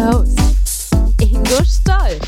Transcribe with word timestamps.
Your 0.00 0.12
host, 0.12 0.90
Ingo 1.20 1.62
Stoll. 1.64 2.18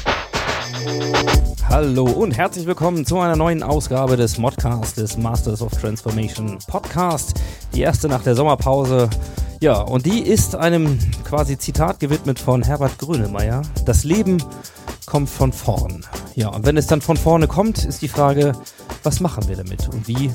Hallo 1.69 2.05
und 2.05 2.37
herzlich 2.37 2.67
willkommen 2.67 3.07
zu 3.07 3.19
einer 3.19 3.37
neuen 3.37 3.63
Ausgabe 3.63 4.17
des 4.17 4.37
Modcast 4.37 4.99
des 4.99 5.17
Masters 5.17 5.63
of 5.63 5.73
Transformation 5.73 6.59
Podcast. 6.67 7.41
Die 7.75 7.81
erste 7.81 8.09
nach 8.09 8.23
der 8.23 8.35
Sommerpause. 8.35 9.09
Ja, 9.61 9.81
und 9.81 10.05
die 10.05 10.21
ist 10.21 10.55
einem 10.55 10.99
quasi 11.25 11.57
Zitat 11.57 12.01
gewidmet 12.01 12.39
von 12.39 12.63
Herbert 12.63 12.99
Grönemeyer. 12.99 13.63
Das 13.87 14.05
Leben 14.05 14.43
kommt 15.07 15.31
von 15.31 15.53
vorn. 15.53 16.05
Ja, 16.35 16.49
und 16.49 16.67
wenn 16.67 16.77
es 16.77 16.87
dann 16.89 17.01
von 17.01 17.17
vorne 17.17 17.47
kommt, 17.47 17.85
ist 17.85 18.03
die 18.03 18.09
Frage, 18.09 18.53
was 19.03 19.21
machen 19.21 19.49
wir 19.49 19.57
damit 19.57 19.89
und 19.89 20.09
wie 20.09 20.31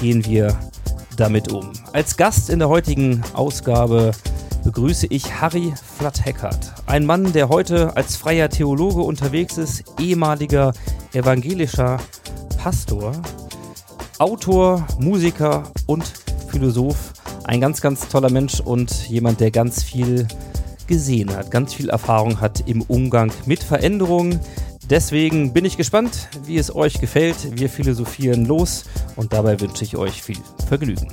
gehen 0.00 0.24
wir 0.26 0.56
damit 1.16 1.50
um? 1.50 1.72
Als 1.92 2.16
Gast 2.16 2.50
in 2.50 2.60
der 2.60 2.68
heutigen 2.68 3.22
Ausgabe 3.34 4.12
begrüße 4.68 5.06
ich 5.08 5.40
Harry 5.40 5.72
Flatt-Heckert. 5.96 6.74
Ein 6.84 7.06
Mann, 7.06 7.32
der 7.32 7.48
heute 7.48 7.96
als 7.96 8.16
freier 8.16 8.50
Theologe 8.50 9.00
unterwegs 9.00 9.56
ist, 9.56 9.82
ehemaliger 9.98 10.74
evangelischer 11.14 11.96
Pastor, 12.58 13.12
Autor, 14.18 14.86
Musiker 14.98 15.72
und 15.86 16.04
Philosoph. 16.48 17.14
Ein 17.44 17.62
ganz, 17.62 17.80
ganz 17.80 18.08
toller 18.08 18.30
Mensch 18.30 18.60
und 18.60 19.08
jemand, 19.08 19.40
der 19.40 19.50
ganz 19.50 19.82
viel 19.82 20.28
gesehen 20.86 21.34
hat, 21.34 21.50
ganz 21.50 21.72
viel 21.72 21.88
Erfahrung 21.88 22.38
hat 22.38 22.68
im 22.68 22.82
Umgang 22.82 23.32
mit 23.46 23.62
Veränderungen. 23.62 24.38
Deswegen 24.90 25.54
bin 25.54 25.64
ich 25.64 25.78
gespannt, 25.78 26.28
wie 26.44 26.58
es 26.58 26.76
euch 26.76 27.00
gefällt. 27.00 27.58
Wir 27.58 27.70
philosophieren 27.70 28.44
los 28.44 28.84
und 29.16 29.32
dabei 29.32 29.58
wünsche 29.62 29.84
ich 29.84 29.96
euch 29.96 30.22
viel 30.22 30.40
Vergnügen. 30.66 31.08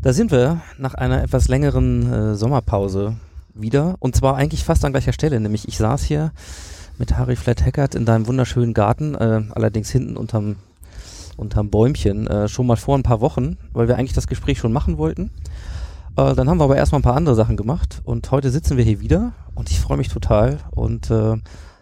Da 0.00 0.12
sind 0.12 0.30
wir 0.30 0.60
nach 0.78 0.94
einer 0.94 1.24
etwas 1.24 1.48
längeren 1.48 2.12
äh, 2.12 2.34
Sommerpause 2.36 3.16
wieder 3.52 3.96
und 3.98 4.14
zwar 4.14 4.36
eigentlich 4.36 4.62
fast 4.62 4.84
an 4.84 4.92
gleicher 4.92 5.12
Stelle, 5.12 5.40
nämlich 5.40 5.66
ich 5.66 5.76
saß 5.76 6.04
hier 6.04 6.30
mit 6.98 7.16
Harry 7.16 7.34
Flat-Hackert 7.34 7.96
in 7.96 8.04
deinem 8.04 8.28
wunderschönen 8.28 8.74
Garten, 8.74 9.16
äh, 9.16 9.42
allerdings 9.50 9.90
hinten 9.90 10.16
unterm, 10.16 10.54
unterm 11.36 11.70
Bäumchen, 11.70 12.28
äh, 12.28 12.46
schon 12.46 12.68
mal 12.68 12.76
vor 12.76 12.96
ein 12.96 13.02
paar 13.02 13.20
Wochen, 13.20 13.58
weil 13.72 13.88
wir 13.88 13.96
eigentlich 13.96 14.12
das 14.12 14.28
Gespräch 14.28 14.58
schon 14.58 14.72
machen 14.72 14.98
wollten. 14.98 15.32
Äh, 16.16 16.34
dann 16.36 16.48
haben 16.48 16.58
wir 16.58 16.64
aber 16.64 16.76
erstmal 16.76 17.00
ein 17.00 17.04
paar 17.04 17.16
andere 17.16 17.34
Sachen 17.34 17.56
gemacht 17.56 18.00
und 18.04 18.30
heute 18.30 18.50
sitzen 18.50 18.76
wir 18.76 18.84
hier 18.84 19.00
wieder 19.00 19.32
und 19.56 19.68
ich 19.68 19.80
freue 19.80 19.98
mich 19.98 20.08
total 20.08 20.58
und 20.70 21.10
äh, 21.10 21.36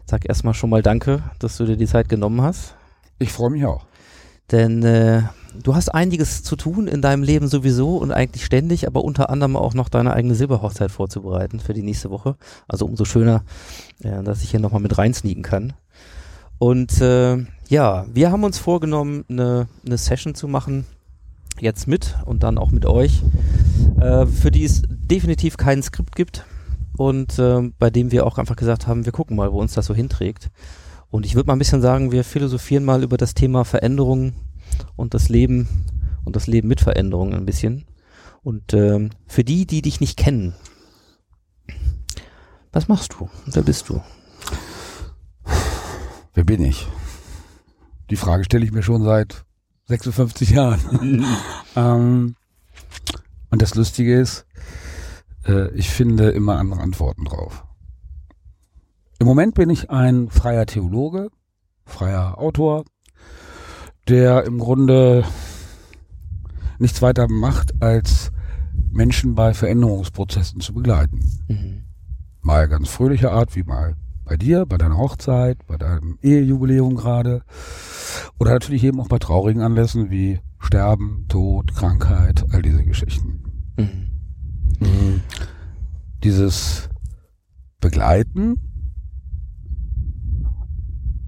sag 0.07 0.27
erstmal 0.27 0.55
schon 0.55 0.71
mal 0.71 0.83
Danke, 0.83 1.23
dass 1.39 1.59
du 1.59 1.67
dir 1.67 1.77
die 1.77 1.87
Zeit 1.87 2.09
genommen 2.09 2.41
hast. 2.41 2.77
Ich 3.19 3.31
freue 3.31 3.51
mich 3.51 3.67
auch. 3.67 3.85
Denn 4.51 4.83
äh, 4.85 5.23
du 5.63 5.75
hast 5.75 5.89
einiges 5.89 6.43
zu 6.43 6.57
tun 6.57 6.89
in 6.89 7.03
deinem 7.03 7.23
Leben 7.23 7.49
sowieso 7.49 7.97
und 7.97 8.13
eigentlich 8.13 8.45
ständig, 8.45 8.87
aber 8.87 9.05
unter 9.05 9.31
anderem 9.31 9.57
auch 9.57 9.75
noch 9.75 9.89
deine 9.89 10.13
eigene 10.13 10.35
Silberhochzeit 10.35 10.91
vorzubereiten 10.91 11.61
für 11.61 11.75
die 11.75 11.83
nächste 11.83 12.11
Woche. 12.11 12.37
Also 12.69 12.87
umso 12.87 13.05
schöner, 13.05 13.43
äh, 14.03 14.23
dass 14.23 14.43
ich 14.43 14.51
hier 14.51 14.61
nochmal 14.61 14.81
mit 14.81 14.97
reinsneaken 14.97 15.43
kann. 15.43 15.73
Und 16.59 17.01
äh, 17.01 17.39
ja, 17.69 18.07
wir 18.13 18.31
haben 18.31 18.45
uns 18.45 18.59
vorgenommen, 18.59 19.25
eine, 19.29 19.69
eine 19.85 19.99
Session 19.99 20.35
zu 20.35 20.49
machen, 20.49 20.87
jetzt 21.61 21.87
mit 21.87 22.17
und 22.25 22.43
dann 22.43 22.59
auch 22.59 22.71
mit 22.71 22.87
euch, 22.87 23.23
äh, 24.01 24.27
für 24.27 24.51
die 24.51 24.65
es 24.65 24.83
definitiv 24.89 25.57
kein 25.57 25.83
Skript 25.83 26.17
gibt 26.17 26.45
und 26.97 27.39
äh, 27.39 27.71
bei 27.79 27.91
dem 27.91 28.11
wir 28.11 28.27
auch 28.27 28.39
einfach 28.39 28.57
gesagt 28.57 28.87
haben, 28.87 29.05
wir 29.05 29.13
gucken 29.13 29.37
mal, 29.37 29.53
wo 29.53 29.61
uns 29.61 29.75
das 29.75 29.87
so 29.87 29.95
hinträgt. 29.95 30.51
Und 31.11 31.25
ich 31.25 31.35
würde 31.35 31.47
mal 31.47 31.55
ein 31.55 31.59
bisschen 31.59 31.83
sagen, 31.83 32.13
wir 32.13 32.25
philosophieren 32.25 32.85
mal 32.85 33.03
über 33.03 33.17
das 33.17 33.35
Thema 33.35 33.65
Veränderung 33.65 34.33
und 34.97 35.15
das 35.15 35.29
Leben 35.29 35.69
und 36.25 36.37
das 36.37 36.47
Leben 36.47 36.69
mit 36.69 36.81
Veränderung 36.81 37.35
ein 37.35 37.47
bisschen. 37.47 37.87
Und 38.43 38.75
ähm, 38.75 39.11
für 39.27 39.45
die, 39.45 39.67
die 39.67 39.83
dich 39.83 40.01
nicht 40.01 40.17
kennen, 40.17 40.55
was 42.73 42.89
machst 42.89 43.15
du? 43.15 43.31
Wer 43.47 43.63
bist 43.63 43.89
du? 43.89 44.03
Wer 46.35 46.45
bin 46.45 46.63
ich? 46.63 46.87
Die 48.11 48.17
Frage 48.17 48.45
stelle 48.45 48.65
ich 48.65 48.73
mir 48.73 48.83
schon 48.83 49.03
seit 49.03 49.45
56 49.87 50.51
Jahren. 50.51 51.25
ähm, 51.77 52.37
und 53.51 53.63
das 53.63 53.75
Lustige 53.75 54.21
ist, 54.21 54.47
äh, 55.47 55.71
ich 55.71 55.89
finde 55.91 56.31
immer 56.31 56.59
andere 56.59 56.81
Antworten 56.81 57.25
drauf. 57.25 57.65
Im 59.19 59.27
Moment 59.27 59.55
bin 59.55 59.71
ich 59.71 59.91
ein 59.91 60.29
freier 60.29 60.67
Theologe, 60.67 61.31
freier 61.85 62.39
Autor, 62.39 62.85
der 64.09 64.45
im 64.45 64.59
Grunde 64.59 65.25
nichts 66.79 67.03
weiter 67.03 67.29
macht, 67.29 67.83
als 67.83 68.31
Menschen 68.91 69.35
bei 69.35 69.55
Veränderungsprozessen 69.55 70.61
zu 70.61 70.73
begleiten. 70.73 71.21
Mhm. 71.49 71.85
Mal 72.41 72.69
ganz 72.69 72.89
fröhlicher 72.89 73.33
Art, 73.33 73.57
wie 73.57 73.63
mal 73.63 73.97
bei 74.25 74.37
dir, 74.37 74.67
bei 74.67 74.77
deiner 74.77 74.99
Hochzeit, 74.99 75.67
bei 75.67 75.77
deinem 75.77 76.19
Ehejubiläum 76.23 76.97
gerade. 76.97 77.43
Oder 78.39 78.53
natürlich 78.53 78.85
eben 78.85 79.01
auch 79.01 79.09
bei 79.09 79.19
traurigen 79.19 79.63
Anlässen 79.63 80.11
wie 80.11 80.41
Sterben, 80.59 81.27
Tod, 81.29 81.75
Krankheit, 81.75 82.45
all 82.53 82.63
diese 82.63 82.85
Geschichten. 82.85 83.43
Mhm. 83.77 84.11
Mhm. 84.81 85.21
Dieses 86.25 86.89
Begleiten 87.81 88.57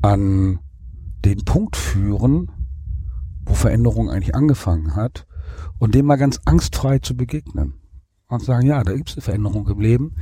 an 0.02 0.60
den 1.24 1.44
Punkt 1.44 1.76
führen, 1.76 2.50
wo 3.48 3.54
Veränderung 3.54 4.10
eigentlich 4.10 4.34
angefangen 4.34 4.94
hat 4.94 5.26
und 5.78 5.94
dem 5.94 6.06
mal 6.06 6.16
ganz 6.16 6.40
angstfrei 6.44 6.98
zu 6.98 7.16
begegnen 7.16 7.74
und 8.28 8.42
sagen, 8.42 8.66
ja, 8.66 8.82
da 8.84 8.94
gibt 8.94 9.10
es 9.10 9.16
eine 9.16 9.22
Veränderung 9.22 9.66
im 9.68 9.80
Leben 9.80 10.14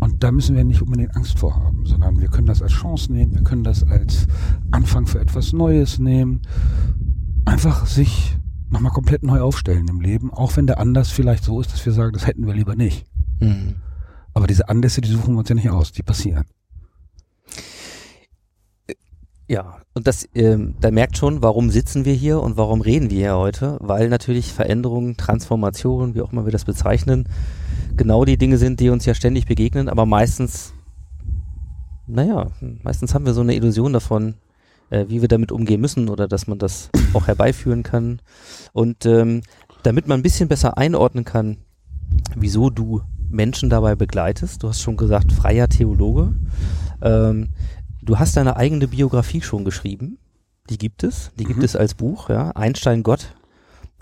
und 0.00 0.24
da 0.24 0.32
müssen 0.32 0.56
wir 0.56 0.64
nicht 0.64 0.82
unbedingt 0.82 1.14
Angst 1.14 1.38
vor 1.38 1.56
haben, 1.56 1.84
sondern 1.86 2.20
wir 2.20 2.28
können 2.28 2.46
das 2.46 2.62
als 2.62 2.72
Chance 2.72 3.12
nehmen, 3.12 3.34
wir 3.34 3.44
können 3.44 3.64
das 3.64 3.84
als 3.84 4.26
Anfang 4.70 5.06
für 5.06 5.20
etwas 5.20 5.52
Neues 5.52 5.98
nehmen, 5.98 6.42
einfach 7.44 7.86
sich 7.86 8.36
nochmal 8.70 8.92
komplett 8.92 9.22
neu 9.22 9.40
aufstellen 9.40 9.86
im 9.88 10.00
Leben, 10.00 10.32
auch 10.32 10.56
wenn 10.56 10.66
der 10.66 10.78
Anlass 10.78 11.10
vielleicht 11.10 11.44
so 11.44 11.60
ist, 11.60 11.72
dass 11.72 11.84
wir 11.84 11.92
sagen, 11.92 12.12
das 12.12 12.26
hätten 12.26 12.46
wir 12.46 12.54
lieber 12.54 12.76
nicht. 12.76 13.06
Mhm. 13.40 13.76
Aber 14.32 14.46
diese 14.46 14.68
Anlässe, 14.68 15.00
die 15.00 15.10
suchen 15.10 15.34
wir 15.34 15.40
uns 15.40 15.48
ja 15.48 15.54
nicht 15.54 15.70
aus, 15.70 15.92
die 15.92 16.02
passieren. 16.02 16.44
Ja, 19.46 19.76
und 19.92 20.06
das, 20.06 20.26
ähm, 20.34 20.74
da 20.80 20.90
merkt 20.90 21.18
schon, 21.18 21.42
warum 21.42 21.68
sitzen 21.70 22.06
wir 22.06 22.14
hier 22.14 22.40
und 22.40 22.56
warum 22.56 22.80
reden 22.80 23.10
wir 23.10 23.18
hier 23.18 23.36
heute, 23.36 23.76
weil 23.80 24.08
natürlich 24.08 24.52
Veränderungen, 24.52 25.16
Transformationen, 25.18 26.14
wie 26.14 26.22
auch 26.22 26.32
immer 26.32 26.46
wir 26.46 26.52
das 26.52 26.64
bezeichnen, 26.64 27.28
genau 27.96 28.24
die 28.24 28.38
Dinge 28.38 28.56
sind, 28.56 28.80
die 28.80 28.88
uns 28.88 29.04
ja 29.04 29.14
ständig 29.14 29.46
begegnen, 29.46 29.90
aber 29.90 30.06
meistens, 30.06 30.72
naja, 32.06 32.52
meistens 32.82 33.14
haben 33.14 33.26
wir 33.26 33.34
so 33.34 33.42
eine 33.42 33.54
Illusion 33.54 33.92
davon, 33.92 34.34
äh, 34.88 35.06
wie 35.08 35.20
wir 35.20 35.28
damit 35.28 35.52
umgehen 35.52 35.80
müssen 35.80 36.08
oder 36.08 36.26
dass 36.26 36.46
man 36.46 36.58
das 36.58 36.90
auch 37.12 37.26
herbeiführen 37.26 37.82
kann. 37.82 38.20
Und 38.72 39.04
ähm, 39.04 39.42
damit 39.82 40.08
man 40.08 40.20
ein 40.20 40.22
bisschen 40.22 40.48
besser 40.48 40.78
einordnen 40.78 41.24
kann, 41.24 41.58
wieso 42.34 42.70
du 42.70 43.02
Menschen 43.28 43.68
dabei 43.68 43.94
begleitest, 43.94 44.62
du 44.62 44.68
hast 44.68 44.80
schon 44.80 44.96
gesagt, 44.96 45.32
freier 45.32 45.68
Theologe, 45.68 46.34
ähm, 47.02 47.50
Du 48.04 48.18
hast 48.18 48.36
deine 48.36 48.56
eigene 48.56 48.86
Biografie 48.88 49.40
schon 49.40 49.64
geschrieben. 49.64 50.18
Die 50.68 50.78
gibt 50.78 51.02
es. 51.04 51.30
Die 51.38 51.44
gibt 51.44 51.58
Mhm. 51.58 51.64
es 51.64 51.76
als 51.76 51.94
Buch, 51.94 52.28
ja. 52.28 52.50
Einstein 52.50 53.02
Gott 53.02 53.34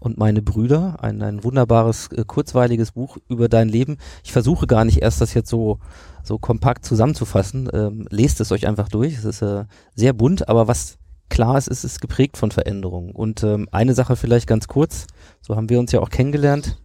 und 0.01 0.19
meine 0.19 0.43
Brüder. 0.43 1.03
Ein, 1.03 1.23
ein 1.23 1.45
wunderbares, 1.45 2.09
äh, 2.09 2.25
kurzweiliges 2.27 2.93
Buch 2.93 3.19
über 3.29 3.49
dein 3.49 3.69
Leben. 3.69 3.99
Ich 4.25 4.33
versuche 4.33 4.67
gar 4.67 4.85
nicht 4.85 5.03
erst 5.03 5.21
das 5.21 5.35
jetzt 5.35 5.49
so, 5.51 5.79
so 6.25 6.39
kompakt 6.39 6.85
zusammenzufassen. 6.85 7.69
Ähm, 7.73 8.07
lest 8.11 8.41
es 8.41 8.51
euch 8.51 8.67
einfach 8.67 8.89
durch. 8.89 9.15
Es 9.17 9.25
ist 9.25 9.43
äh, 9.43 9.65
sehr 9.95 10.13
bunt, 10.13 10.49
aber 10.49 10.67
was 10.67 10.99
klar 11.29 11.57
ist, 11.57 11.69
ist 11.69 11.85
es 11.85 12.01
geprägt 12.01 12.37
von 12.37 12.51
Veränderungen. 12.51 13.13
Und 13.13 13.43
ähm, 13.45 13.69
eine 13.71 13.95
Sache 13.95 14.17
vielleicht 14.17 14.47
ganz 14.49 14.67
kurz. 14.67 15.07
So 15.41 15.57
haben 15.57 15.69
wir 15.69 15.79
uns 15.79 15.93
ja 15.93 16.01
auch 16.01 16.11
kennengelernt. 16.11 16.79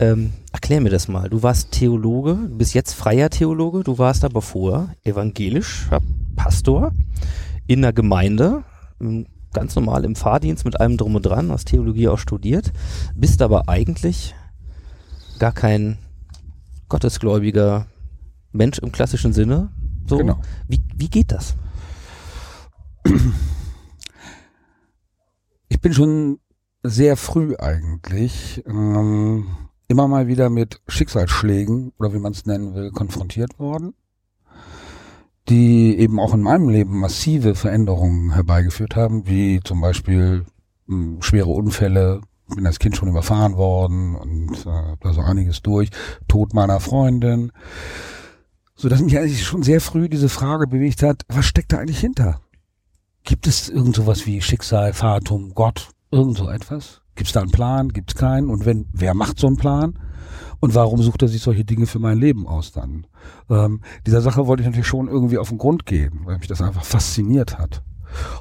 Ähm, 0.00 0.32
erklär 0.54 0.80
mir 0.80 0.90
das 0.90 1.08
mal. 1.08 1.28
Du 1.28 1.42
warst 1.42 1.72
Theologe, 1.72 2.36
du 2.36 2.56
bist 2.56 2.74
jetzt 2.74 2.94
freier 2.94 3.28
Theologe, 3.28 3.82
du 3.82 3.98
warst 3.98 4.24
aber 4.24 4.40
vorher 4.40 4.94
evangelisch, 5.02 5.88
Pastor 6.36 6.92
in 7.66 7.82
der 7.82 7.92
Gemeinde, 7.92 8.62
m, 9.00 9.26
ganz 9.52 9.74
normal 9.74 10.04
im 10.04 10.14
Fahrdienst 10.14 10.64
mit 10.64 10.80
allem 10.80 10.96
drum 10.96 11.16
und 11.16 11.26
dran, 11.26 11.50
hast 11.50 11.66
Theologie 11.66 12.06
auch 12.08 12.18
studiert, 12.18 12.72
bist 13.16 13.42
aber 13.42 13.68
eigentlich 13.68 14.34
gar 15.40 15.52
kein 15.52 15.98
gottesgläubiger 16.88 17.86
Mensch 18.52 18.78
im 18.78 18.92
klassischen 18.92 19.32
Sinne. 19.32 19.70
So, 20.06 20.18
Genau. 20.18 20.38
wie, 20.68 20.80
wie 20.94 21.08
geht 21.08 21.32
das? 21.32 21.56
Ich 25.68 25.80
bin 25.80 25.92
schon 25.92 26.38
sehr 26.84 27.16
früh 27.16 27.56
eigentlich 27.56 28.62
ähm, 28.68 29.46
immer 29.88 30.08
mal 30.08 30.28
wieder 30.28 30.50
mit 30.50 30.80
Schicksalsschlägen 30.88 31.92
oder 31.98 32.12
wie 32.14 32.18
man 32.18 32.32
es 32.32 32.46
nennen 32.46 32.74
will, 32.74 32.90
konfrontiert 32.90 33.58
worden, 33.58 33.94
die 35.48 35.98
eben 35.98 36.18
auch 36.18 36.34
in 36.34 36.42
meinem 36.42 36.68
Leben 36.68 36.98
massive 36.98 37.54
Veränderungen 37.54 38.32
herbeigeführt 38.32 38.96
haben, 38.96 39.26
wie 39.26 39.60
zum 39.62 39.80
Beispiel 39.80 40.46
mh, 40.86 41.22
schwere 41.22 41.50
Unfälle, 41.50 42.22
bin 42.54 42.66
als 42.66 42.78
Kind 42.78 42.96
schon 42.96 43.08
überfahren 43.08 43.56
worden 43.56 44.14
und 44.16 44.66
äh, 44.66 44.96
da 45.00 45.12
so 45.12 45.20
einiges 45.20 45.62
durch, 45.62 45.90
Tod 46.28 46.54
meiner 46.54 46.80
Freundin, 46.80 47.52
so 48.76 48.88
dass 48.88 49.00
mich 49.00 49.16
eigentlich 49.18 49.44
schon 49.44 49.62
sehr 49.62 49.80
früh 49.80 50.08
diese 50.08 50.28
Frage 50.28 50.66
bewegt 50.66 51.02
hat, 51.02 51.22
was 51.28 51.46
steckt 51.46 51.72
da 51.72 51.78
eigentlich 51.78 52.00
hinter? 52.00 52.40
Gibt 53.22 53.46
es 53.46 53.70
irgend 53.70 53.96
sowas 53.96 54.26
wie 54.26 54.42
Schicksal, 54.42 54.92
Fatum, 54.92 55.54
Gott, 55.54 55.88
irgend 56.10 56.36
so 56.36 56.48
etwas? 56.50 57.00
Gibt 57.14 57.28
es 57.28 57.32
da 57.32 57.40
einen 57.40 57.50
Plan? 57.50 57.90
Gibt 57.90 58.12
es 58.12 58.16
keinen? 58.16 58.48
Und 58.50 58.66
wenn, 58.66 58.86
wer 58.92 59.14
macht 59.14 59.38
so 59.38 59.46
einen 59.46 59.56
Plan? 59.56 59.98
Und 60.60 60.74
warum 60.74 61.02
sucht 61.02 61.22
er 61.22 61.28
sich 61.28 61.42
solche 61.42 61.64
Dinge 61.64 61.86
für 61.86 61.98
mein 61.98 62.18
Leben 62.18 62.46
aus 62.46 62.72
dann? 62.72 63.06
Ähm, 63.50 63.80
dieser 64.06 64.20
Sache 64.20 64.46
wollte 64.46 64.62
ich 64.62 64.66
natürlich 64.66 64.86
schon 64.86 65.08
irgendwie 65.08 65.38
auf 65.38 65.50
den 65.50 65.58
Grund 65.58 65.86
gehen, 65.86 66.20
weil 66.24 66.38
mich 66.38 66.48
das 66.48 66.62
einfach 66.62 66.84
fasziniert 66.84 67.58
hat. 67.58 67.82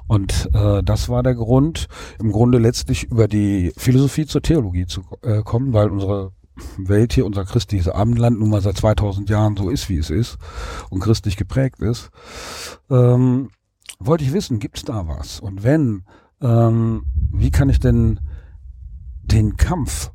Und 0.08 0.50
äh, 0.54 0.84
das 0.84 1.10
war 1.10 1.24
der 1.24 1.36
Grund, 1.36 1.88
im 2.20 2.32
Grunde 2.32 2.60
letztlich 2.60 3.06
über 3.06 3.28
die 3.28 3.74
Philosophie 3.76 4.26
zur 4.26 4.42
Theologie 4.42 4.86
zu 4.86 5.02
äh, 5.22 5.42
kommen, 5.42 5.74
weil 5.74 5.90
unsere 5.90 6.32
Welt 6.78 7.14
hier, 7.14 7.26
unser 7.26 7.46
christliches 7.46 7.90
Abendland 7.90 8.40
nun 8.40 8.50
mal 8.50 8.62
seit 8.62 8.78
2000 8.78 9.30
Jahren 9.30 9.58
so 9.58 9.70
ist, 9.70 9.90
wie 9.90 9.98
es 9.98 10.10
ist 10.10 10.38
und 10.90 11.00
christlich 11.00 11.36
geprägt 11.36 11.82
ist. 11.82 12.12
Ähm, 12.90 13.50
wollte 14.00 14.24
ich 14.24 14.34
wissen, 14.34 14.60
gibt 14.60 14.78
es 14.78 14.86
da 14.86 15.08
was? 15.08 15.40
Und 15.40 15.64
wenn, 15.64 16.04
ähm, 16.42 17.06
wie 17.32 17.52
kann 17.52 17.70
ich 17.70 17.80
denn 17.80 18.20
den 19.24 19.58
Kampf 19.58 20.12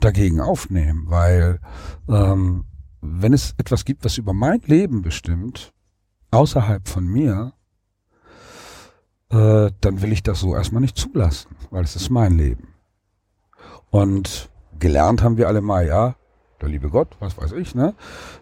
dagegen 0.00 0.40
aufnehmen? 0.40 1.04
Weil 1.06 1.60
ähm, 2.08 2.64
wenn 3.00 3.32
es 3.32 3.54
etwas 3.58 3.84
gibt, 3.84 4.04
was 4.04 4.18
über 4.18 4.32
mein 4.32 4.60
Leben 4.64 5.02
bestimmt, 5.02 5.72
außerhalb 6.30 6.88
von 6.88 7.06
mir, 7.06 7.52
äh, 9.30 9.70
dann 9.80 10.02
will 10.02 10.12
ich 10.12 10.22
das 10.22 10.40
so 10.40 10.54
erstmal 10.54 10.80
nicht 10.80 10.96
zulassen, 10.96 11.56
weil 11.70 11.84
es 11.84 11.96
ist 11.96 12.10
mein 12.10 12.36
Leben. 12.36 12.68
Und 13.90 14.50
gelernt 14.78 15.22
haben 15.22 15.36
wir 15.36 15.48
alle 15.48 15.60
mal, 15.60 15.86
ja, 15.86 16.16
der 16.60 16.68
liebe 16.68 16.90
Gott, 16.90 17.08
was 17.18 17.36
weiß 17.36 17.52
ich, 17.52 17.74
ne? 17.74 17.94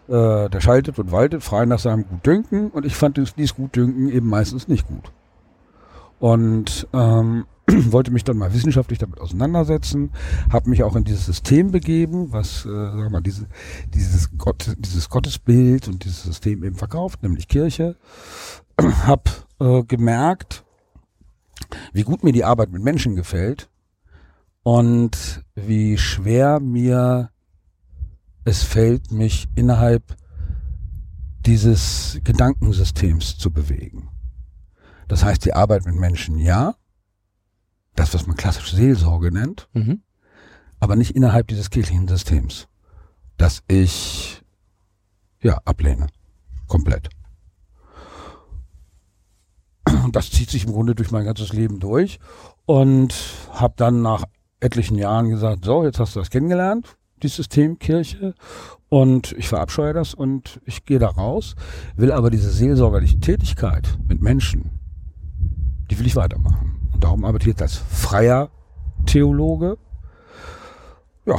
Äh, 0.07 0.49
der 0.49 0.61
schaltet 0.61 0.99
und 0.99 1.11
waltet 1.11 1.43
frei 1.43 1.65
nach 1.65 1.79
seinem 1.79 2.07
Gutdünken 2.07 2.69
und 2.69 2.85
ich 2.85 2.95
fand 2.95 3.17
dies, 3.17 3.33
dies 3.35 3.55
Gutdünken 3.55 4.09
eben 4.09 4.27
meistens 4.27 4.67
nicht 4.67 4.87
gut. 4.87 5.11
Und 6.19 6.87
ähm, 6.93 7.45
wollte 7.91 8.11
mich 8.11 8.23
dann 8.23 8.37
mal 8.37 8.53
wissenschaftlich 8.53 8.99
damit 8.99 9.19
auseinandersetzen, 9.19 10.11
habe 10.51 10.69
mich 10.69 10.83
auch 10.83 10.95
in 10.95 11.03
dieses 11.03 11.25
System 11.25 11.71
begeben, 11.71 12.31
was, 12.31 12.65
äh, 12.65 12.69
wir 12.69 13.09
mal, 13.09 13.21
diese, 13.21 13.47
dieses, 13.93 14.29
Gott, 14.37 14.75
dieses 14.77 15.09
Gottesbild 15.09 15.87
und 15.87 16.03
dieses 16.03 16.23
System 16.23 16.63
eben 16.63 16.75
verkauft, 16.75 17.23
nämlich 17.23 17.47
Kirche, 17.47 17.95
habe 18.81 19.23
äh, 19.59 19.83
gemerkt, 19.83 20.63
wie 21.93 22.03
gut 22.03 22.23
mir 22.23 22.33
die 22.33 22.43
Arbeit 22.43 22.71
mit 22.71 22.83
Menschen 22.83 23.15
gefällt 23.15 23.69
und 24.63 25.43
wie 25.55 25.97
schwer 25.97 26.59
mir 26.59 27.29
es 28.43 28.63
fällt, 28.63 29.11
mich 29.11 29.47
innerhalb 29.55 30.15
dieses 31.45 32.19
Gedankensystems 32.23 33.37
zu 33.37 33.51
bewegen. 33.51 34.09
Das 35.07 35.23
heißt, 35.23 35.45
die 35.45 35.53
Arbeit 35.53 35.85
mit 35.85 35.95
Menschen, 35.95 36.37
ja, 36.37 36.75
das, 37.95 38.13
was 38.13 38.27
man 38.27 38.37
klassisch 38.37 38.71
Seelsorge 38.71 39.31
nennt, 39.31 39.67
Mhm. 39.73 40.01
aber 40.79 40.95
nicht 40.95 41.15
innerhalb 41.15 41.47
dieses 41.47 41.69
kirchlichen 41.69 42.07
Systems, 42.07 42.67
das 43.37 43.63
ich 43.67 44.41
ja 45.41 45.59
ablehne, 45.65 46.07
komplett. 46.67 47.09
Und 50.03 50.15
das 50.15 50.29
zieht 50.31 50.49
sich 50.49 50.65
im 50.65 50.71
Grunde 50.73 50.95
durch 50.95 51.11
mein 51.11 51.25
ganzes 51.25 51.53
Leben 51.53 51.79
durch 51.79 52.19
und 52.65 53.13
habe 53.51 53.73
dann 53.77 54.01
nach 54.01 54.23
etlichen 54.59 54.95
Jahren 54.97 55.29
gesagt, 55.29 55.65
so, 55.65 55.83
jetzt 55.83 55.99
hast 55.99 56.15
du 56.15 56.19
das 56.19 56.29
kennengelernt, 56.29 56.95
dieses 57.21 57.37
System 57.37 57.77
Kirche 57.79 58.33
und 58.89 59.31
ich 59.33 59.47
verabscheue 59.47 59.93
das 59.93 60.13
und 60.13 60.61
ich 60.65 60.85
gehe 60.85 60.99
da 60.99 61.09
raus, 61.09 61.55
will 61.95 62.11
aber 62.11 62.29
diese 62.29 62.51
seelsorgerliche 62.51 63.19
Tätigkeit 63.19 63.97
mit 64.07 64.21
Menschen, 64.21 64.79
die 65.89 65.97
will 65.99 66.05
ich 66.07 66.15
weitermachen. 66.15 66.70
Darum 67.01 67.25
arbeite 67.25 67.43
ich 67.43 67.49
jetzt 67.49 67.61
als 67.61 67.75
freier 67.75 68.49
Theologe. 69.05 69.77
Ja, 71.25 71.35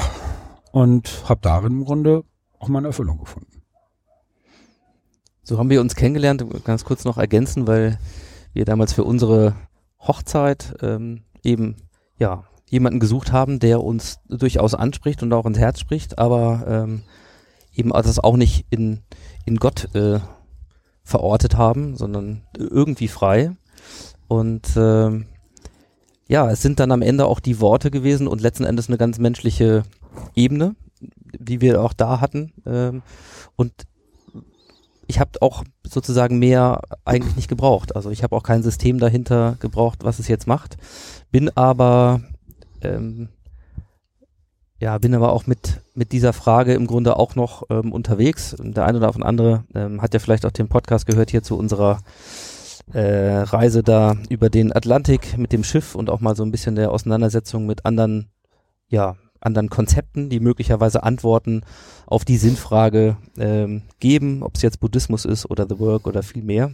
und 0.73 1.25
habe 1.29 1.41
darin 1.41 1.73
im 1.73 1.85
Grunde 1.85 2.25
auch 2.59 2.69
meine 2.69 2.88
Erfüllung 2.88 3.19
gefunden. 3.19 3.62
So 5.44 5.59
haben 5.59 5.70
wir 5.70 5.81
uns 5.81 5.97
kennengelernt, 5.97 6.44
ganz 6.64 6.85
kurz 6.85 7.05
noch 7.05 7.19
ergänzen, 7.19 7.67
weil 7.67 7.99
wir 8.53 8.64
damals 8.64 8.93
für 8.93 9.05
unsere 9.05 9.55
Hochzeit 9.99 10.75
ähm, 10.82 11.23
eben 11.43 11.76
ja 12.19 12.44
jemanden 12.69 13.00
gesucht 13.00 13.32
haben, 13.32 13.59
der 13.59 13.82
uns 13.82 14.20
durchaus 14.29 14.75
anspricht 14.75 15.23
und 15.23 15.32
auch 15.32 15.47
ins 15.47 15.59
Herz 15.59 15.81
spricht, 15.81 16.19
aber 16.19 16.64
ähm, 16.67 17.03
eben 17.75 17.91
das 17.91 18.19
auch 18.19 18.37
nicht 18.37 18.67
in, 18.70 19.00
in 19.44 19.56
Gott 19.56 19.94
äh, 19.94 20.20
verortet 21.03 21.56
haben, 21.56 21.97
sondern 21.97 22.43
irgendwie 22.56 23.09
frei. 23.09 23.56
Und 24.29 24.69
ähm, 24.76 25.26
ja, 26.28 26.50
es 26.50 26.62
sind 26.62 26.80
dann 26.80 26.92
am 26.92 27.02
Ende 27.02 27.26
auch 27.26 27.40
die 27.40 27.60
Worte 27.60 27.90
gewesen 27.90 28.26
und 28.28 28.40
letzten 28.40 28.64
Endes 28.64 28.88
eine 28.88 28.98
ganz 28.98 29.19
menschliche 29.19 29.82
Ebene, 30.34 30.76
die 31.38 31.60
wir 31.60 31.82
auch 31.82 31.92
da 31.92 32.20
hatten. 32.20 32.52
Ähm, 32.66 33.02
und 33.56 33.72
ich 35.06 35.20
habe 35.20 35.30
auch 35.40 35.64
sozusagen 35.86 36.38
mehr 36.38 36.80
eigentlich 37.04 37.37
nicht 37.37 37.49
gebraucht. 37.49 37.97
Also 37.97 38.11
ich 38.11 38.23
habe 38.23 38.35
auch 38.37 38.42
kein 38.42 38.62
System 38.62 38.99
dahinter 38.99 39.56
gebraucht, 39.61 40.04
was 40.04 40.18
es 40.18 40.28
jetzt 40.28 40.47
macht. 40.47 40.76
Bin 41.30 41.54
aber 41.56 42.20
ähm, 42.80 43.28
ja, 44.82 44.99
bin 44.99 45.14
aber 45.14 45.32
auch 45.32 45.47
mit, 45.47 45.80
mit 45.94 46.11
dieser 46.11 46.32
Frage 46.32 46.75
im 46.75 46.88
Grunde 46.88 47.16
auch 47.16 47.37
noch 47.37 47.62
ähm, 47.70 47.92
unterwegs. 47.92 48.56
Der 48.58 48.85
eine 48.85 48.99
oder 48.99 49.14
andere 49.25 49.62
ähm, 49.76 50.02
hat 50.02 50.12
ja 50.12 50.18
vielleicht 50.18 50.44
auch 50.44 50.50
den 50.50 50.66
Podcast 50.66 51.06
gehört 51.06 51.30
hier 51.30 51.44
zu 51.44 51.56
unserer 51.56 52.00
äh, 52.92 53.38
Reise 53.38 53.82
da 53.82 54.16
über 54.28 54.50
den 54.50 54.74
Atlantik 54.74 55.38
mit 55.38 55.52
dem 55.52 55.64
Schiff 55.64 55.94
und 55.94 56.10
auch 56.10 56.20
mal 56.20 56.36
so 56.36 56.42
ein 56.42 56.50
bisschen 56.50 56.74
der 56.74 56.90
Auseinandersetzung 56.90 57.66
mit 57.66 57.84
anderen, 57.84 58.30
ja, 58.88 59.16
anderen 59.40 59.70
Konzepten, 59.70 60.30
die 60.30 60.40
möglicherweise 60.40 61.02
Antworten 61.02 61.62
auf 62.06 62.24
die 62.24 62.36
Sinnfrage 62.36 63.16
ähm, 63.36 63.82
geben, 63.98 64.42
ob 64.42 64.56
es 64.56 64.62
jetzt 64.62 64.80
Buddhismus 64.80 65.24
ist 65.24 65.50
oder 65.50 65.66
The 65.68 65.78
Work 65.78 66.06
oder 66.06 66.22
viel 66.22 66.42
mehr. 66.42 66.72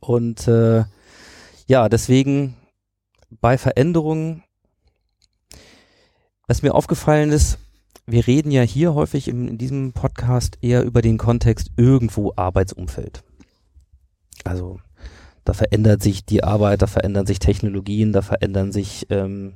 Und 0.00 0.48
äh, 0.48 0.84
ja, 1.66 1.88
deswegen 1.88 2.54
bei 3.40 3.58
Veränderungen, 3.58 4.42
was 6.46 6.62
mir 6.62 6.74
aufgefallen 6.74 7.32
ist, 7.32 7.58
wir 8.06 8.26
reden 8.26 8.52
ja 8.52 8.62
hier 8.62 8.94
häufig 8.94 9.28
im, 9.28 9.48
in 9.48 9.58
diesem 9.58 9.92
Podcast 9.92 10.58
eher 10.62 10.84
über 10.84 11.02
den 11.02 11.18
Kontext 11.18 11.72
irgendwo 11.76 12.32
Arbeitsumfeld. 12.36 13.24
Also 14.44 14.78
da 15.46 15.52
verändert 15.52 16.02
sich 16.02 16.24
die 16.24 16.42
Arbeit, 16.42 16.82
da 16.82 16.88
verändern 16.88 17.24
sich 17.24 17.38
Technologien, 17.38 18.12
da 18.12 18.20
verändern 18.20 18.72
sich 18.72 19.06
ähm, 19.10 19.54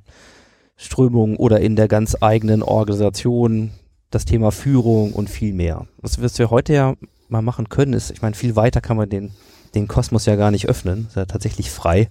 Strömungen 0.77 1.37
oder 1.37 1.61
in 1.61 1.75
der 1.77 1.89
ganz 1.89 2.17
eigenen 2.21 2.63
Organisation 2.63 3.73
das 4.11 4.25
Thema 4.25 4.53
Führung 4.53 5.13
und 5.13 5.29
viel 5.29 5.53
mehr. 5.53 5.89
Was, 6.01 6.23
was 6.23 6.39
wir 6.39 6.51
heute 6.51 6.73
ja 6.73 6.95
mal 7.29 7.43
machen 7.43 7.69
können, 7.69 7.93
ist, 7.93 8.13
ich 8.13 8.23
meine, 8.23 8.37
viel 8.37 8.55
weiter 8.55 8.81
kann 8.81 8.97
man 8.97 9.11
den, 9.11 9.33
den 9.75 9.89
Kosmos 9.89 10.27
ja 10.27 10.37
gar 10.37 10.53
nicht 10.53 10.69
öffnen. 10.69 11.07
Ist 11.09 11.17
ja 11.17 11.25
tatsächlich 11.27 11.73
frei, 11.73 12.09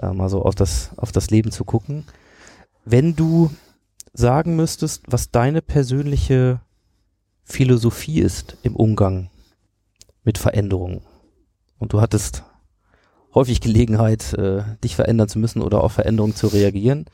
äh, 0.00 0.12
mal 0.12 0.28
so 0.28 0.42
auf 0.42 0.54
das, 0.54 0.90
auf 0.96 1.10
das 1.10 1.30
Leben 1.30 1.50
zu 1.50 1.64
gucken. 1.64 2.04
Wenn 2.84 3.16
du 3.16 3.50
sagen 4.12 4.54
müsstest, 4.54 5.02
was 5.08 5.32
deine 5.32 5.62
persönliche 5.62 6.60
Philosophie 7.42 8.20
ist 8.20 8.56
im 8.62 8.76
Umgang 8.76 9.30
mit 10.22 10.38
Veränderungen 10.38 11.02
und 11.80 11.92
du 11.92 12.00
hattest 12.00 12.44
häufig 13.34 13.60
Gelegenheit, 13.60 14.32
äh, 14.34 14.62
dich 14.82 14.96
verändern 14.96 15.28
zu 15.28 15.38
müssen 15.38 15.62
oder 15.62 15.82
auf 15.82 15.92
Veränderungen 15.92 16.34
zu 16.34 16.48
reagieren. 16.48 17.06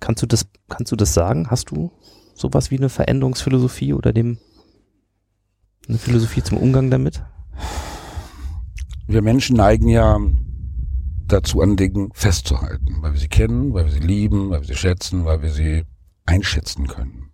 Kannst 0.00 0.22
du 0.22 0.26
das, 0.26 0.46
kannst 0.68 0.92
du 0.92 0.96
das 0.96 1.14
sagen? 1.14 1.50
Hast 1.50 1.70
du 1.70 1.90
sowas 2.34 2.70
wie 2.70 2.78
eine 2.78 2.88
Veränderungsphilosophie 2.88 3.92
oder 3.92 4.12
dem 4.12 4.38
eine 5.88 5.98
Philosophie 5.98 6.42
zum 6.42 6.58
Umgang 6.58 6.90
damit? 6.90 7.22
Wir 9.06 9.22
Menschen 9.22 9.56
neigen 9.56 9.88
ja 9.88 10.18
dazu, 11.26 11.60
an 11.60 11.76
Dingen 11.76 12.10
festzuhalten, 12.14 12.98
weil 13.00 13.12
wir 13.12 13.20
sie 13.20 13.28
kennen, 13.28 13.74
weil 13.74 13.86
wir 13.86 13.92
sie 13.92 14.00
lieben, 14.00 14.50
weil 14.50 14.60
wir 14.60 14.66
sie 14.66 14.76
schätzen, 14.76 15.24
weil 15.24 15.42
wir 15.42 15.50
sie 15.50 15.84
einschätzen 16.26 16.86
können. 16.86 17.30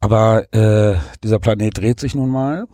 Aber 0.00 0.52
äh, 0.52 0.98
dieser 1.22 1.38
Planet 1.38 1.78
dreht 1.78 2.00
sich 2.00 2.14
nun 2.14 2.30
mal 2.30 2.66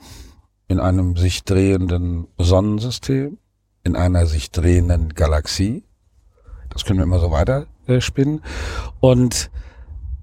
in 0.69 0.81
einem 0.81 1.17
sich 1.17 1.45
drehenden 1.45 2.29
Sonnensystem, 2.39 3.39
in 3.85 3.97
einer 3.97 4.27
sich 4.27 4.51
drehenden 4.51 5.15
Galaxie. 5.15 5.85
Das 6.69 6.85
können 6.85 6.99
wir 6.99 7.05
immer 7.05 7.21
so 7.21 7.31
weiter 7.31 7.67
äh, 7.87 8.01
spinnen. 8.01 8.43
Und 9.01 9.51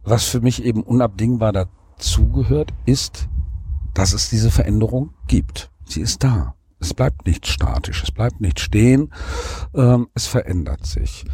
was 0.03 0.25
für 0.25 0.41
mich 0.41 0.63
eben 0.63 0.83
unabdingbar 0.83 1.51
dazugehört, 1.51 2.71
ist, 2.85 3.27
dass 3.95 4.13
es 4.13 4.29
diese 4.29 4.51
Veränderung 4.51 5.13
gibt. 5.27 5.71
Sie 5.85 6.01
ist 6.01 6.23
da. 6.23 6.55
Es 6.79 6.93
bleibt 6.93 7.25
nicht 7.25 7.47
statisch, 7.47 8.03
es 8.03 8.11
bleibt 8.11 8.41
nicht 8.41 8.59
stehen, 8.59 9.11
ähm, 9.73 10.07
es 10.13 10.27
verändert 10.27 10.85
sich. 10.85 11.25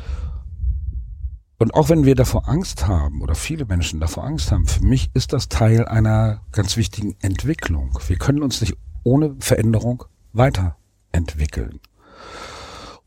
Und 1.58 1.74
auch 1.74 1.90
wenn 1.90 2.06
wir 2.06 2.16
davor 2.16 2.48
Angst 2.48 2.88
haben 2.88 3.22
oder 3.22 3.36
viele 3.36 3.66
Menschen 3.66 4.00
davor 4.00 4.24
Angst 4.24 4.52
haben, 4.52 4.66
für 4.66 4.84
mich 4.84 5.12
ist 5.14 5.34
das 5.34 5.50
Teil 5.50 5.86
einer 5.86 6.42
ganz 6.52 6.78
wichtigen 6.78 7.16
Entwicklung. 7.20 8.00
Wir 8.08 8.18
können 8.18 8.42
uns 8.42 8.62
nicht 8.62 8.78
ohne 9.04 9.36
Veränderung 9.40 10.04
weiterentwickeln. 10.34 11.80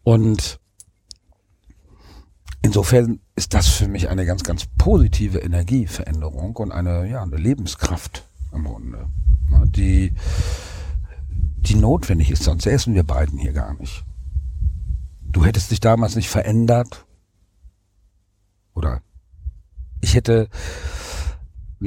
Und 0.02 0.60
insofern 2.62 3.20
ist 3.36 3.54
das 3.54 3.68
für 3.68 3.88
mich 3.88 4.08
eine 4.08 4.26
ganz, 4.26 4.42
ganz 4.42 4.66
positive 4.78 5.38
Energieveränderung 5.38 6.56
und 6.56 6.72
eine, 6.72 7.08
ja, 7.08 7.22
eine 7.22 7.36
Lebenskraft 7.36 8.28
im 8.52 8.64
Grunde, 8.64 9.08
ne, 9.48 9.64
die, 9.66 10.12
die 11.56 11.74
notwendig 11.74 12.30
ist, 12.30 12.44
sonst 12.44 12.64
säßen 12.64 12.94
wir 12.94 13.04
beiden 13.04 13.38
hier 13.38 13.52
gar 13.52 13.74
nicht. 13.74 14.04
Du 15.22 15.44
hättest 15.44 15.70
dich 15.70 15.80
damals 15.80 16.14
nicht 16.14 16.28
verändert, 16.28 17.06
oder 18.74 19.02
ich 20.00 20.14
hätte 20.14 20.48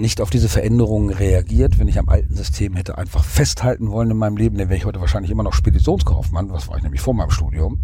nicht 0.01 0.22
auf 0.22 0.30
diese 0.30 0.50
Veränderungen 0.50 1.10
reagiert, 1.10 1.80
wenn 1.80 1.88
ich 1.88 2.00
am 2.00 2.10
alten 2.10 2.36
System 2.36 2.75
hätte 2.75 2.98
einfach 2.98 3.24
festhalten 3.24 3.89
wollen 3.92 4.12
in 4.12 4.18
meinem 4.18 4.38
Leben, 4.38 4.58
dann 4.58 4.70
wäre 4.70 4.77
ich 4.77 4.86
heute 4.86 5.01
wahrscheinlich 5.01 5.32
immer 5.32 5.44
noch 5.44 5.54
Speditionskaufmann, 5.54 6.51
was 6.51 6.68
war 6.68 6.77
ich 6.77 6.84
nämlich 6.84 7.01
vor 7.01 7.13
meinem 7.13 7.32
Studium. 7.32 7.82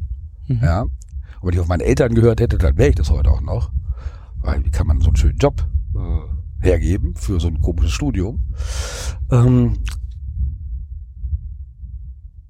Mhm. 0.48 0.60
Ja. 0.62 0.82
Und 0.82 0.92
wenn 1.42 1.54
ich 1.54 1.60
auf 1.60 1.68
meine 1.68 1.84
Eltern 1.84 2.14
gehört 2.14 2.40
hätte, 2.40 2.58
dann 2.58 2.78
wäre 2.78 2.90
ich 2.90 2.96
das 2.96 3.10
heute 3.10 3.32
auch 3.32 3.42
noch. 3.42 3.72
Weil 4.38 4.64
wie 4.66 4.72
kann 4.72 4.88
man 4.88 5.02
so 5.02 5.08
einen 5.08 5.16
schönen 5.16 5.38
Job 5.38 5.66
äh, 5.96 6.66
hergeben 6.66 7.16
für 7.16 7.40
so 7.40 7.48
ein 7.48 7.62
komisches 7.62 7.92
Studium? 7.92 8.44
Ähm, 9.32 9.80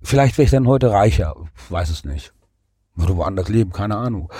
vielleicht 0.02 0.38
wäre 0.38 0.46
ich 0.46 0.52
dann 0.52 0.68
heute 0.68 0.92
reicher, 0.92 1.36
weiß 1.70 1.90
es 1.90 2.04
nicht. 2.04 2.34
Würde 2.96 3.18
woanders 3.18 3.50
leben, 3.50 3.72
keine 3.72 3.98
Ahnung. 3.98 4.32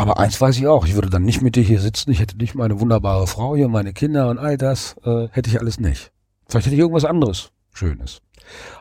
Aber 0.00 0.18
eins 0.18 0.40
weiß 0.40 0.56
ich 0.56 0.66
auch, 0.66 0.86
ich 0.86 0.94
würde 0.94 1.10
dann 1.10 1.24
nicht 1.24 1.42
mit 1.42 1.56
dir 1.56 1.62
hier 1.62 1.78
sitzen, 1.78 2.10
ich 2.10 2.20
hätte 2.20 2.38
nicht 2.38 2.54
meine 2.54 2.80
wunderbare 2.80 3.26
Frau 3.26 3.54
hier, 3.54 3.68
meine 3.68 3.92
Kinder 3.92 4.30
und 4.30 4.38
all 4.38 4.56
das, 4.56 4.96
äh, 5.04 5.28
hätte 5.30 5.50
ich 5.50 5.60
alles 5.60 5.78
nicht. 5.78 6.10
Vielleicht 6.48 6.64
hätte 6.64 6.74
ich 6.74 6.80
irgendwas 6.80 7.04
anderes 7.04 7.52
Schönes. 7.74 8.22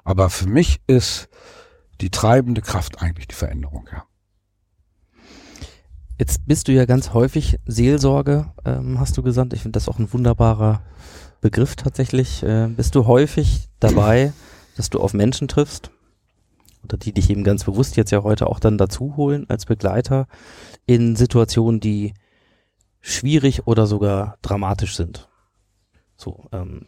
Aber 0.05 0.29
für 0.29 0.47
mich 0.47 0.79
ist 0.87 1.27
die 1.99 2.09
treibende 2.09 2.61
Kraft 2.61 3.01
eigentlich 3.01 3.27
die 3.27 3.35
Veränderung, 3.35 3.89
ja. 3.91 4.05
Jetzt 6.17 6.45
bist 6.45 6.69
du 6.69 6.71
ja 6.71 6.85
ganz 6.85 7.13
häufig 7.13 7.59
Seelsorge, 7.65 8.53
ähm, 8.63 8.97
hast 8.97 9.17
du 9.17 9.21
gesagt. 9.21 9.51
Ich 9.51 9.63
finde 9.63 9.77
das 9.77 9.89
auch 9.89 9.99
ein 9.99 10.13
wunderbarer 10.13 10.81
Begriff 11.41 11.75
tatsächlich. 11.75 12.43
Äh, 12.43 12.67
bist 12.67 12.95
du 12.95 13.07
häufig 13.07 13.67
dabei, 13.81 14.31
dass 14.77 14.89
du 14.89 15.01
auf 15.01 15.13
Menschen 15.13 15.49
triffst? 15.49 15.91
Oder 16.83 16.97
die 16.97 17.13
dich 17.13 17.29
eben 17.29 17.43
ganz 17.43 17.63
bewusst 17.63 17.97
jetzt 17.97 18.11
ja 18.11 18.23
heute 18.23 18.47
auch 18.47 18.59
dann 18.59 18.77
dazu 18.77 19.15
holen 19.17 19.45
als 19.49 19.65
Begleiter, 19.65 20.27
in 20.85 21.15
Situationen, 21.15 21.79
die 21.79 22.13
schwierig 23.01 23.67
oder 23.67 23.85
sogar 23.85 24.37
dramatisch 24.41 24.95
sind. 24.95 25.29
So, 26.15 26.47
ähm, 26.51 26.87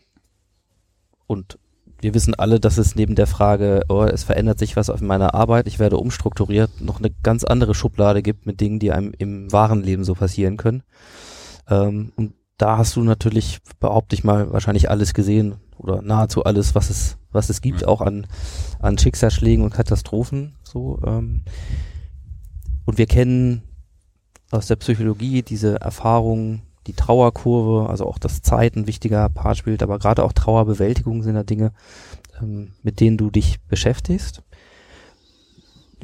und 1.27 1.57
wir 2.01 2.13
wissen 2.13 2.33
alle, 2.33 2.59
dass 2.59 2.77
es 2.77 2.95
neben 2.95 3.15
der 3.15 3.27
Frage, 3.27 3.83
oh, 3.87 4.03
es 4.03 4.23
verändert 4.23 4.59
sich 4.59 4.75
was 4.75 4.89
auf 4.89 5.01
meiner 5.01 5.35
Arbeit, 5.35 5.67
ich 5.67 5.79
werde 5.79 5.97
umstrukturiert, 5.97 6.81
noch 6.81 6.99
eine 6.99 7.11
ganz 7.23 7.43
andere 7.43 7.75
Schublade 7.75 8.21
gibt 8.23 8.45
mit 8.45 8.59
Dingen, 8.59 8.79
die 8.79 8.91
einem 8.91 9.13
im 9.17 9.51
wahren 9.51 9.83
Leben 9.83 10.03
so 10.03 10.15
passieren 10.15 10.57
können. 10.57 10.83
Ähm, 11.69 12.11
und 12.15 12.33
da 12.57 12.77
hast 12.77 12.95
du 12.95 13.03
natürlich, 13.03 13.59
behaupte 13.79 14.15
ich 14.15 14.23
mal, 14.23 14.51
wahrscheinlich 14.51 14.89
alles 14.89 15.13
gesehen 15.13 15.55
oder 15.81 16.01
nahezu 16.01 16.43
alles, 16.43 16.75
was 16.75 16.89
es, 16.89 17.17
was 17.31 17.49
es 17.49 17.61
gibt, 17.61 17.81
ja. 17.81 17.87
auch 17.87 18.01
an, 18.01 18.27
an 18.79 18.97
Schicksalsschlägen 18.97 19.63
und 19.63 19.73
Katastrophen. 19.73 20.55
So, 20.63 20.99
ähm, 21.05 21.43
und 22.85 22.97
wir 22.97 23.05
kennen 23.05 23.63
aus 24.51 24.67
der 24.67 24.75
Psychologie 24.75 25.41
diese 25.41 25.79
Erfahrung, 25.79 26.61
die 26.87 26.93
Trauerkurve, 26.93 27.89
also 27.89 28.05
auch 28.05 28.17
das 28.17 28.41
Zeit 28.41 28.75
ein 28.75 28.87
wichtiger 28.87 29.29
Part 29.29 29.57
spielt, 29.57 29.83
aber 29.83 29.99
gerade 29.99 30.23
auch 30.23 30.33
Trauerbewältigung 30.33 31.23
sind 31.23 31.35
da 31.35 31.43
Dinge, 31.43 31.71
ähm, 32.41 32.73
mit 32.83 32.99
denen 32.99 33.17
du 33.17 33.29
dich 33.29 33.61
beschäftigst. 33.61 34.43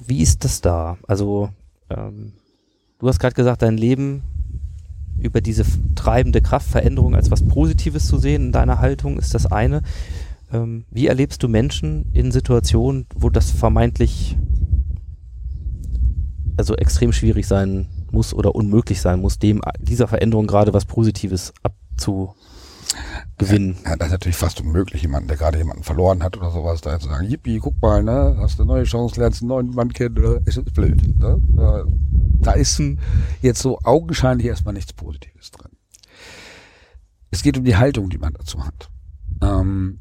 Wie 0.06 0.22
ist 0.22 0.44
das 0.44 0.62
da? 0.62 0.98
Also 1.08 1.50
ähm, 1.90 2.34
du 3.00 3.08
hast 3.08 3.20
gerade 3.20 3.36
gesagt, 3.36 3.64
dein 3.64 3.78
Leben 3.78 4.24
über 5.20 5.42
diese 5.42 5.66
treibende 5.96 6.42
Kraft, 6.42 6.68
Veränderung 6.68 7.16
als 7.16 7.32
was 7.32 7.48
Positives 7.48 8.08
zu 8.08 8.18
sehen 8.18 8.48
in 8.48 8.52
deiner 8.52 8.80
Haltung, 8.80 9.18
ist 9.18 9.34
das 9.34 9.46
eine. 9.46 9.82
Ähm, 10.52 10.86
wie 10.92 11.08
erlebst 11.08 11.44
du 11.44 11.48
Menschen 11.48 12.12
in 12.14 12.32
Situationen, 12.32 13.06
wo 13.16 13.30
das 13.30 13.52
vermeintlich 13.52 14.38
also 16.58 16.76
extrem 16.76 17.14
schwierig 17.14 17.48
sein 17.48 17.88
muss 18.12 18.34
oder 18.34 18.56
unmöglich 18.56 19.02
sein 19.02 19.22
muss, 19.22 19.38
dem 19.38 19.62
dieser 19.80 20.08
Veränderung 20.08 20.48
gerade 20.48 20.74
was 20.74 20.86
Positives 20.86 21.54
abzugewinnen. 23.48 23.78
Ja, 23.86 23.96
das 23.96 24.08
ist 24.08 24.12
natürlich 24.12 24.38
fast 24.38 24.62
unmöglich, 24.62 25.02
jemanden, 25.02 25.28
der 25.28 25.38
gerade 25.38 25.58
jemanden 25.58 25.84
verloren 25.84 26.24
hat 26.24 26.38
oder 26.38 26.52
sowas, 26.52 26.82
da 26.82 27.00
zu 27.00 27.08
sagen, 27.08 27.28
yippie, 27.28 27.60
guck 27.60 27.82
mal, 27.82 28.04
ne, 28.04 28.38
hast 28.40 28.60
eine 28.60 28.68
neue 28.68 28.84
Chance, 28.84 29.20
lernst 29.20 29.42
einen 29.42 29.50
neuen 29.50 29.70
Mann 29.72 29.94
kennen, 29.94 30.18
oder 30.18 30.42
ist 30.46 30.74
blöd. 30.74 31.02
Ne? 31.18 31.42
Da 32.40 32.52
ist 32.52 32.82
jetzt 33.42 33.62
so 33.62 33.80
augenscheinlich 33.84 34.48
erstmal 34.48 34.74
nichts 34.74 34.94
Positives 34.94 35.52
drin. 35.52 35.72
Es 37.32 37.42
geht 37.42 37.58
um 37.58 37.66
die 37.66 37.76
Haltung, 37.76 38.10
die 38.10 38.18
man 38.18 38.34
dazu 38.34 38.64
hat. 38.64 38.90
Ähm, 39.42 40.00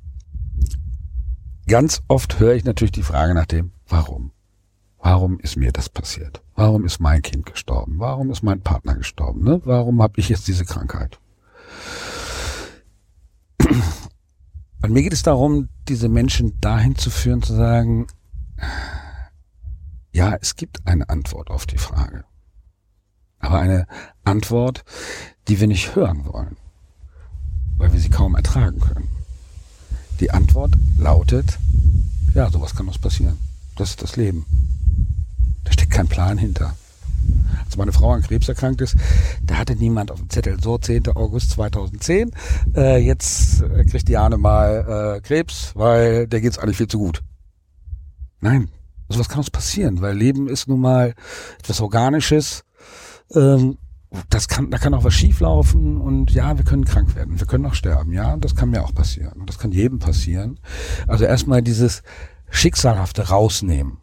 ganz 1.66 2.02
oft 2.09 2.38
höre 2.38 2.55
ich 2.55 2.64
natürlich 2.64 2.93
die 2.93 3.02
Frage 3.02 3.35
nach 3.35 3.47
dem, 3.47 3.73
warum? 3.88 4.33
Warum 4.99 5.38
ist 5.40 5.57
mir 5.57 5.73
das 5.73 5.88
passiert? 5.88 6.43
Warum 6.55 6.85
ist 6.85 7.00
mein 7.00 7.23
Kind 7.23 7.47
gestorben? 7.47 7.99
Warum 7.99 8.31
ist 8.31 8.43
mein 8.43 8.61
Partner 8.61 8.95
gestorben? 8.95 9.45
Ne? 9.45 9.61
Warum 9.64 10.02
habe 10.02 10.19
ich 10.19 10.28
jetzt 10.28 10.49
diese 10.49 10.64
Krankheit? 10.64 11.21
Und 14.87 14.93
mir 14.93 15.02
geht 15.02 15.14
es 15.14 15.25
darum, 15.25 15.69
diese 15.88 16.09
Menschen 16.09 16.61
dahin 16.61 16.95
zu 16.95 17.11
führen, 17.11 17.43
zu 17.43 17.57
sagen, 17.57 18.07
ja, 20.12 20.37
es 20.40 20.55
gibt 20.55 20.87
eine 20.87 21.09
Antwort 21.09 21.50
auf 21.50 21.66
die 21.66 21.76
Frage. 21.76 22.25
Aber 23.40 23.59
eine 23.59 23.88
Antwort, 24.23 24.85
die 25.49 25.59
wir 25.59 25.66
nicht 25.66 25.97
hören 25.97 26.25
wollen, 26.26 26.57
weil 27.78 27.93
wir 27.93 27.99
sie 27.99 28.11
kaum 28.11 28.37
ertragen 28.37 28.78
können. 28.78 29.09
Die 30.21 30.31
Antwort 30.31 30.75
lautet, 30.97 31.59
ja, 32.33 32.49
sowas 32.49 32.76
kann 32.76 32.87
uns 32.87 32.99
passieren. 32.99 33.38
Das 33.75 33.90
ist 33.90 34.02
das 34.02 34.14
Leben. 34.14 34.47
Da 35.64 35.73
steckt 35.73 35.90
kein 35.90 36.07
Plan 36.07 36.38
hinter. 36.38 36.76
Als 37.64 37.76
meine 37.76 37.92
Frau 37.92 38.12
an 38.12 38.23
Krebs 38.23 38.49
erkrankt 38.49 38.80
ist, 38.80 38.97
da 39.42 39.56
hatte 39.56 39.76
niemand 39.76 40.11
auf 40.11 40.18
dem 40.18 40.30
Zettel 40.30 40.61
so 40.62 40.78
10. 40.78 41.09
August 41.14 41.50
2010. 41.52 42.30
Äh, 42.75 42.99
jetzt 42.99 43.64
kriegt 43.90 44.09
Diane 44.09 44.37
mal 44.37 45.16
äh, 45.16 45.21
Krebs, 45.21 45.73
weil 45.75 46.26
der 46.26 46.40
geht's 46.40 46.59
eigentlich 46.59 46.76
viel 46.76 46.88
zu 46.88 46.99
gut. 46.99 47.23
Nein, 48.40 48.68
sowas 49.09 49.28
kann 49.28 49.38
uns 49.38 49.50
passieren, 49.50 50.00
weil 50.00 50.16
Leben 50.16 50.49
ist 50.49 50.68
nun 50.68 50.80
mal 50.80 51.14
etwas 51.59 51.80
Organisches. 51.80 52.64
Ähm, 53.35 53.78
das 54.30 54.49
kann, 54.49 54.71
da 54.71 54.78
kann 54.78 54.95
auch 54.95 55.04
was 55.04 55.14
schieflaufen 55.14 56.00
und 56.00 56.30
ja, 56.30 56.56
wir 56.56 56.64
können 56.64 56.85
krank 56.85 57.16
werden, 57.16 57.38
wir 57.38 57.47
können 57.47 57.66
auch 57.66 57.75
sterben, 57.75 58.12
ja, 58.12 58.37
das 58.37 58.54
kann 58.54 58.71
mir 58.71 58.85
auch 58.85 58.95
passieren 58.95 59.45
das 59.47 59.59
kann 59.59 59.73
jedem 59.73 59.99
passieren. 59.99 60.61
Also 61.06 61.25
erstmal 61.25 61.62
dieses 61.62 62.02
Schicksalhafte 62.50 63.28
rausnehmen 63.28 63.99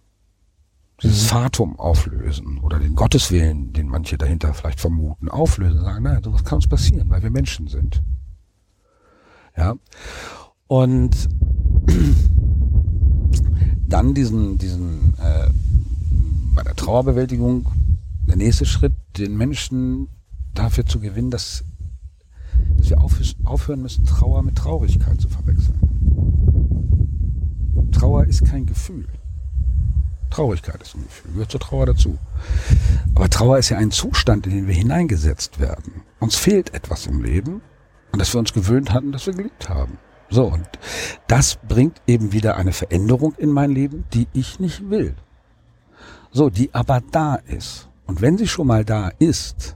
dieses 1.04 1.26
Fatum 1.26 1.78
auflösen 1.78 2.60
oder 2.60 2.80
den 2.80 2.96
Gotteswillen, 2.96 3.74
den 3.74 3.88
manche 3.88 4.18
dahinter 4.18 4.54
vielleicht 4.54 4.80
vermuten, 4.80 5.30
auflösen, 5.30 5.82
sagen, 5.82 6.04
nein, 6.04 6.24
sowas 6.24 6.44
kann 6.44 6.56
uns 6.56 6.68
passieren, 6.68 7.10
weil 7.10 7.22
wir 7.22 7.30
Menschen 7.30 7.68
sind. 7.68 8.02
Ja. 9.56 9.76
Und 10.68 11.30
dann 13.88 14.14
diesen, 14.14 14.58
diesen 14.58 15.14
äh, 15.20 15.50
bei 16.56 16.64
der 16.64 16.76
Trauerbewältigung, 16.76 17.68
der 18.28 18.38
nächste 18.38 18.66
Schritt, 18.66 18.94
den 19.18 19.38
Menschen 19.38 20.08
dafür 20.54 20.86
zu 20.86 21.00
gewinnen, 21.00 21.32
dass 21.32 21.64
dass 22.78 22.90
wir 22.90 23.00
aufh- 23.00 23.36
aufhören 23.46 23.82
müssen, 23.82 24.06
Trauer 24.06 24.44
mit 24.44 24.56
Traurigkeit 24.56 25.20
zu 25.20 25.28
verwechseln. 25.28 25.80
Trauer 27.92 28.26
ist 28.26 28.46
kein 28.46 28.66
Gefühl. 28.66 29.08
Traurigkeit 30.34 30.82
ist 30.82 30.96
ein 30.96 31.04
Gefühl, 31.04 31.34
gehört 31.34 31.52
zur 31.52 31.60
Trauer 31.60 31.86
dazu. 31.86 32.18
Aber 33.14 33.30
Trauer 33.30 33.60
ist 33.60 33.70
ja 33.70 33.78
ein 33.78 33.92
Zustand, 33.92 34.48
in 34.48 34.54
den 34.54 34.68
wir 34.68 34.74
hineingesetzt 34.74 35.60
werden. 35.60 36.02
Uns 36.20 36.36
fehlt 36.36 36.74
etwas 36.74 37.06
im 37.06 37.22
Leben, 37.22 37.62
an 38.12 38.18
das 38.18 38.34
wir 38.34 38.40
uns 38.40 38.52
gewöhnt 38.52 38.92
hatten, 38.92 39.12
dass 39.12 39.28
wir 39.28 39.34
geliebt 39.34 39.70
haben. 39.70 40.00
So, 40.32 40.46
und 40.46 40.68
das 41.28 41.60
bringt 41.68 42.02
eben 42.08 42.32
wieder 42.32 42.58
eine 42.58 42.74
Veränderung 42.74 43.36
in 43.36 43.52
mein 43.52 43.70
Leben, 43.70 44.06
die 44.14 44.28
ich 44.34 44.60
nicht 44.60 44.90
will. 44.90 45.14
So, 46.32 46.50
die 46.50 46.74
aber 46.74 47.02
da 47.12 47.36
ist. 47.36 47.90
Und 48.08 48.22
wenn 48.22 48.40
sie 48.40 48.48
schon 48.48 48.66
mal 48.66 48.84
da 48.84 49.10
ist, 49.20 49.76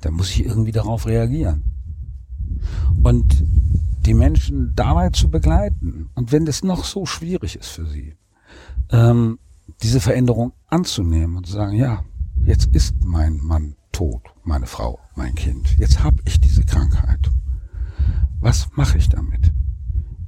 dann 0.00 0.14
muss 0.14 0.30
ich 0.30 0.44
irgendwie 0.44 0.72
darauf 0.72 1.06
reagieren. 1.06 1.62
Und 3.04 3.44
die 4.06 4.14
Menschen 4.14 4.72
dabei 4.74 5.10
zu 5.10 5.30
begleiten. 5.30 6.10
Und 6.16 6.32
wenn 6.32 6.46
das 6.46 6.64
noch 6.64 6.82
so 6.82 7.06
schwierig 7.06 7.54
ist 7.54 7.68
für 7.68 7.86
sie, 7.86 8.16
ähm, 8.90 9.38
diese 9.82 10.00
Veränderung 10.00 10.52
anzunehmen 10.66 11.36
und 11.36 11.46
zu 11.46 11.52
sagen, 11.52 11.74
ja, 11.74 12.04
jetzt 12.44 12.66
ist 12.74 12.94
mein 13.04 13.38
Mann 13.38 13.76
tot, 13.92 14.22
meine 14.44 14.66
Frau, 14.66 14.98
mein 15.14 15.34
Kind. 15.34 15.78
Jetzt 15.78 16.02
habe 16.02 16.22
ich 16.24 16.40
diese 16.40 16.64
Krankheit. 16.64 17.30
Was 18.40 18.68
mache 18.74 18.98
ich 18.98 19.08
damit? 19.08 19.52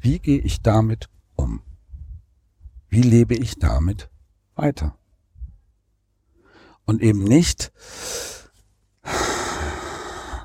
Wie 0.00 0.18
gehe 0.18 0.40
ich 0.40 0.62
damit 0.62 1.08
um? 1.36 1.62
Wie 2.88 3.02
lebe 3.02 3.34
ich 3.34 3.58
damit 3.58 4.10
weiter? 4.56 4.96
Und 6.84 7.02
eben 7.02 7.22
nicht 7.22 7.72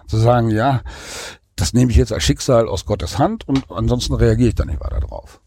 zu 0.07 0.17
sagen, 0.17 0.51
ja, 0.51 0.81
das 1.55 1.73
nehme 1.73 1.91
ich 1.91 1.97
jetzt 1.97 2.11
als 2.11 2.23
Schicksal 2.23 2.67
aus 2.67 2.85
Gottes 2.85 3.17
Hand 3.17 3.47
und 3.47 3.71
ansonsten 3.71 4.13
reagiere 4.13 4.49
ich 4.49 4.55
da 4.55 4.65
nicht 4.65 4.79
weiter 4.79 4.99
drauf. 4.99 5.41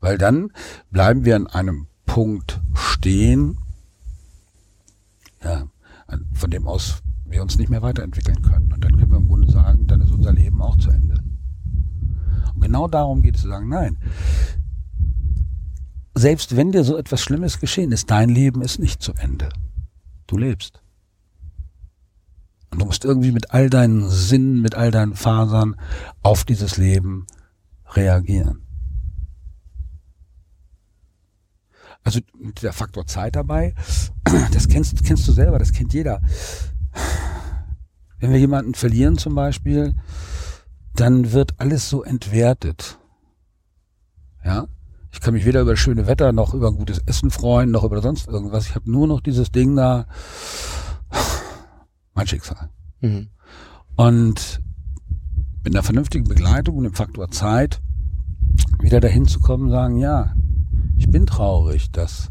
Weil 0.00 0.18
dann 0.18 0.52
bleiben 0.90 1.24
wir 1.24 1.36
an 1.36 1.46
einem 1.46 1.86
Punkt 2.06 2.60
stehen, 2.74 3.58
ja, 5.42 5.68
von 6.32 6.50
dem 6.50 6.66
aus 6.66 7.02
wir 7.26 7.42
uns 7.42 7.56
nicht 7.56 7.70
mehr 7.70 7.82
weiterentwickeln 7.82 8.42
können. 8.42 8.72
Und 8.72 8.82
dann 8.82 8.96
können 8.96 9.10
wir 9.10 9.18
im 9.18 9.28
Grunde 9.28 9.50
sagen, 9.50 9.86
dann 9.86 10.00
ist 10.00 10.10
unser 10.10 10.32
Leben 10.32 10.60
auch 10.60 10.76
zu 10.76 10.90
Ende. 10.90 11.14
Und 12.54 12.60
genau 12.60 12.88
darum 12.88 13.22
geht 13.22 13.36
es 13.36 13.42
zu 13.42 13.48
sagen, 13.48 13.68
nein, 13.68 13.98
selbst 16.14 16.56
wenn 16.56 16.72
dir 16.72 16.84
so 16.84 16.96
etwas 16.96 17.22
Schlimmes 17.22 17.60
geschehen 17.60 17.92
ist, 17.92 18.10
dein 18.10 18.28
Leben 18.28 18.62
ist 18.62 18.78
nicht 18.78 19.02
zu 19.02 19.12
Ende. 19.14 19.48
Du 20.26 20.36
lebst. 20.36 20.82
Und 22.70 22.80
du 22.80 22.86
musst 22.86 23.04
irgendwie 23.04 23.32
mit 23.32 23.52
all 23.52 23.70
deinen 23.70 24.08
Sinnen, 24.08 24.60
mit 24.60 24.74
all 24.74 24.90
deinen 24.90 25.14
Fasern 25.14 25.76
auf 26.22 26.44
dieses 26.44 26.76
Leben 26.76 27.26
reagieren. 27.92 28.62
Also 32.02 32.20
der 32.62 32.72
Faktor 32.72 33.06
Zeit 33.06 33.36
dabei, 33.36 33.74
das 34.52 34.68
kennst, 34.68 35.04
kennst 35.04 35.28
du 35.28 35.32
selber, 35.32 35.58
das 35.58 35.72
kennt 35.72 35.92
jeder. 35.92 36.22
Wenn 38.18 38.32
wir 38.32 38.38
jemanden 38.38 38.74
verlieren 38.74 39.18
zum 39.18 39.34
Beispiel, 39.34 39.94
dann 40.94 41.32
wird 41.32 41.54
alles 41.58 41.88
so 41.88 42.02
entwertet. 42.02 42.98
Ja, 44.44 44.66
ich 45.12 45.20
kann 45.20 45.34
mich 45.34 45.44
weder 45.44 45.62
über 45.62 45.72
das 45.72 45.80
schöne 45.80 46.06
Wetter 46.06 46.32
noch 46.32 46.54
über 46.54 46.72
gutes 46.72 46.98
Essen 47.06 47.30
freuen, 47.30 47.70
noch 47.70 47.84
über 47.84 48.00
sonst 48.00 48.28
irgendwas. 48.28 48.66
Ich 48.66 48.74
habe 48.74 48.90
nur 48.90 49.06
noch 49.06 49.20
dieses 49.20 49.50
Ding 49.50 49.76
da, 49.76 50.06
mein 52.14 52.26
Schicksal. 52.26 52.70
Mhm. 53.00 53.28
Und 53.96 54.60
mit 55.62 55.74
einer 55.74 55.82
vernünftigen 55.82 56.24
Begleitung 56.24 56.76
und 56.76 56.84
dem 56.84 56.94
Faktor 56.94 57.30
Zeit 57.30 57.82
wieder 58.78 59.00
dahin 59.00 59.26
zu 59.26 59.40
kommen, 59.40 59.70
sagen, 59.70 59.98
ja, 59.98 60.34
ich 61.00 61.10
bin 61.10 61.24
traurig, 61.24 61.90
dass 61.90 62.30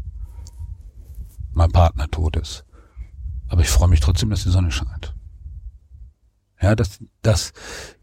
mein 1.52 1.72
Partner 1.72 2.08
tot 2.08 2.36
ist. 2.36 2.64
Aber 3.48 3.62
ich 3.62 3.68
freue 3.68 3.88
mich 3.88 3.98
trotzdem, 3.98 4.30
dass 4.30 4.44
die 4.44 4.50
Sonne 4.50 4.70
scheint. 4.70 5.12
Ja, 6.62 6.76
dass, 6.76 7.00
dass 7.22 7.52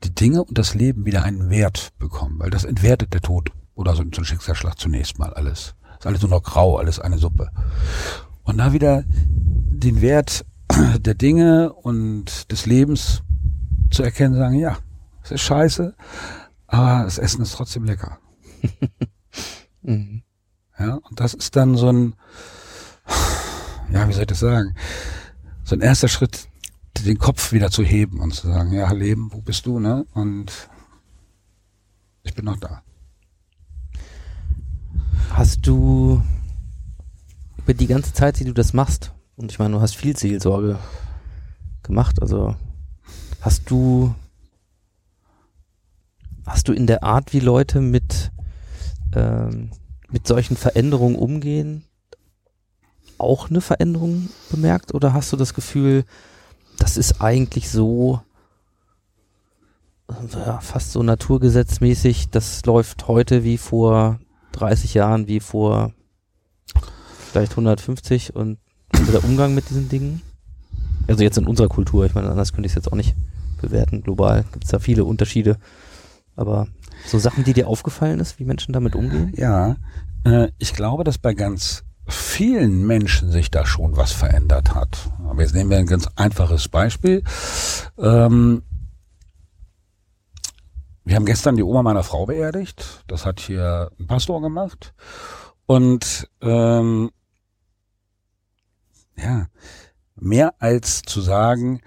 die 0.03 0.13
Dinge 0.13 0.43
und 0.43 0.57
das 0.57 0.75
Leben 0.75 1.05
wieder 1.05 1.23
einen 1.23 1.49
Wert 1.49 1.93
bekommen, 1.99 2.37
weil 2.39 2.49
das 2.49 2.65
entwertet 2.65 3.13
der 3.13 3.21
Tod 3.21 3.51
oder 3.75 3.95
so, 3.95 4.01
ein 4.01 4.11
Schicksalsschlag 4.13 4.77
zunächst 4.77 5.17
mal 5.19 5.33
alles. 5.33 5.73
Ist 5.99 6.05
alles 6.05 6.21
nur 6.21 6.31
noch 6.31 6.43
grau, 6.43 6.75
alles 6.75 6.99
eine 6.99 7.17
Suppe. 7.17 7.49
Und 8.43 8.57
da 8.57 8.73
wieder 8.73 9.05
den 9.07 10.01
Wert 10.01 10.45
der 10.99 11.15
Dinge 11.15 11.71
und 11.71 12.51
des 12.51 12.65
Lebens 12.65 13.23
zu 13.89 14.03
erkennen, 14.03 14.35
sagen, 14.35 14.59
ja, 14.59 14.77
es 15.23 15.31
ist 15.31 15.41
scheiße, 15.43 15.95
aber 16.67 17.05
das 17.05 17.19
Essen 17.19 17.41
ist 17.41 17.53
trotzdem 17.53 17.85
lecker. 17.85 18.19
Mhm. 19.81 20.21
Ja, 20.79 20.95
und 20.95 21.19
das 21.19 21.33
ist 21.33 21.55
dann 21.55 21.75
so 21.75 21.91
ein, 21.91 22.13
ja, 23.91 24.07
wie 24.07 24.13
soll 24.13 24.21
ich 24.21 24.27
das 24.27 24.39
sagen? 24.39 24.75
So 25.63 25.75
ein 25.75 25.81
erster 25.81 26.07
Schritt, 26.07 26.47
den 27.05 27.17
Kopf 27.17 27.51
wieder 27.51 27.71
zu 27.71 27.83
heben 27.83 28.19
und 28.19 28.33
zu 28.33 28.47
sagen, 28.47 28.73
ja, 28.73 28.91
Leben, 28.91 29.31
wo 29.31 29.41
bist 29.41 29.65
du, 29.65 29.79
ne? 29.79 30.05
Und 30.13 30.51
ich 32.23 32.33
bin 32.33 32.45
noch 32.45 32.57
da. 32.57 32.81
Hast 35.31 35.65
du 35.65 36.21
über 37.57 37.73
die 37.73 37.87
ganze 37.87 38.13
Zeit, 38.13 38.39
die 38.39 38.45
du 38.45 38.53
das 38.53 38.73
machst, 38.73 39.13
und 39.35 39.51
ich 39.51 39.59
meine, 39.59 39.75
du 39.75 39.81
hast 39.81 39.95
viel 39.95 40.17
Seelsorge 40.17 40.79
gemacht, 41.83 42.21
also 42.21 42.55
hast 43.41 43.69
du 43.69 44.13
hast 46.45 46.67
du 46.67 46.73
in 46.73 46.87
der 46.87 47.03
Art, 47.03 47.33
wie 47.33 47.39
Leute 47.39 47.81
mit 47.81 48.31
ähm, 49.13 49.71
mit 50.11 50.27
solchen 50.27 50.57
Veränderungen 50.57 51.15
umgehen, 51.15 51.83
auch 53.17 53.49
eine 53.49 53.61
Veränderung 53.61 54.29
bemerkt 54.49 54.93
oder 54.93 55.13
hast 55.13 55.31
du 55.33 55.37
das 55.37 55.53
Gefühl, 55.53 56.05
das 56.77 56.97
ist 56.97 57.21
eigentlich 57.21 57.69
so 57.69 58.21
ja, 60.33 60.59
fast 60.59 60.91
so 60.91 61.03
naturgesetzmäßig, 61.03 62.29
das 62.29 62.65
läuft 62.65 63.07
heute 63.07 63.43
wie 63.43 63.57
vor 63.57 64.19
30 64.53 64.93
Jahren, 64.93 65.27
wie 65.27 65.39
vor 65.39 65.93
vielleicht 67.31 67.51
150 67.51 68.35
und 68.35 68.57
der 69.11 69.23
Umgang 69.23 69.53
mit 69.53 69.69
diesen 69.69 69.89
Dingen? 69.89 70.21
Also 71.07 71.23
jetzt 71.23 71.37
in 71.37 71.47
unserer 71.47 71.69
Kultur, 71.69 72.05
ich 72.05 72.13
meine, 72.13 72.29
anders 72.29 72.53
könnte 72.53 72.67
ich 72.67 72.71
es 72.71 72.75
jetzt 72.75 72.91
auch 72.91 72.95
nicht 72.95 73.15
bewerten. 73.61 74.03
Global 74.03 74.45
gibt 74.51 74.65
es 74.65 74.71
da 74.71 74.79
viele 74.79 75.05
Unterschiede. 75.05 75.57
Aber 76.35 76.67
so 77.05 77.19
Sachen, 77.19 77.43
die 77.43 77.53
dir 77.53 77.67
aufgefallen 77.67 78.19
ist, 78.19 78.39
wie 78.39 78.45
Menschen 78.45 78.73
damit 78.73 78.95
umgehen? 78.95 79.33
Ja, 79.35 79.77
äh, 80.23 80.49
ich 80.57 80.73
glaube, 80.73 81.03
dass 81.03 81.17
bei 81.17 81.33
ganz 81.33 81.83
vielen 82.07 82.85
Menschen 82.87 83.31
sich 83.31 83.51
da 83.51 83.65
schon 83.65 83.97
was 83.97 84.11
verändert 84.11 84.73
hat. 84.73 85.11
Aber 85.27 85.41
jetzt 85.41 85.53
nehmen 85.53 85.69
wir 85.69 85.77
ein 85.77 85.87
ganz 85.87 86.07
einfaches 86.15 86.69
Beispiel. 86.69 87.23
Ähm, 87.97 88.63
wir 91.03 91.15
haben 91.15 91.25
gestern 91.25 91.55
die 91.55 91.63
Oma 91.63 91.83
meiner 91.83 92.03
Frau 92.03 92.25
beerdigt. 92.25 93.03
Das 93.07 93.25
hat 93.25 93.39
hier 93.39 93.91
ein 93.99 94.07
Pastor 94.07 94.41
gemacht. 94.41 94.93
Und 95.65 96.29
ähm, 96.41 97.11
ja, 99.17 99.47
mehr 100.15 100.53
als 100.59 101.01
zu 101.01 101.21
sagen, 101.21 101.81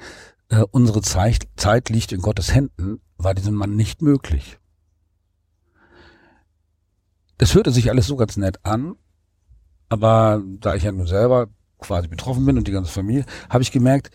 äh, 0.48 0.64
unsere 0.70 1.00
Zeit, 1.02 1.48
Zeit 1.56 1.88
liegt 1.88 2.12
in 2.12 2.20
Gottes 2.20 2.54
Händen, 2.54 3.00
war 3.16 3.34
diesem 3.34 3.54
Mann 3.54 3.76
nicht 3.76 4.02
möglich. 4.02 4.59
Das 7.40 7.54
hörte 7.54 7.70
sich 7.70 7.88
alles 7.88 8.06
so 8.06 8.16
ganz 8.16 8.36
nett 8.36 8.62
an, 8.66 8.96
aber 9.88 10.42
da 10.60 10.74
ich 10.74 10.82
ja 10.82 10.92
nun 10.92 11.06
selber 11.06 11.48
quasi 11.78 12.06
betroffen 12.06 12.44
bin 12.44 12.58
und 12.58 12.68
die 12.68 12.72
ganze 12.72 12.92
Familie, 12.92 13.24
habe 13.48 13.62
ich 13.62 13.72
gemerkt, 13.72 14.10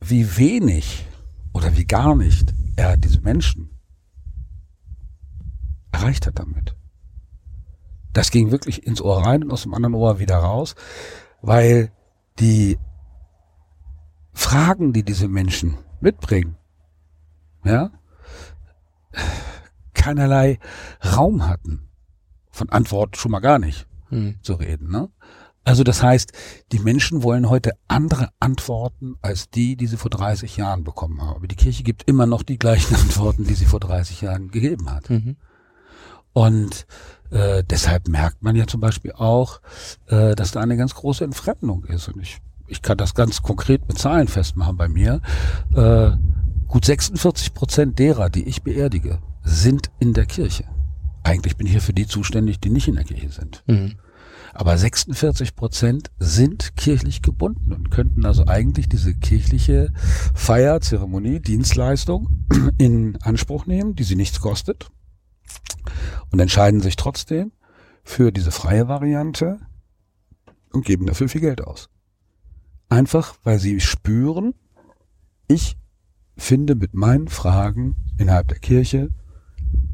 wie 0.00 0.36
wenig 0.36 1.06
oder 1.52 1.76
wie 1.76 1.84
gar 1.84 2.16
nicht 2.16 2.52
er 2.74 2.96
diese 2.96 3.20
Menschen 3.20 3.78
erreicht 5.92 6.26
hat 6.26 6.40
damit. 6.40 6.74
Das 8.12 8.32
ging 8.32 8.50
wirklich 8.50 8.88
ins 8.88 9.00
Ohr 9.00 9.24
rein 9.24 9.44
und 9.44 9.52
aus 9.52 9.62
dem 9.62 9.74
anderen 9.74 9.94
Ohr 9.94 10.18
wieder 10.18 10.38
raus, 10.38 10.74
weil 11.42 11.92
die 12.40 12.76
Fragen, 14.32 14.92
die 14.92 15.04
diese 15.04 15.28
Menschen 15.28 15.78
mitbringen, 16.00 16.56
ja, 17.62 17.92
keinerlei 19.94 20.58
Raum 21.04 21.46
hatten. 21.46 21.88
Von 22.52 22.68
Antwort 22.70 23.16
schon 23.16 23.32
mal 23.32 23.40
gar 23.40 23.58
nicht 23.58 23.86
Hm. 24.10 24.36
zu 24.42 24.54
reden. 24.54 24.90
Ne? 24.90 25.08
Also 25.64 25.84
das 25.84 26.02
heißt, 26.02 26.32
die 26.72 26.80
Menschen 26.80 27.22
wollen 27.22 27.48
heute 27.48 27.72
andere 27.88 28.28
Antworten 28.40 29.16
als 29.22 29.48
die, 29.48 29.76
die 29.76 29.86
sie 29.86 29.96
vor 29.96 30.10
30 30.10 30.56
Jahren 30.56 30.84
bekommen 30.84 31.22
haben. 31.22 31.36
Aber 31.36 31.46
die 31.46 31.56
Kirche 31.56 31.82
gibt 31.82 32.08
immer 32.08 32.26
noch 32.26 32.42
die 32.42 32.58
gleichen 32.58 32.94
Antworten, 33.02 33.44
die 33.44 33.54
sie 33.54 33.64
vor 33.64 33.80
30 33.80 34.20
Jahren 34.20 34.50
gegeben 34.50 34.90
hat. 34.90 35.08
Mhm. 35.08 35.36
Und 36.34 36.86
äh, 37.30 37.62
deshalb 37.64 38.08
merkt 38.08 38.42
man 38.42 38.56
ja 38.56 38.66
zum 38.66 38.80
Beispiel 38.80 39.12
auch, 39.12 39.60
äh, 40.06 40.34
dass 40.34 40.50
da 40.52 40.60
eine 40.60 40.76
ganz 40.76 40.94
große 40.94 41.24
Entfremdung 41.24 41.84
ist. 41.84 42.08
Und 42.08 42.20
ich, 42.20 42.38
ich 42.66 42.82
kann 42.82 42.98
das 42.98 43.14
ganz 43.14 43.42
konkret 43.42 43.86
mit 43.88 43.98
Zahlen 43.98 44.28
festmachen 44.28 44.76
bei 44.76 44.88
mir. 44.88 45.20
Äh, 45.74 46.12
Gut 46.68 46.86
46 46.86 47.52
Prozent 47.52 47.98
derer, 47.98 48.30
die 48.30 48.44
ich 48.48 48.62
beerdige, 48.62 49.18
sind 49.44 49.90
in 49.98 50.14
der 50.14 50.24
Kirche. 50.24 50.64
Eigentlich 51.22 51.56
bin 51.56 51.66
ich 51.66 51.72
hier 51.72 51.80
für 51.80 51.92
die 51.92 52.06
zuständig, 52.06 52.60
die 52.60 52.70
nicht 52.70 52.88
in 52.88 52.96
der 52.96 53.04
Kirche 53.04 53.30
sind. 53.30 53.62
Mhm. 53.66 53.94
Aber 54.54 54.76
46 54.76 55.56
Prozent 55.56 56.10
sind 56.18 56.76
kirchlich 56.76 57.22
gebunden 57.22 57.72
und 57.72 57.90
könnten 57.90 58.26
also 58.26 58.46
eigentlich 58.46 58.88
diese 58.88 59.14
kirchliche 59.14 59.92
Feier, 60.34 60.80
Zeremonie, 60.80 61.40
Dienstleistung 61.40 62.46
in 62.78 63.16
Anspruch 63.22 63.66
nehmen, 63.66 63.94
die 63.94 64.04
sie 64.04 64.16
nichts 64.16 64.40
kostet 64.40 64.90
und 66.30 66.38
entscheiden 66.38 66.80
sich 66.80 66.96
trotzdem 66.96 67.52
für 68.04 68.30
diese 68.30 68.50
freie 68.50 68.88
Variante 68.88 69.60
und 70.72 70.84
geben 70.84 71.06
dafür 71.06 71.28
viel 71.28 71.40
Geld 71.40 71.62
aus. 71.62 71.88
Einfach, 72.88 73.36
weil 73.44 73.58
sie 73.58 73.80
spüren, 73.80 74.54
ich 75.48 75.76
finde 76.36 76.74
mit 76.74 76.94
meinen 76.94 77.28
Fragen 77.28 77.96
innerhalb 78.18 78.48
der 78.48 78.58
Kirche 78.58 79.10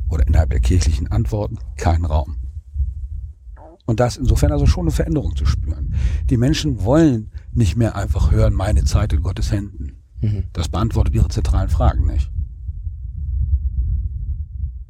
oder 0.09 0.27
innerhalb 0.27 0.51
der 0.51 0.61
kirchlichen 0.61 1.11
Antworten 1.11 1.59
keinen 1.77 2.05
Raum. 2.05 2.37
Und 3.87 4.01
da 4.01 4.07
ist 4.07 4.19
insofern 4.19 4.53
also 4.53 4.67
schon 4.67 4.85
eine 4.85 4.91
Veränderung 4.91 5.35
zu 5.35 5.47
spüren. 5.47 5.95
Die 6.29 6.37
Menschen 6.37 6.85
wollen 6.85 7.31
nicht 7.53 7.77
mehr 7.77 7.97
einfach 7.97 8.31
hören, 8.31 8.53
meine 8.53 8.85
Zeit 8.85 9.15
in 9.15 9.23
Gottes 9.23 9.51
Händen. 9.51 10.03
Mhm. 10.21 10.45
Das 10.53 10.69
beantwortet 10.69 11.15
ihre 11.15 11.29
zentralen 11.29 11.71
Fragen 11.71 12.07
nicht. 12.07 12.31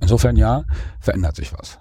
Insofern 0.00 0.37
ja, 0.37 0.64
verändert 1.00 1.37
sich 1.37 1.52
was. 1.52 1.78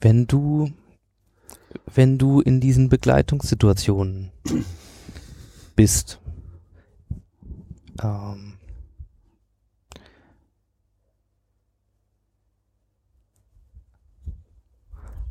Wenn 0.00 0.26
du, 0.26 0.72
wenn 1.94 2.18
du 2.18 2.40
in 2.40 2.60
diesen 2.60 2.88
Begleitungssituationen 2.88 4.30
bist, 5.76 6.20
ähm, 8.02 8.54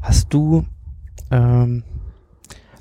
hast 0.02 0.34
du, 0.34 0.66
ähm, 1.32 1.84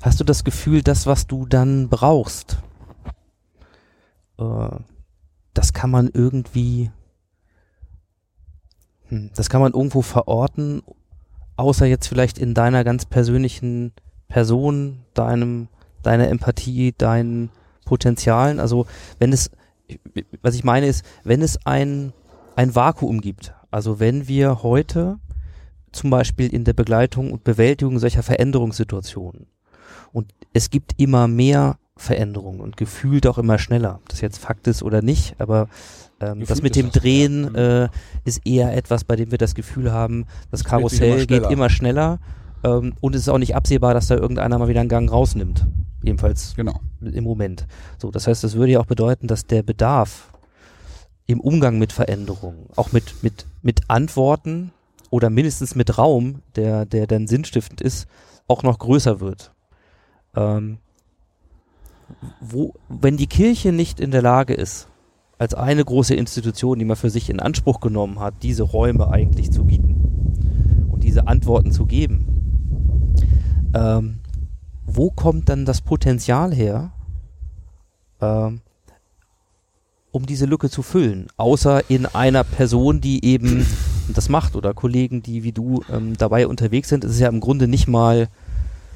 hast 0.01 0.19
du 0.19 0.23
das 0.23 0.43
Gefühl, 0.43 0.81
das, 0.81 1.05
was 1.05 1.27
du 1.27 1.45
dann 1.45 1.89
brauchst, 1.89 2.61
äh, 4.37 4.69
das 5.53 5.73
kann 5.73 5.91
man 5.91 6.09
irgendwie, 6.13 6.91
hm, 9.07 9.31
das 9.35 9.49
kann 9.49 9.61
man 9.61 9.73
irgendwo 9.73 10.01
verorten, 10.01 10.81
außer 11.59 11.85
jetzt 11.85 12.07
vielleicht 12.07 12.37
in 12.37 12.53
deiner 12.53 12.83
ganz 12.85 13.05
persönlichen 13.05 13.91
Person, 14.29 14.99
deinem, 15.13 15.67
deiner 16.03 16.29
Empathie, 16.29 16.93
deinen 16.97 17.49
Potenzialen. 17.85 18.59
Also 18.61 18.85
wenn 19.19 19.33
es, 19.33 19.51
was 20.41 20.55
ich 20.55 20.63
meine 20.63 20.87
ist, 20.87 21.03
wenn 21.23 21.41
es 21.41 21.59
ein, 21.65 22.13
ein 22.55 22.75
Vakuum 22.75 23.19
gibt, 23.19 23.53
also 23.71 23.99
wenn 23.99 24.27
wir 24.27 24.63
heute 24.63 25.19
zum 25.91 26.09
Beispiel 26.11 26.53
in 26.53 26.63
der 26.63 26.73
Begleitung 26.73 27.31
und 27.31 27.43
Bewältigung 27.43 27.99
solcher 27.99 28.23
Veränderungssituationen 28.23 29.47
und 30.13 30.33
es 30.53 30.69
gibt 30.69 30.93
immer 30.97 31.27
mehr 31.27 31.77
Veränderungen 31.97 32.61
und 32.61 32.77
gefühlt 32.77 33.27
auch 33.27 33.37
immer 33.37 33.59
schneller, 33.59 33.95
ob 33.95 34.07
das 34.07 34.21
jetzt 34.21 34.37
Fakt 34.37 34.67
ist 34.67 34.81
oder 34.81 35.01
nicht, 35.01 35.35
aber 35.41 35.67
ähm, 36.19 36.43
das 36.45 36.61
mit 36.61 36.75
dem 36.75 36.91
das, 36.91 37.01
Drehen 37.01 37.51
ja. 37.53 37.85
äh, 37.85 37.89
ist 38.25 38.45
eher 38.45 38.75
etwas, 38.75 39.03
bei 39.03 39.15
dem 39.15 39.31
wir 39.31 39.37
das 39.37 39.55
Gefühl 39.55 39.91
haben, 39.91 40.25
das 40.51 40.63
Karussell 40.63 41.09
immer 41.09 41.17
geht 41.17 41.27
schneller. 41.27 41.51
immer 41.51 41.69
schneller 41.69 42.19
ähm, 42.63 42.93
und 43.01 43.15
es 43.15 43.21
ist 43.21 43.29
auch 43.29 43.37
nicht 43.37 43.55
absehbar, 43.55 43.93
dass 43.93 44.07
da 44.07 44.15
irgendeiner 44.15 44.57
mal 44.57 44.67
wieder 44.67 44.81
einen 44.81 44.89
Gang 44.89 45.11
rausnimmt. 45.11 45.65
Jedenfalls 46.01 46.55
Genau. 46.55 46.79
im 47.01 47.23
Moment. 47.23 47.67
So, 47.97 48.11
das 48.11 48.27
heißt, 48.27 48.43
das 48.43 48.55
würde 48.55 48.73
ja 48.73 48.79
auch 48.79 48.85
bedeuten, 48.85 49.27
dass 49.27 49.45
der 49.45 49.63
Bedarf 49.63 50.33
im 51.25 51.39
Umgang 51.41 51.77
mit 51.77 51.93
Veränderungen, 51.93 52.67
auch 52.75 52.91
mit, 52.91 53.21
mit, 53.21 53.45
mit 53.61 53.81
Antworten 53.87 54.71
oder 55.09 55.29
mindestens 55.29 55.75
mit 55.75 55.97
Raum, 55.97 56.41
der, 56.55 56.85
der 56.85 57.07
dann 57.07 57.27
sinnstiftend 57.27 57.81
ist, 57.81 58.07
auch 58.47 58.63
noch 58.63 58.79
größer 58.79 59.19
wird. 59.19 59.51
Ähm, 60.35 60.79
wo, 62.41 62.73
wenn 62.87 63.17
die 63.17 63.27
Kirche 63.27 63.71
nicht 63.71 63.99
in 63.99 64.11
der 64.11 64.21
Lage 64.21 64.53
ist, 64.53 64.88
als 65.39 65.55
eine 65.55 65.83
große 65.83 66.13
Institution, 66.13 66.77
die 66.77 66.85
man 66.85 66.97
für 66.97 67.09
sich 67.09 67.29
in 67.29 67.39
Anspruch 67.39 67.79
genommen 67.79 68.19
hat, 68.19 68.35
diese 68.43 68.63
Räume 68.63 69.09
eigentlich 69.09 69.51
zu 69.51 69.63
bieten 69.63 70.85
und 70.91 71.03
diese 71.03 71.27
Antworten 71.27 71.71
zu 71.71 71.85
geben, 71.85 72.27
ähm, 73.73 74.19
wo 74.85 75.09
kommt 75.11 75.49
dann 75.49 75.65
das 75.65 75.81
Potenzial 75.81 76.53
her, 76.53 76.91
ähm, 78.21 78.61
um 80.11 80.25
diese 80.25 80.45
Lücke 80.45 80.69
zu 80.69 80.81
füllen? 80.81 81.27
Außer 81.37 81.89
in 81.89 82.05
einer 82.05 82.43
Person, 82.43 82.99
die 82.99 83.23
eben 83.23 83.65
das 84.13 84.27
macht 84.27 84.55
oder 84.57 84.73
Kollegen, 84.73 85.23
die 85.23 85.43
wie 85.43 85.51
du 85.53 85.83
ähm, 85.89 86.17
dabei 86.17 86.47
unterwegs 86.47 86.89
sind. 86.89 87.05
Es 87.05 87.11
ist 87.11 87.19
ja 87.19 87.29
im 87.29 87.39
Grunde 87.39 87.67
nicht 87.69 87.87
mal, 87.87 88.27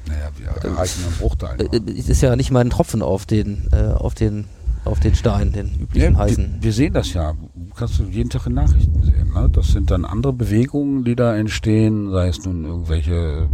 Naja, 0.06 0.28
wir 0.36 0.48
erreichen 0.70 1.04
einen 1.06 1.16
Bruchteil. 1.16 1.56
äh, 1.72 1.90
es 1.98 2.10
ist 2.10 2.20
ja 2.20 2.36
nicht 2.36 2.50
mal 2.50 2.60
ein 2.60 2.70
Tropfen 2.70 3.00
auf 3.00 3.24
den, 3.24 3.68
äh, 3.72 3.92
auf 3.94 4.14
den, 4.14 4.44
auf 4.84 5.00
den 5.00 5.14
Stein, 5.14 5.52
den 5.52 5.74
üblichen 5.80 6.12
Ja, 6.14 6.18
heißen. 6.18 6.58
wir, 6.60 6.72
sehen 6.72 6.92
das 6.92 7.12
ja. 7.14 7.34
Kannst 7.74 7.98
du 7.98 8.04
jeden 8.04 8.30
Tag 8.30 8.46
in 8.46 8.54
Nachrichten 8.54 9.02
sehen. 9.02 9.32
Ne? 9.34 9.48
Das 9.50 9.68
sind 9.68 9.90
dann 9.90 10.04
andere 10.04 10.32
Bewegungen, 10.32 11.04
die 11.04 11.16
da 11.16 11.34
entstehen, 11.36 12.10
sei 12.10 12.28
es 12.28 12.44
nun 12.44 12.64
irgendwelche 12.64 13.48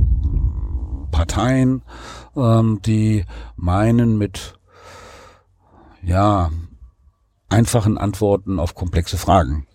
Parteien, 1.11 1.83
ähm, 2.37 2.81
die 2.85 3.25
meinen 3.57 4.19
mit 4.19 4.55
ja 6.03 6.51
einfachen 7.49 7.99
Antworten 7.99 8.59
auf 8.59 8.75
komplexe 8.75 9.17
Fragen 9.19 9.67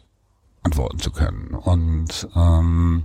antworten 0.64 1.00
zu 1.00 1.12
können. 1.12 1.54
Und 1.54 2.28
ähm, 2.36 3.04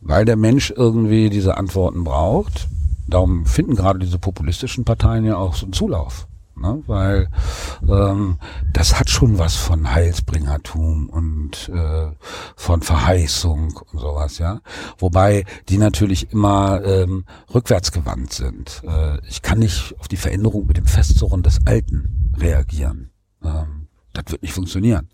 weil 0.00 0.24
der 0.24 0.36
Mensch 0.36 0.70
irgendwie 0.76 1.30
diese 1.30 1.56
Antworten 1.56 2.04
braucht, 2.04 2.68
darum 3.14 3.46
finden 3.46 3.76
gerade 3.76 4.00
diese 4.00 4.18
populistischen 4.18 4.84
Parteien 4.84 5.24
ja 5.24 5.36
auch 5.36 5.54
so 5.54 5.66
einen 5.66 5.72
Zulauf. 5.72 6.26
Ne? 6.56 6.82
Weil 6.86 7.28
ähm, 7.88 8.38
das 8.72 8.98
hat 8.98 9.10
schon 9.10 9.38
was 9.38 9.56
von 9.56 9.92
Heilsbringertum 9.92 11.08
und 11.08 11.68
äh, 11.68 12.10
von 12.56 12.82
Verheißung 12.82 13.80
und 13.92 13.98
sowas, 13.98 14.38
ja. 14.38 14.60
Wobei 14.98 15.44
die 15.68 15.78
natürlich 15.78 16.30
immer 16.32 16.84
ähm, 16.84 17.24
rückwärtsgewandt 17.52 18.32
sind. 18.32 18.82
Äh, 18.86 19.18
ich 19.28 19.42
kann 19.42 19.58
nicht 19.58 19.94
auf 19.98 20.06
die 20.06 20.16
Veränderung 20.16 20.66
mit 20.66 20.76
dem 20.76 20.86
Festzurren 20.86 21.42
des 21.42 21.58
Alten 21.66 22.32
reagieren. 22.36 23.10
Ähm, 23.42 23.88
das 24.12 24.24
wird 24.28 24.42
nicht 24.42 24.54
funktionieren. 24.54 25.08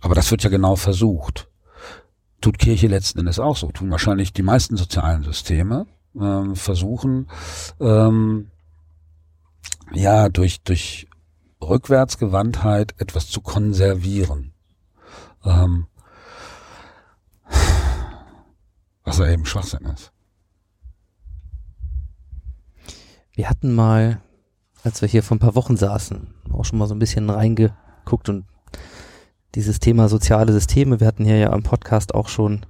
Aber 0.00 0.16
das 0.16 0.30
wird 0.30 0.42
ja 0.42 0.50
genau 0.50 0.74
versucht. 0.74 1.48
Tut 2.40 2.58
Kirche 2.58 2.88
letzten 2.88 3.20
Endes 3.20 3.38
auch 3.38 3.56
so. 3.56 3.70
Tun 3.70 3.90
wahrscheinlich 3.90 4.32
die 4.32 4.42
meisten 4.42 4.76
sozialen 4.76 5.22
Systeme 5.22 5.86
ähm, 6.20 6.56
versuchen, 6.56 7.28
ähm, 7.80 8.50
ja, 9.92 10.28
durch, 10.28 10.62
durch 10.62 11.08
Rückwärtsgewandtheit 11.62 12.94
etwas 12.98 13.28
zu 13.28 13.40
konservieren. 13.40 14.52
Ähm, 15.44 15.86
was 19.04 19.18
ja 19.18 19.28
eben 19.28 19.46
Schwachsinn 19.46 19.86
ist. 19.86 20.12
Wir 23.32 23.48
hatten 23.48 23.74
mal, 23.74 24.20
als 24.82 25.00
wir 25.00 25.08
hier 25.08 25.22
vor 25.22 25.36
ein 25.36 25.40
paar 25.40 25.54
Wochen 25.54 25.76
saßen, 25.76 26.34
auch 26.52 26.64
schon 26.64 26.78
mal 26.78 26.88
so 26.88 26.94
ein 26.94 26.98
bisschen 26.98 27.30
reingeguckt 27.30 28.28
und 28.28 28.46
dieses 29.54 29.78
Thema 29.78 30.08
soziale 30.08 30.52
Systeme, 30.52 31.00
wir 31.00 31.06
hatten 31.06 31.24
hier 31.24 31.38
ja 31.38 31.50
am 31.52 31.62
Podcast 31.62 32.14
auch 32.14 32.28
schon 32.28 32.66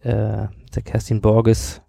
äh, 0.00 0.46
der 0.74 0.82
Kerstin 0.84 1.20
Borges, 1.20 1.82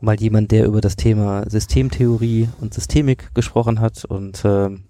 mal 0.00 0.18
jemand, 0.20 0.50
der 0.52 0.66
über 0.66 0.80
das 0.80 0.96
Thema 0.96 1.48
Systemtheorie 1.48 2.48
und 2.60 2.74
Systemik 2.74 3.34
gesprochen 3.34 3.80
hat 3.80 4.04
und 4.04 4.42
ähm, 4.44 4.84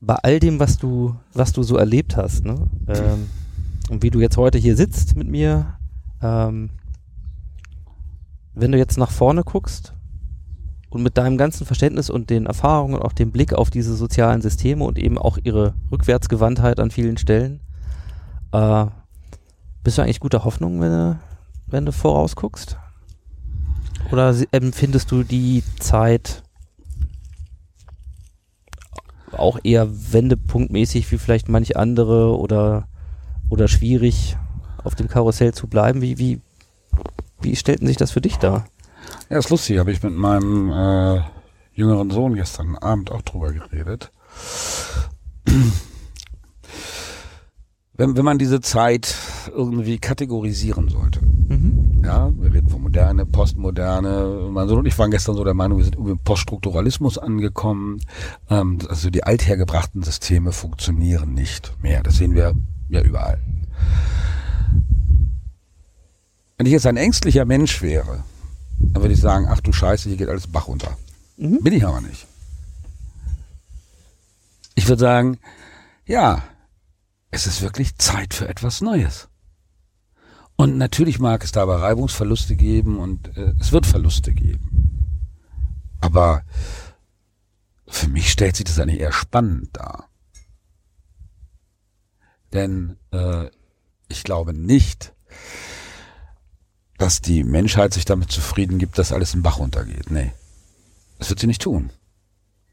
bei 0.00 0.16
all 0.16 0.40
dem, 0.40 0.58
was 0.58 0.78
du, 0.78 1.14
was 1.32 1.52
du 1.52 1.62
so 1.62 1.76
erlebt 1.76 2.16
hast, 2.16 2.44
ne, 2.44 2.66
ähm, 2.88 3.30
und 3.88 4.02
wie 4.02 4.10
du 4.10 4.20
jetzt 4.20 4.36
heute 4.36 4.58
hier 4.58 4.76
sitzt 4.76 5.16
mit 5.16 5.28
mir, 5.28 5.78
ähm, 6.20 6.70
wenn 8.54 8.72
du 8.72 8.78
jetzt 8.78 8.98
nach 8.98 9.10
vorne 9.10 9.44
guckst 9.44 9.94
und 10.90 11.02
mit 11.02 11.16
deinem 11.16 11.38
ganzen 11.38 11.66
Verständnis 11.66 12.10
und 12.10 12.30
den 12.30 12.46
Erfahrungen 12.46 12.94
und 12.94 13.02
auch 13.02 13.12
dem 13.12 13.30
Blick 13.30 13.54
auf 13.54 13.70
diese 13.70 13.94
sozialen 13.94 14.42
Systeme 14.42 14.84
und 14.84 14.98
eben 14.98 15.18
auch 15.18 15.38
ihre 15.42 15.74
Rückwärtsgewandtheit 15.90 16.80
an 16.80 16.90
vielen 16.90 17.16
Stellen, 17.16 17.60
äh, 18.52 18.86
bist 19.84 19.98
du 19.98 20.02
eigentlich 20.02 20.20
guter 20.20 20.44
Hoffnung, 20.44 20.80
wenn 20.80 20.90
du, 20.90 21.18
wenn 21.72 21.86
du 21.86 21.92
vorausguckst? 21.92 22.78
Oder 24.10 24.34
empfindest 24.50 25.10
du 25.10 25.22
die 25.22 25.62
Zeit 25.78 26.42
auch 29.32 29.58
eher 29.62 29.88
wendepunktmäßig 30.12 31.10
wie 31.10 31.18
vielleicht 31.18 31.48
manche 31.48 31.76
andere 31.76 32.36
oder 32.38 32.88
oder 33.52 33.68
schwierig, 33.68 34.36
auf 34.82 34.94
dem 34.94 35.08
Karussell 35.08 35.52
zu 35.52 35.66
bleiben? 35.66 36.00
Wie, 36.00 36.18
wie, 36.18 36.40
wie 37.40 37.54
stellten 37.54 37.86
sich 37.86 37.98
das 37.98 38.10
für 38.10 38.22
dich 38.22 38.36
dar? 38.38 38.66
Ja, 39.28 39.38
ist 39.38 39.50
lustig, 39.50 39.78
habe 39.78 39.92
ich 39.92 40.02
mit 40.02 40.14
meinem 40.14 40.70
äh, 40.70 41.20
jüngeren 41.74 42.10
Sohn 42.10 42.34
gestern 42.34 42.76
Abend 42.76 43.10
auch 43.10 43.22
drüber 43.22 43.52
geredet. 43.52 44.10
Wenn, 47.94 48.16
wenn 48.16 48.24
man 48.24 48.38
diese 48.38 48.62
Zeit 48.62 49.14
irgendwie 49.54 49.98
kategorisieren 49.98 50.88
sollte. 50.88 51.20
Ja, 52.04 52.32
wir 52.36 52.52
reden 52.52 52.68
von 52.68 52.82
Moderne, 52.82 53.24
Postmoderne. 53.26 54.48
Mein 54.50 54.68
Sohn 54.68 54.80
und 54.80 54.86
ich 54.86 54.98
waren 54.98 55.12
gestern 55.12 55.36
so 55.36 55.44
der 55.44 55.54
Meinung, 55.54 55.78
wir 55.78 55.84
sind 55.84 55.94
irgendwie 55.94 56.12
im 56.12 56.18
Poststrukturalismus 56.18 57.16
angekommen. 57.16 58.00
Ähm, 58.50 58.78
also 58.88 59.08
die 59.10 59.22
althergebrachten 59.22 60.02
Systeme 60.02 60.52
funktionieren 60.52 61.32
nicht 61.34 61.72
mehr. 61.80 62.02
Das 62.02 62.16
sehen 62.16 62.34
wir 62.34 62.54
ja 62.88 63.02
überall. 63.02 63.40
Wenn 66.56 66.66
ich 66.66 66.72
jetzt 66.72 66.86
ein 66.86 66.96
ängstlicher 66.96 67.44
Mensch 67.44 67.82
wäre, 67.82 68.24
dann 68.78 69.02
würde 69.02 69.14
ich 69.14 69.20
sagen, 69.20 69.46
ach 69.48 69.60
du 69.60 69.72
Scheiße, 69.72 70.08
hier 70.08 70.18
geht 70.18 70.28
alles 70.28 70.48
Bach 70.48 70.66
runter. 70.68 70.96
Bin 71.36 71.72
ich 71.72 71.84
aber 71.86 72.00
nicht. 72.00 72.26
Ich 74.74 74.88
würde 74.88 75.00
sagen, 75.00 75.38
ja, 76.06 76.42
es 77.30 77.46
ist 77.46 77.62
wirklich 77.62 77.96
Zeit 77.96 78.34
für 78.34 78.48
etwas 78.48 78.80
Neues. 78.80 79.28
Und 80.56 80.78
natürlich 80.78 81.18
mag 81.18 81.42
es 81.44 81.52
dabei 81.52 81.76
Reibungsverluste 81.76 82.56
geben 82.56 82.98
und 82.98 83.36
äh, 83.36 83.54
es 83.58 83.72
wird 83.72 83.86
Verluste 83.86 84.32
geben. 84.32 85.18
Aber 86.00 86.42
für 87.88 88.08
mich 88.08 88.30
stellt 88.30 88.56
sich 88.56 88.64
das 88.64 88.78
eigentlich 88.78 89.00
eher 89.00 89.12
spannend 89.12 89.70
dar. 89.72 90.08
Denn 92.52 92.96
äh, 93.12 93.46
ich 94.08 94.24
glaube 94.24 94.52
nicht, 94.52 95.14
dass 96.98 97.20
die 97.20 97.42
Menschheit 97.42 97.92
sich 97.94 98.04
damit 98.04 98.30
zufrieden 98.30 98.78
gibt, 98.78 98.98
dass 98.98 99.12
alles 99.12 99.34
im 99.34 99.42
Bach 99.42 99.58
runtergeht. 99.58 100.10
Nee. 100.10 100.32
Das 101.18 101.30
wird 101.30 101.40
sie 101.40 101.46
nicht 101.46 101.62
tun. 101.62 101.90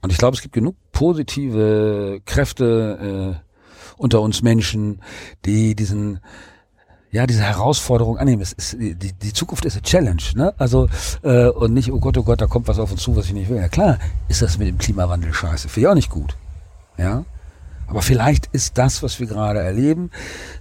Und 0.02 0.12
ich 0.12 0.18
glaube, 0.18 0.36
es 0.36 0.42
gibt 0.42 0.54
genug 0.54 0.76
positive 0.92 2.22
Kräfte 2.26 3.39
äh, 3.42 3.50
unter 3.98 4.22
uns 4.22 4.42
Menschen, 4.42 5.02
die 5.46 5.76
diesen 5.76 6.20
ja, 7.12 7.26
diese 7.26 7.43
Herausforderung 7.43 8.17
annehmen. 8.17 8.41
Es 8.41 8.54
ist, 8.54 8.78
die, 8.80 8.95
die 8.95 9.34
Zukunft 9.34 9.65
ist 9.65 9.74
eine 9.74 9.82
Challenge, 9.82 10.22
ne? 10.36 10.54
Also, 10.58 10.88
äh, 11.24 11.48
und 11.48 11.74
nicht, 11.74 11.91
oh 11.91 12.00
Gott, 12.00 12.17
oh 12.17 12.24
Gott, 12.24 12.41
da 12.41 12.48
kommt 12.48 12.67
was 12.67 12.80
auf 12.80 12.91
uns 12.91 13.02
zu, 13.02 13.15
was 13.15 13.26
ich 13.26 13.34
nicht 13.34 13.50
will. 13.50 13.58
Ja 13.58 13.67
klar, 13.67 13.98
ist 14.28 14.41
das 14.41 14.58
mit 14.58 14.67
dem 14.67 14.78
Klimawandel 14.78 15.34
scheiße. 15.34 15.69
Finde 15.69 15.88
ich 15.88 15.91
auch 15.91 15.95
nicht 15.95 16.10
gut. 16.10 16.38
Ja. 16.98 17.26
Aber 17.88 18.04
vielleicht 18.04 18.48
ist 18.48 18.78
das, 18.78 19.02
was 19.02 19.19
wir 19.19 19.26
gerade 19.26 19.60
erleben, 19.60 20.12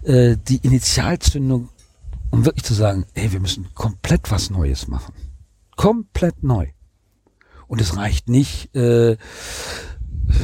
äh, 0.03 0.37
die 0.49 0.57
Initialzündung, 0.57 1.69
um 2.31 2.47
wirklich 2.47 2.65
zu 2.65 2.75
sagen, 2.75 3.05
ey, 3.13 3.31
wir 3.33 3.41
müssen 3.41 3.69
komplett 3.75 4.31
was 4.31 4.49
Neues 4.49 4.89
machen. 4.89 5.15
Komplett 5.77 6.43
neu. 6.43 6.69
Und 7.67 7.83
es 7.83 7.97
reicht 7.97 8.31
nicht, 8.31 8.75
äh, 8.75 9.19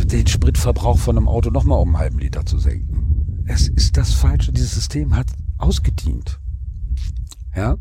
den 0.05 0.27
Spritverbrauch 0.27 0.99
von 0.99 1.17
einem 1.17 1.29
Auto 1.29 1.51
nochmal 1.51 1.79
um 1.81 1.89
einen 1.89 1.99
halben 1.99 2.19
Liter 2.19 2.45
zu 2.45 2.59
senken. 2.59 3.24
Es 3.47 3.69
ist 3.69 3.97
das 3.97 4.13
Falsche. 4.13 4.53
Dieses 4.53 4.75
System 4.75 5.15
hat 5.17 5.27
ausgedient. 5.59 6.41
Ja, 7.55 7.77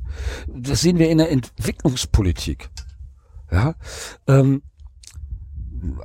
das 0.48 0.82
sehen 0.82 1.00
wir 1.00 1.10
in 1.10 1.18
der 1.18 1.32
Entwicklungspolitik. 1.32 2.70
Ja, 3.52 3.76
ähm, 4.28 4.62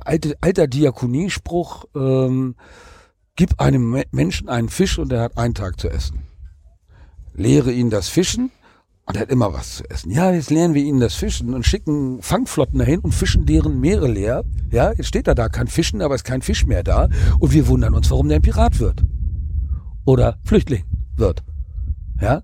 alte, 0.03 0.35
alter 0.41 0.67
Diakoniespruch, 0.67 1.85
ähm, 1.95 2.55
gib 3.35 3.59
einem 3.61 3.91
Me- 3.91 4.05
Menschen 4.11 4.49
einen 4.49 4.69
Fisch 4.69 4.97
und 4.97 5.11
er 5.11 5.21
hat 5.21 5.37
einen 5.37 5.53
Tag 5.53 5.79
zu 5.79 5.89
essen. 5.89 6.23
Lehre 7.33 7.71
ihn 7.71 7.89
das 7.89 8.09
Fischen 8.09 8.51
und 9.05 9.15
er 9.15 9.21
hat 9.21 9.29
immer 9.29 9.53
was 9.53 9.77
zu 9.77 9.89
essen. 9.89 10.11
Ja, 10.11 10.31
jetzt 10.31 10.49
lernen 10.49 10.73
wir 10.73 10.83
ihnen 10.83 10.99
das 10.99 11.13
Fischen 11.13 11.53
und 11.53 11.65
schicken 11.65 12.21
Fangflotten 12.21 12.79
dahin 12.79 12.99
und 12.99 13.13
fischen 13.13 13.45
deren 13.45 13.79
Meere 13.79 14.07
leer. 14.07 14.43
Ja, 14.71 14.91
jetzt 14.93 15.07
steht 15.07 15.27
er 15.27 15.35
da, 15.35 15.47
kann 15.47 15.67
fischen, 15.67 16.01
aber 16.01 16.15
ist 16.15 16.25
kein 16.25 16.41
Fisch 16.41 16.65
mehr 16.65 16.83
da. 16.83 17.07
Und 17.39 17.53
wir 17.53 17.67
wundern 17.67 17.93
uns, 17.93 18.09
warum 18.09 18.27
der 18.29 18.39
ein 18.39 18.41
Pirat 18.41 18.79
wird. 18.79 19.03
Oder 20.09 20.39
Flüchtling 20.43 20.85
wird. 21.17 21.43
Ja? 22.19 22.41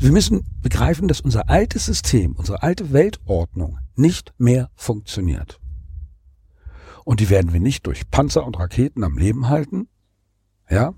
Wir 0.00 0.10
müssen 0.10 0.44
begreifen, 0.60 1.06
dass 1.06 1.20
unser 1.20 1.48
altes 1.48 1.86
System, 1.86 2.32
unsere 2.32 2.64
alte 2.64 2.92
Weltordnung 2.92 3.78
nicht 3.94 4.34
mehr 4.38 4.70
funktioniert. 4.74 5.60
Und 7.04 7.20
die 7.20 7.30
werden 7.30 7.52
wir 7.52 7.60
nicht 7.60 7.86
durch 7.86 8.10
Panzer 8.10 8.44
und 8.44 8.58
Raketen 8.58 9.04
am 9.04 9.18
Leben 9.18 9.48
halten, 9.48 9.86
ja, 10.68 10.94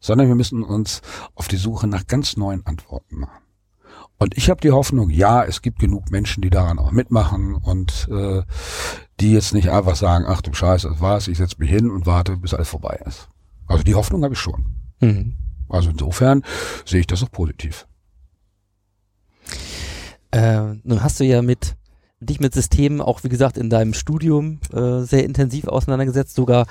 sondern 0.00 0.28
wir 0.28 0.34
müssen 0.34 0.62
uns 0.62 1.02
auf 1.34 1.46
die 1.46 1.58
Suche 1.58 1.88
nach 1.88 2.06
ganz 2.06 2.38
neuen 2.38 2.64
Antworten 2.64 3.18
machen. 3.18 3.42
Und 4.16 4.34
ich 4.38 4.48
habe 4.48 4.62
die 4.62 4.72
Hoffnung, 4.72 5.10
ja, 5.10 5.44
es 5.44 5.60
gibt 5.60 5.78
genug 5.78 6.10
Menschen, 6.10 6.40
die 6.40 6.48
daran 6.48 6.78
auch 6.78 6.90
mitmachen 6.90 7.54
und 7.54 8.08
äh, 8.10 8.44
die 9.20 9.34
jetzt 9.34 9.52
nicht 9.52 9.68
einfach 9.68 9.96
sagen, 9.96 10.24
ach 10.26 10.40
du 10.40 10.54
Scheiße, 10.54 10.88
das 10.88 11.02
war's, 11.02 11.28
ich 11.28 11.36
setze 11.36 11.56
mich 11.58 11.68
hin 11.68 11.90
und 11.90 12.06
warte, 12.06 12.38
bis 12.38 12.54
alles 12.54 12.70
vorbei 12.70 12.98
ist. 13.04 13.28
Also 13.66 13.84
die 13.84 13.94
Hoffnung 13.94 14.24
habe 14.24 14.32
ich 14.32 14.40
schon. 14.40 14.77
Mhm. 15.00 15.34
Also 15.68 15.90
insofern 15.90 16.42
sehe 16.84 17.00
ich 17.00 17.06
das 17.06 17.22
auch 17.22 17.30
positiv. 17.30 17.86
Äh, 20.30 20.74
nun 20.82 21.02
hast 21.02 21.20
du 21.20 21.24
ja 21.24 21.42
mit 21.42 21.76
dich 22.20 22.40
mit 22.40 22.52
Systemen 22.54 23.00
auch, 23.00 23.22
wie 23.22 23.28
gesagt, 23.28 23.56
in 23.56 23.70
deinem 23.70 23.94
Studium 23.94 24.60
äh, 24.72 25.00
sehr 25.02 25.24
intensiv 25.24 25.68
auseinandergesetzt, 25.68 26.34
sogar 26.34 26.66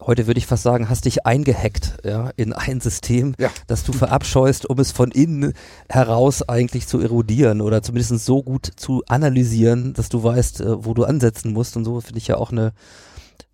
heute 0.00 0.26
würde 0.26 0.38
ich 0.38 0.46
fast 0.46 0.62
sagen, 0.62 0.88
hast 0.88 1.04
dich 1.04 1.26
eingehackt 1.26 1.98
ja, 2.04 2.30
in 2.36 2.52
ein 2.52 2.80
System, 2.80 3.34
Ja. 3.38 3.50
das 3.66 3.84
du 3.84 3.92
verabscheust, 3.92 4.68
um 4.68 4.78
es 4.78 4.92
von 4.92 5.10
innen 5.10 5.52
heraus 5.88 6.42
eigentlich 6.48 6.86
zu 6.86 7.00
erodieren 7.00 7.60
oder 7.60 7.82
zumindest 7.82 8.24
so 8.24 8.42
gut 8.42 8.70
zu 8.76 9.02
analysieren, 9.08 9.92
dass 9.92 10.08
du 10.08 10.22
weißt, 10.22 10.60
äh, 10.62 10.84
wo 10.84 10.94
du 10.94 11.04
ansetzen 11.04 11.52
musst. 11.52 11.76
Und 11.76 11.84
so 11.84 12.00
finde 12.00 12.18
ich 12.18 12.28
ja 12.28 12.36
auch 12.36 12.50
eine, 12.50 12.72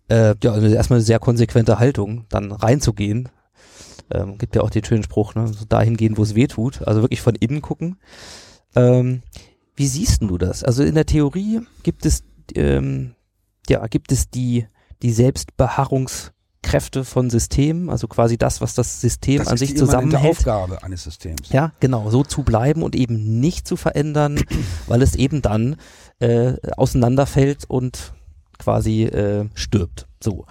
äh, 0.09 0.35
ja, 0.41 0.51
also 0.53 0.67
erstmal 0.67 0.97
eine 0.99 1.05
sehr 1.05 1.19
konsequente 1.19 1.79
Haltung, 1.79 2.25
dann 2.29 2.51
reinzugehen. 2.51 3.29
Ähm, 4.11 4.37
gibt 4.37 4.55
ja 4.55 4.61
auch 4.61 4.69
den 4.69 4.83
schönen 4.83 5.03
Spruch, 5.03 5.35
ne? 5.35 5.47
so 5.47 5.65
dahin 5.65 5.97
gehen, 5.97 6.17
wo 6.17 6.23
es 6.23 6.35
weh 6.35 6.47
tut. 6.47 6.87
Also 6.87 7.01
wirklich 7.01 7.21
von 7.21 7.35
innen 7.35 7.61
gucken. 7.61 7.97
Ähm, 8.75 9.21
wie 9.75 9.87
siehst 9.87 10.21
du 10.21 10.37
das? 10.37 10.63
Also 10.63 10.83
in 10.83 10.95
der 10.95 11.05
Theorie 11.05 11.61
gibt 11.83 12.05
es, 12.05 12.23
ähm, 12.55 13.15
ja, 13.69 13.85
gibt 13.87 14.11
es 14.11 14.29
die, 14.29 14.67
die 15.01 15.11
Selbstbeharrungskräfte 15.11 17.03
von 17.05 17.29
Systemen, 17.29 17.89
also 17.89 18.07
quasi 18.07 18.37
das, 18.37 18.59
was 18.59 18.73
das 18.73 19.01
System 19.01 19.39
Das 19.39 19.47
an 19.49 19.57
sich 19.57 19.77
zusammenhält. 19.77 20.37
Aufgabe 20.37 20.83
eines 20.83 21.03
Systems. 21.03 21.49
Ja, 21.49 21.73
genau, 21.79 22.09
so 22.09 22.23
zu 22.23 22.43
bleiben 22.43 22.81
und 22.81 22.95
eben 22.95 23.39
nicht 23.39 23.67
zu 23.67 23.75
verändern, 23.75 24.41
weil 24.87 25.01
es 25.01 25.15
eben 25.15 25.41
dann 25.41 25.75
äh, 26.19 26.53
auseinanderfällt 26.75 27.65
und 27.67 28.13
quasi 28.57 29.03
äh, 29.03 29.47
stirbt. 29.53 30.06
So. 30.23 30.45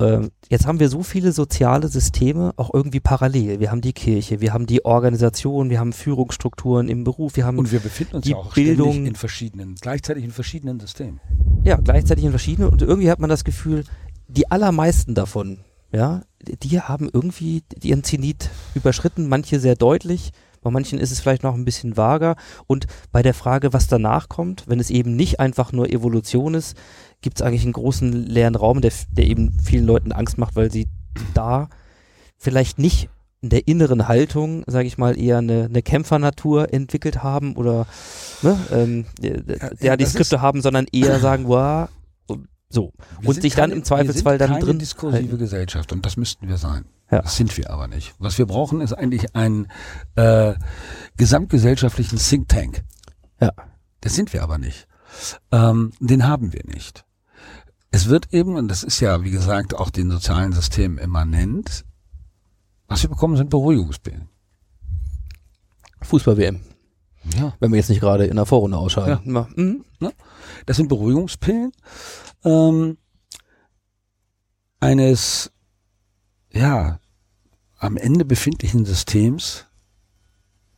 Ähm, 0.00 0.30
jetzt 0.48 0.66
haben 0.66 0.80
wir 0.80 0.88
so 0.88 1.02
viele 1.02 1.32
soziale 1.32 1.88
Systeme 1.88 2.52
auch 2.56 2.72
irgendwie 2.72 3.00
parallel. 3.00 3.60
Wir 3.60 3.70
haben 3.70 3.80
die 3.82 3.92
Kirche, 3.92 4.40
wir 4.40 4.52
haben 4.54 4.66
die 4.66 4.84
Organisation, 4.84 5.68
wir 5.70 5.78
haben 5.78 5.92
Führungsstrukturen 5.92 6.88
im 6.88 7.04
Beruf, 7.04 7.36
wir 7.36 7.44
haben 7.44 7.58
Und 7.58 7.70
wir 7.70 7.80
befinden 7.80 8.16
uns 8.16 8.24
die 8.24 8.30
ja 8.30 8.36
auch 8.36 8.54
Bildung- 8.54 8.92
ständig 8.92 9.08
in 9.10 9.16
verschiedenen, 9.16 9.74
gleichzeitig 9.80 10.24
in 10.24 10.30
verschiedenen 10.30 10.80
Systemen. 10.80 11.20
ja 11.64 11.76
gleichzeitig 11.76 12.24
in 12.24 12.30
verschiedenen 12.30 12.70
und 12.70 12.80
irgendwie 12.82 13.10
hat 13.10 13.18
man 13.20 13.30
das 13.30 13.44
Gefühl, 13.44 13.84
die 14.28 14.50
allermeisten 14.50 15.14
davon, 15.14 15.58
ja, 15.92 16.22
die 16.62 16.80
haben 16.80 17.10
irgendwie 17.12 17.62
ihren 17.82 18.04
Zenit 18.04 18.48
überschritten, 18.74 19.28
manche 19.28 19.60
sehr 19.60 19.74
deutlich, 19.74 20.30
bei 20.62 20.70
manchen 20.70 20.98
ist 20.98 21.10
es 21.10 21.20
vielleicht 21.20 21.42
noch 21.42 21.54
ein 21.54 21.64
bisschen 21.64 21.96
vager 21.96 22.36
und 22.66 22.86
bei 23.12 23.22
der 23.22 23.34
Frage, 23.34 23.72
was 23.72 23.86
danach 23.86 24.28
kommt, 24.28 24.64
wenn 24.68 24.78
es 24.78 24.90
eben 24.90 25.16
nicht 25.16 25.40
einfach 25.40 25.72
nur 25.72 25.88
Evolution 25.90 26.54
ist, 26.54 26.76
gibt 27.22 27.40
es 27.40 27.42
eigentlich 27.46 27.64
einen 27.64 27.72
großen 27.72 28.12
leeren 28.12 28.54
Raum, 28.54 28.80
der, 28.80 28.92
der 29.10 29.26
eben 29.26 29.52
vielen 29.60 29.86
Leuten 29.86 30.12
Angst 30.12 30.38
macht, 30.38 30.56
weil 30.56 30.70
sie 30.70 30.88
da 31.34 31.68
vielleicht 32.38 32.78
nicht 32.78 33.08
in 33.42 33.48
der 33.48 33.66
inneren 33.68 34.06
Haltung, 34.06 34.64
sage 34.66 34.86
ich 34.86 34.98
mal, 34.98 35.18
eher 35.18 35.38
eine, 35.38 35.64
eine 35.64 35.82
Kämpfernatur 35.82 36.72
entwickelt 36.74 37.22
haben 37.22 37.56
oder 37.56 37.86
ne, 38.42 38.58
ähm, 38.70 39.04
ja, 39.20 39.32
ja, 39.80 39.96
die 39.96 40.04
Skripte 40.04 40.40
haben, 40.42 40.60
sondern 40.60 40.86
eher 40.92 41.18
sagen, 41.20 41.48
wow, 41.48 41.88
so. 42.68 42.92
Wir 43.20 43.28
und 43.28 43.34
sind 43.34 43.42
sich 43.42 43.54
dann 43.54 43.70
keine- 43.70 43.74
im 43.74 43.84
Zweifelsfall 43.84 44.34
wir 44.34 44.38
sind 44.38 44.50
dann 44.50 44.58
keine 44.58 44.64
drin 44.64 44.78
diskursive 44.78 45.22
halten. 45.22 45.38
Gesellschaft 45.38 45.92
und 45.92 46.06
das 46.06 46.16
müssten 46.16 46.48
wir 46.48 46.56
sein. 46.56 46.84
Ja. 47.10 47.22
Das 47.22 47.36
sind 47.36 47.56
wir 47.56 47.70
aber 47.70 47.88
nicht. 47.88 48.14
Was 48.18 48.38
wir 48.38 48.46
brauchen, 48.46 48.80
ist 48.80 48.92
eigentlich 48.92 49.34
einen 49.34 49.66
äh, 50.14 50.54
gesamtgesellschaftlichen 51.16 52.18
Think 52.18 52.48
Tank. 52.48 52.84
Ja. 53.40 53.52
Das 54.00 54.14
sind 54.14 54.32
wir 54.32 54.42
aber 54.42 54.58
nicht. 54.58 54.86
Ähm, 55.50 55.92
den 55.98 56.26
haben 56.28 56.52
wir 56.52 56.62
nicht. 56.64 57.04
Es 57.90 58.08
wird 58.08 58.32
eben, 58.32 58.56
und 58.56 58.68
das 58.68 58.82
ist 58.84 59.00
ja, 59.00 59.24
wie 59.24 59.30
gesagt, 59.30 59.74
auch 59.74 59.90
den 59.90 60.10
sozialen 60.10 60.52
Systemen 60.52 60.98
immanent, 60.98 61.84
was 62.86 63.02
wir 63.02 63.10
bekommen, 63.10 63.36
sind 63.36 63.50
Beruhigungspillen. 63.50 64.28
Fußball-WM, 66.02 66.60
Ja. 67.36 67.54
wenn 67.60 67.72
wir 67.72 67.78
jetzt 67.78 67.90
nicht 67.90 68.00
gerade 68.00 68.26
in 68.26 68.36
der 68.36 68.46
Vorrunde 68.46 68.78
ausscheiden. 68.78 69.34
Ja. 69.34 69.48
Mhm. 69.56 69.84
Das 70.66 70.76
sind 70.76 70.88
Beruhigungspillen 70.88 71.72
ähm, 72.44 72.96
eines, 74.80 75.50
ja, 76.52 76.98
am 77.78 77.96
Ende 77.96 78.24
befindlichen 78.24 78.84
Systems, 78.84 79.66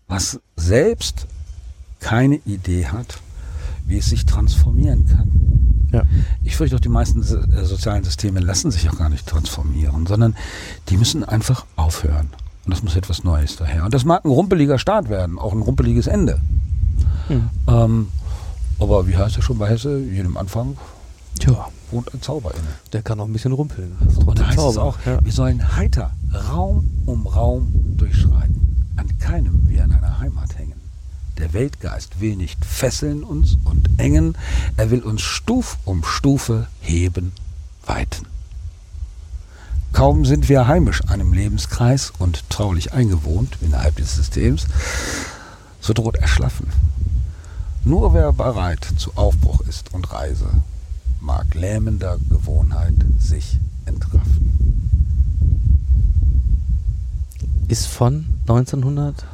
was 0.07 0.41
selbst 0.57 1.27
keine 2.01 2.37
Idee 2.47 2.87
hat, 2.87 3.21
wie 3.87 3.99
es 3.99 4.07
sich 4.07 4.25
transformieren 4.27 5.07
kann. 5.07 5.62
Ja. 5.93 6.03
Ich 6.43 6.57
fürchte 6.57 6.77
auch, 6.77 6.81
die 6.81 6.89
meisten 6.89 7.21
äh, 7.23 7.65
sozialen 7.65 8.03
Systeme 8.05 8.41
lassen 8.41 8.71
sich 8.71 8.89
auch 8.91 8.97
gar 8.99 9.09
nicht 9.09 9.27
transformieren, 9.27 10.07
sondern 10.07 10.35
die 10.89 10.97
müssen 10.97 11.23
einfach 11.25 11.67
aufhören. 11.77 12.29
Und 12.65 12.73
das 12.75 12.83
muss 12.83 12.97
etwas 12.97 13.25
Neues 13.25 13.57
daher. 13.57 13.85
Und 13.85 13.93
das 13.95 14.05
mag 14.05 14.25
ein 14.25 14.31
rumpeliger 14.31 14.79
Start 14.79 15.09
werden, 15.09 15.39
auch 15.39 15.53
ein 15.53 15.63
rumpeliges 15.63 16.07
Ende. 16.07 16.41
Hm. 17.29 17.49
Ähm, 17.69 18.09
aber 18.79 19.07
wie 19.07 19.17
heißt 19.17 19.37
es 19.39 19.45
schon 19.45 19.59
bei 19.59 19.69
Hesse? 19.69 19.99
Jedem 20.01 20.37
Anfang 20.37 20.77
Tja, 21.39 21.69
wohnt 21.91 22.13
ein 22.15 22.21
Zauber 22.23 22.53
inne. 22.53 22.69
der 22.93 23.03
kann 23.03 23.19
auch 23.21 23.25
ein 23.27 23.33
bisschen 23.33 23.53
rumpeln. 23.53 23.93
Und 24.27 24.39
da 24.39 24.47
heißt 24.47 24.59
es 24.59 24.75
Zauber. 24.75 24.83
auch, 24.83 24.99
Ja. 25.07 25.19
wir 25.25 25.33
sollen 25.33 25.77
heiter 25.77 26.11
Raum 26.51 26.89
um 27.07 27.27
Raum 27.27 27.73
durchschreiten, 27.97 28.87
an 28.97 29.09
keinem 29.19 29.63
wie 29.69 29.81
an 29.81 29.93
einer 29.93 30.21
Heimat 30.21 30.57
hängen. 30.59 30.62
Der 31.39 31.53
Weltgeist 31.53 32.21
will 32.21 32.37
nicht 32.37 32.65
fesseln 32.65 33.25
uns 33.25 33.57
und 33.65 33.89
engen, 33.99 34.37
er 34.77 34.91
will 34.91 35.01
uns 35.01 35.23
Stuf 35.23 35.79
um 35.85 36.05
Stufe 36.05 36.69
heben, 36.81 37.33
weiten. 37.87 38.27
Kaum 39.93 40.25
sind 40.25 40.49
wir 40.49 40.69
heimisch 40.69 41.05
einem 41.09 41.33
Lebenskreis 41.33 42.13
und 42.19 42.49
traulich 42.49 42.93
eingewohnt 42.93 43.59
innerhalb 43.61 43.97
des 43.97 44.17
Systems, 44.17 44.67
so 45.81 45.93
droht 45.93 46.17
Erschlaffen. 46.17 46.67
Nur 47.85 48.15
wer 48.15 48.33
bereit 48.33 48.87
zu 48.97 49.17
Aufbruch 49.17 49.61
ist 49.63 49.93
und 49.93 50.13
Reise, 50.13 50.49
mag 51.21 51.55
lähmender 51.55 52.19
Gewohnheit 52.31 52.95
sich 53.19 53.59
entraffen. 53.85 54.53
Ist 57.69 57.87
von 57.87 58.27
1900? 58.49 59.25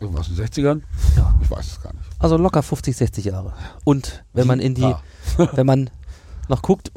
Irgendwas 0.00 0.28
in 0.28 0.36
den 0.36 0.46
60ern? 0.46 0.82
Ja. 1.16 1.34
Ich 1.42 1.50
weiß 1.50 1.66
es 1.66 1.82
gar 1.82 1.92
nicht. 1.92 2.04
Also 2.18 2.36
locker 2.36 2.62
50, 2.62 2.96
60 2.96 3.24
Jahre. 3.26 3.52
Und 3.84 4.24
wenn 4.32 4.46
man 4.46 4.58
in 4.60 4.74
die, 4.74 4.80
Ja. 4.82 5.00
wenn 5.52 5.66
man 5.66 5.90
noch 6.48 6.62
guckt, 6.62 6.90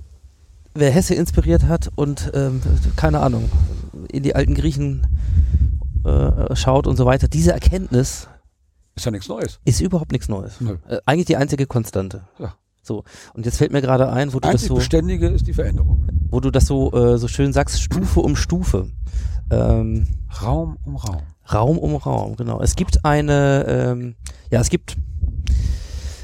wer 0.73 0.89
Hesse 0.91 1.13
inspiriert 1.15 1.63
hat 1.63 1.91
und 1.95 2.31
ähm, 2.33 2.61
keine 2.95 3.19
Ahnung, 3.19 3.49
in 4.11 4.23
die 4.23 4.35
alten 4.35 4.55
Griechen 4.55 5.05
äh, 6.05 6.55
schaut 6.55 6.87
und 6.87 6.97
so 6.97 7.05
weiter, 7.05 7.27
diese 7.27 7.51
Erkenntnis 7.53 8.27
Ist 8.95 9.05
ja 9.05 9.11
nichts 9.11 9.27
Neues. 9.27 9.59
ist 9.65 9.81
überhaupt 9.81 10.11
nichts 10.11 10.29
Neues. 10.29 10.59
Nö. 10.61 10.77
Äh, 10.87 10.99
eigentlich 11.05 11.27
die 11.27 11.37
einzige 11.37 11.67
Konstante. 11.67 12.23
Ja. 12.39 12.55
So. 12.81 13.03
Und 13.33 13.45
jetzt 13.45 13.57
fällt 13.57 13.71
mir 13.71 13.81
gerade 13.81 14.11
ein, 14.11 14.29
wo 14.33 14.39
du 14.39 14.41
das 14.41 14.51
Einzig 14.51 14.67
so, 14.69 14.75
Beständige 14.75 15.27
ist 15.27 15.45
die 15.47 15.53
Veränderung. 15.53 16.05
Wo 16.33 16.39
du 16.39 16.49
das 16.49 16.65
so, 16.65 16.91
äh, 16.93 17.19
so 17.19 17.27
schön 17.27 17.53
sagst, 17.53 17.79
Stufe 17.79 18.19
um 18.19 18.35
Stufe. 18.35 18.89
Ähm, 19.51 20.07
Raum 20.41 20.79
um 20.83 20.95
Raum. 20.95 21.21
Raum 21.53 21.77
um 21.77 21.95
Raum, 21.95 22.35
genau. 22.35 22.59
Es 22.59 22.75
gibt 22.75 23.05
eine, 23.05 23.65
ähm, 23.67 24.15
ja, 24.49 24.59
es 24.59 24.69
gibt, 24.69 24.97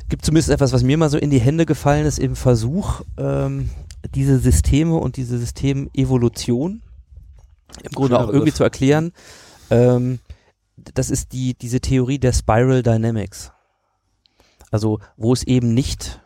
gibt 0.09 0.25
zumindest 0.25 0.49
etwas, 0.49 0.73
was 0.73 0.81
mir 0.81 0.97
mal 0.97 1.11
so 1.11 1.19
in 1.19 1.29
die 1.29 1.39
Hände 1.39 1.67
gefallen 1.67 2.07
ist 2.07 2.17
im 2.17 2.35
Versuch, 2.35 3.01
ähm, 3.19 3.69
diese 4.15 4.39
Systeme 4.39 4.95
und 4.95 5.15
diese 5.15 5.37
Systemevolution 5.37 6.81
im 7.83 7.91
Grunde 7.91 8.15
Schöner 8.15 8.19
auch 8.19 8.29
irgendwie 8.29 8.39
Begriff. 8.45 8.55
zu 8.55 8.63
erklären. 8.63 9.11
Ähm, 9.69 10.17
das 10.95 11.11
ist 11.11 11.33
die, 11.33 11.53
diese 11.53 11.81
Theorie 11.81 12.17
der 12.17 12.33
Spiral 12.33 12.81
Dynamics. 12.81 13.51
Also, 14.71 15.01
wo 15.17 15.33
es 15.33 15.43
eben 15.43 15.75
nicht 15.75 16.19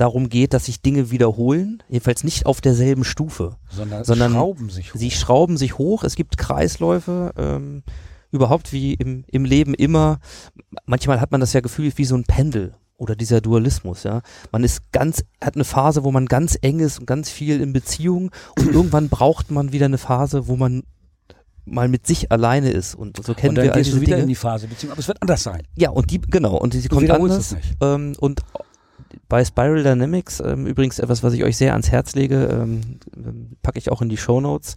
darum 0.00 0.28
geht, 0.28 0.54
dass 0.54 0.66
sich 0.66 0.80
Dinge 0.82 1.10
wiederholen, 1.10 1.82
jedenfalls 1.88 2.24
nicht 2.24 2.46
auf 2.46 2.60
derselben 2.60 3.04
Stufe 3.04 3.56
Sondern, 3.70 4.04
Sondern 4.04 4.32
schrauben 4.32 4.70
sich 4.70 4.94
hoch. 4.94 4.98
sie 4.98 5.10
schrauben 5.10 5.56
sich 5.56 5.78
hoch, 5.78 6.04
es 6.04 6.16
gibt 6.16 6.38
Kreisläufe, 6.38 7.32
ähm, 7.36 7.82
überhaupt 8.30 8.72
wie 8.72 8.94
im, 8.94 9.24
im 9.28 9.44
Leben 9.44 9.74
immer. 9.74 10.18
Manchmal 10.86 11.20
hat 11.20 11.32
man 11.32 11.40
das 11.40 11.52
ja 11.52 11.60
Gefühl 11.60 11.92
wie 11.96 12.04
so 12.04 12.14
ein 12.14 12.24
Pendel 12.24 12.74
oder 12.96 13.16
dieser 13.16 13.40
Dualismus, 13.40 14.02
ja. 14.04 14.20
Man 14.52 14.62
ist 14.62 14.92
ganz, 14.92 15.24
hat 15.42 15.54
eine 15.54 15.64
Phase, 15.64 16.04
wo 16.04 16.12
man 16.12 16.26
ganz 16.26 16.56
eng 16.60 16.80
ist 16.80 17.00
und 17.00 17.06
ganz 17.06 17.30
viel 17.30 17.60
in 17.60 17.72
Beziehung 17.72 18.30
und 18.58 18.66
irgendwann 18.74 19.08
braucht 19.08 19.50
man 19.50 19.72
wieder 19.72 19.86
eine 19.86 19.98
Phase, 19.98 20.48
wo 20.48 20.56
man 20.56 20.82
mal 21.64 21.88
mit 21.88 22.06
sich 22.06 22.32
alleine 22.32 22.70
ist 22.70 22.94
und 22.94 23.22
so 23.24 23.34
kennen 23.34 23.50
und 23.50 23.54
dann 23.56 23.64
wir 23.66 23.74
all 23.74 23.82
diese 23.82 24.00
wieder 24.00 24.16
Dinge. 24.16 24.22
in 24.22 24.28
die 24.28 24.34
Phase, 24.34 24.66
beziehungsweise, 24.66 24.92
aber 24.92 25.00
es 25.00 25.08
wird 25.08 25.22
anders 25.22 25.42
sein. 25.42 25.62
Ja, 25.76 25.90
und 25.90 26.10
die, 26.10 26.20
genau, 26.20 26.56
und 26.56 26.74
Du 26.74 26.88
kommt 26.88 27.10
anders. 27.10 27.56
Ähm, 27.80 28.14
und 28.18 28.40
bei 29.28 29.44
Spiral 29.44 29.82
Dynamics, 29.82 30.40
ähm, 30.40 30.66
übrigens 30.66 30.98
etwas, 30.98 31.22
was 31.22 31.32
ich 31.32 31.44
euch 31.44 31.56
sehr 31.56 31.72
ans 31.72 31.90
Herz 31.90 32.14
lege, 32.14 32.46
ähm, 32.46 32.80
ähm, 33.16 33.56
packe 33.62 33.78
ich 33.78 33.90
auch 33.90 34.02
in 34.02 34.08
die 34.08 34.16
Show 34.16 34.40
Notes, 34.40 34.76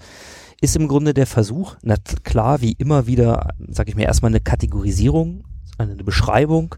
ist 0.61 0.75
im 0.75 0.87
Grunde 0.87 1.13
der 1.13 1.27
Versuch, 1.27 1.75
na 1.81 1.95
klar, 2.23 2.61
wie 2.61 2.73
immer 2.73 3.07
wieder, 3.07 3.49
sag 3.67 3.89
ich 3.89 3.95
mir, 3.95 4.05
erstmal 4.05 4.31
eine 4.31 4.39
Kategorisierung, 4.39 5.43
eine 5.77 5.95
Beschreibung 5.95 6.75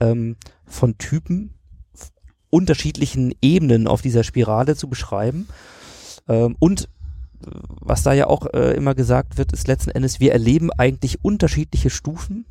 ähm, 0.00 0.36
von 0.66 0.98
Typen, 0.98 1.54
unterschiedlichen 2.50 3.32
Ebenen 3.40 3.86
auf 3.86 4.02
dieser 4.02 4.24
Spirale 4.24 4.74
zu 4.74 4.88
beschreiben. 4.88 5.46
Ähm, 6.28 6.56
und 6.58 6.84
äh, 6.84 7.50
was 7.80 8.02
da 8.02 8.12
ja 8.12 8.26
auch 8.26 8.46
äh, 8.52 8.74
immer 8.74 8.94
gesagt 8.94 9.38
wird, 9.38 9.52
ist 9.52 9.68
letzten 9.68 9.90
Endes, 9.90 10.20
wir 10.20 10.32
erleben 10.32 10.70
eigentlich 10.72 11.24
unterschiedliche 11.24 11.90
Stufen, 11.90 12.46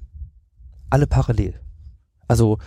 alle 0.89 1.07
parallel. 1.07 1.59
Also 2.27 2.57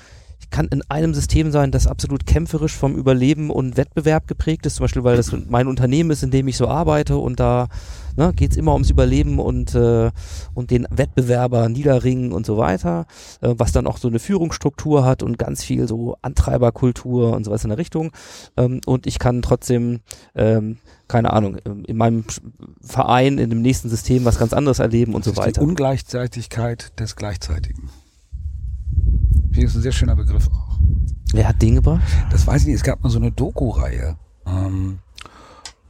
kann 0.52 0.68
in 0.68 0.82
einem 0.88 1.14
System 1.14 1.50
sein, 1.50 1.72
das 1.72 1.88
absolut 1.88 2.26
kämpferisch 2.26 2.76
vom 2.76 2.94
Überleben 2.94 3.50
und 3.50 3.76
Wettbewerb 3.76 4.28
geprägt 4.28 4.66
ist, 4.66 4.76
zum 4.76 4.84
Beispiel, 4.84 5.02
weil 5.02 5.16
das 5.16 5.34
mein 5.48 5.66
Unternehmen 5.66 6.10
ist, 6.12 6.22
in 6.22 6.30
dem 6.30 6.46
ich 6.46 6.56
so 6.56 6.68
arbeite 6.68 7.16
und 7.16 7.40
da 7.40 7.66
ne, 8.16 8.32
geht 8.34 8.52
es 8.52 8.56
immer 8.56 8.74
ums 8.74 8.90
Überleben 8.90 9.38
und, 9.38 9.74
äh, 9.74 10.10
und 10.54 10.70
den 10.70 10.86
Wettbewerber 10.90 11.68
niederringen 11.68 12.32
und 12.32 12.46
so 12.46 12.56
weiter, 12.58 13.06
äh, 13.40 13.54
was 13.56 13.72
dann 13.72 13.86
auch 13.86 13.96
so 13.96 14.08
eine 14.08 14.18
Führungsstruktur 14.18 15.04
hat 15.04 15.22
und 15.22 15.38
ganz 15.38 15.64
viel 15.64 15.88
so 15.88 16.16
Antreiberkultur 16.22 17.32
und 17.34 17.44
sowas 17.44 17.64
in 17.64 17.70
der 17.70 17.78
Richtung. 17.78 18.12
Ähm, 18.56 18.80
und 18.86 19.06
ich 19.06 19.18
kann 19.18 19.42
trotzdem, 19.42 20.00
ähm, 20.34 20.78
keine 21.08 21.32
Ahnung, 21.32 21.56
ähm, 21.64 21.84
in 21.86 21.96
meinem 21.96 22.24
Verein, 22.82 23.38
in 23.38 23.50
dem 23.50 23.62
nächsten 23.62 23.88
System 23.88 24.24
was 24.24 24.38
ganz 24.38 24.52
anderes 24.52 24.78
erleben 24.78 25.14
und 25.14 25.26
Das 25.26 25.34
so 25.34 25.40
ist 25.40 25.46
die 25.46 25.48
weiter. 25.56 25.62
Ungleichzeitigkeit 25.62 26.98
des 27.00 27.16
Gleichzeitigen. 27.16 27.90
Hier 29.54 29.66
ist 29.66 29.74
ein 29.74 29.82
sehr 29.82 29.92
schöner 29.92 30.16
Begriff 30.16 30.48
auch. 30.48 30.78
Wer 31.32 31.48
hat 31.48 31.60
den 31.60 31.76
gebracht? 31.76 32.02
Das 32.30 32.46
weiß 32.46 32.62
ich 32.62 32.68
nicht, 32.68 32.76
es 32.76 32.82
gab 32.82 33.02
mal 33.02 33.10
so 33.10 33.18
eine 33.18 33.30
Doku-Reihe. 33.30 34.16
Ähm, 34.46 34.98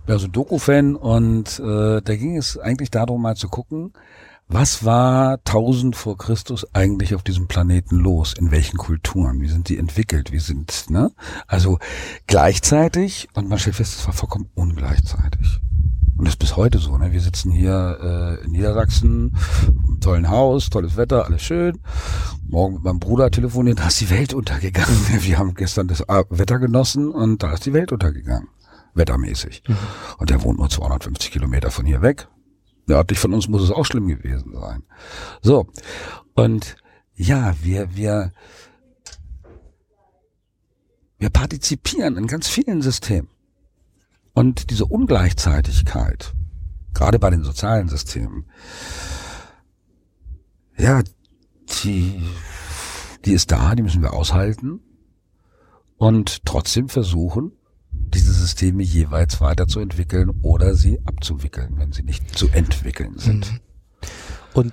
ja, 0.06 0.18
so 0.18 0.26
Doku-Fan 0.26 0.96
und 0.96 1.60
äh, 1.60 2.00
da 2.02 2.16
ging 2.16 2.36
es 2.36 2.58
eigentlich 2.58 2.90
darum, 2.90 3.22
mal 3.22 3.36
zu 3.36 3.48
gucken, 3.48 3.92
was 4.48 4.84
war 4.84 5.34
1000 5.38 5.96
vor 5.96 6.18
Christus 6.18 6.66
eigentlich 6.74 7.14
auf 7.14 7.22
diesem 7.22 7.46
Planeten 7.46 7.96
los? 7.96 8.34
In 8.38 8.50
welchen 8.50 8.76
Kulturen? 8.76 9.40
Wie 9.40 9.48
sind 9.48 9.68
die 9.68 9.78
entwickelt? 9.78 10.32
Wie 10.32 10.40
sind, 10.40 10.90
ne? 10.90 11.12
Also 11.46 11.78
gleichzeitig, 12.26 13.28
und 13.34 13.48
man 13.48 13.58
stellt 13.58 13.76
fest, 13.76 13.94
es 13.98 14.06
war 14.06 14.12
vollkommen 14.12 14.50
ungleichzeitig. 14.54 15.60
Und 16.22 16.26
das 16.26 16.34
ist 16.34 16.38
bis 16.38 16.56
heute 16.56 16.78
so, 16.78 16.96
ne? 16.98 17.10
Wir 17.10 17.20
sitzen 17.20 17.50
hier 17.50 17.98
äh, 18.40 18.44
in 18.44 18.52
Niedersachsen, 18.52 19.36
tollen 20.00 20.30
Haus, 20.30 20.70
tolles 20.70 20.96
Wetter, 20.96 21.24
alles 21.24 21.42
schön. 21.42 21.80
Morgen 22.46 22.74
mit 22.74 22.84
meinem 22.84 23.00
Bruder 23.00 23.28
telefoniert, 23.28 23.80
da 23.80 23.88
ist 23.88 24.00
die 24.00 24.08
Welt 24.08 24.32
untergegangen. 24.32 24.94
Wir 25.18 25.36
haben 25.36 25.54
gestern 25.54 25.88
das 25.88 26.02
äh, 26.02 26.22
Wetter 26.30 26.60
genossen 26.60 27.10
und 27.10 27.42
da 27.42 27.52
ist 27.52 27.66
die 27.66 27.72
Welt 27.72 27.90
untergegangen. 27.90 28.46
Wettermäßig. 28.94 29.64
Und 30.18 30.30
der 30.30 30.44
wohnt 30.44 30.60
nur 30.60 30.70
250 30.70 31.32
Kilometer 31.32 31.72
von 31.72 31.86
hier 31.86 32.02
weg. 32.02 32.28
Nördlich 32.86 33.18
von 33.18 33.34
uns 33.34 33.48
muss 33.48 33.62
es 33.64 33.72
auch 33.72 33.84
schlimm 33.84 34.06
gewesen 34.06 34.52
sein. 34.54 34.84
So. 35.40 35.66
Und 36.34 36.76
ja, 37.16 37.52
wir, 37.62 37.96
wir, 37.96 38.30
wir 41.18 41.30
partizipieren 41.30 42.16
in 42.16 42.28
ganz 42.28 42.46
vielen 42.46 42.80
Systemen. 42.80 43.31
Und 44.34 44.70
diese 44.70 44.86
Ungleichzeitigkeit, 44.86 46.34
gerade 46.94 47.18
bei 47.18 47.30
den 47.30 47.44
sozialen 47.44 47.88
Systemen, 47.88 48.46
ja, 50.78 51.02
die, 51.84 52.22
die 53.24 53.32
ist 53.32 53.52
da, 53.52 53.74
die 53.74 53.82
müssen 53.82 54.02
wir 54.02 54.14
aushalten 54.14 54.80
und 55.96 56.44
trotzdem 56.44 56.88
versuchen, 56.88 57.52
diese 57.90 58.32
Systeme 58.32 58.82
jeweils 58.82 59.40
weiterzuentwickeln 59.40 60.30
oder 60.42 60.74
sie 60.74 60.98
abzuwickeln, 61.04 61.74
wenn 61.76 61.92
sie 61.92 62.02
nicht 62.02 62.36
zu 62.36 62.48
entwickeln 62.48 63.18
sind. 63.18 63.60
Und 64.54 64.72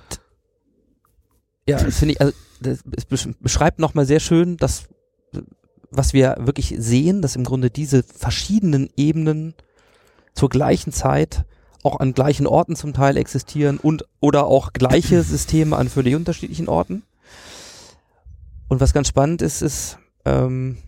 ja, 1.66 1.82
das 1.82 1.98
finde 1.98 2.14
ich, 2.14 2.20
also 2.20 2.32
das 2.60 2.82
es 2.96 3.08
besch- 3.08 3.34
beschreibt 3.40 3.78
nochmal 3.78 4.06
sehr 4.06 4.20
schön, 4.20 4.56
dass 4.56 4.88
was 5.90 6.12
wir 6.12 6.36
wirklich 6.38 6.74
sehen, 6.78 7.22
dass 7.22 7.36
im 7.36 7.44
Grunde 7.44 7.70
diese 7.70 8.02
verschiedenen 8.02 8.88
Ebenen 8.96 9.54
zur 10.34 10.48
gleichen 10.48 10.92
Zeit 10.92 11.44
auch 11.82 11.98
an 12.00 12.12
gleichen 12.12 12.46
Orten 12.46 12.76
zum 12.76 12.92
Teil 12.92 13.16
existieren 13.16 13.78
und 13.78 14.04
oder 14.20 14.46
auch 14.46 14.72
gleiche 14.72 15.22
Systeme 15.24 15.76
an 15.76 15.88
völlig 15.88 16.14
unterschiedlichen 16.14 16.68
Orten. 16.68 17.02
Und 18.68 18.80
was 18.80 18.92
ganz 18.92 19.08
spannend 19.08 19.42
ist, 19.42 19.62
ist, 19.62 19.98
ähm, 20.24 20.78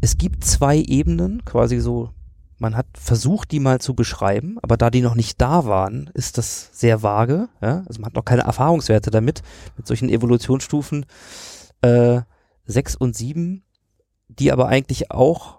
es 0.00 0.18
gibt 0.18 0.44
zwei 0.44 0.78
Ebenen, 0.78 1.44
quasi 1.44 1.78
so 1.78 2.10
man 2.58 2.76
hat 2.76 2.86
versucht, 2.94 3.50
die 3.50 3.60
mal 3.60 3.80
zu 3.80 3.94
beschreiben, 3.94 4.58
aber 4.62 4.76
da 4.76 4.90
die 4.90 5.02
noch 5.02 5.14
nicht 5.14 5.40
da 5.40 5.66
waren, 5.66 6.10
ist 6.14 6.38
das 6.38 6.70
sehr 6.72 7.02
vage. 7.02 7.48
Ja? 7.60 7.84
Also 7.86 8.00
man 8.00 8.06
hat 8.06 8.14
noch 8.14 8.24
keine 8.24 8.42
Erfahrungswerte 8.42 9.10
damit, 9.10 9.42
mit 9.76 9.86
solchen 9.86 10.08
Evolutionsstufen 10.08 11.04
äh, 11.82 12.22
sechs 12.64 12.96
und 12.96 13.14
sieben, 13.14 13.62
die 14.38 14.52
aber 14.52 14.68
eigentlich 14.68 15.10
auch 15.10 15.58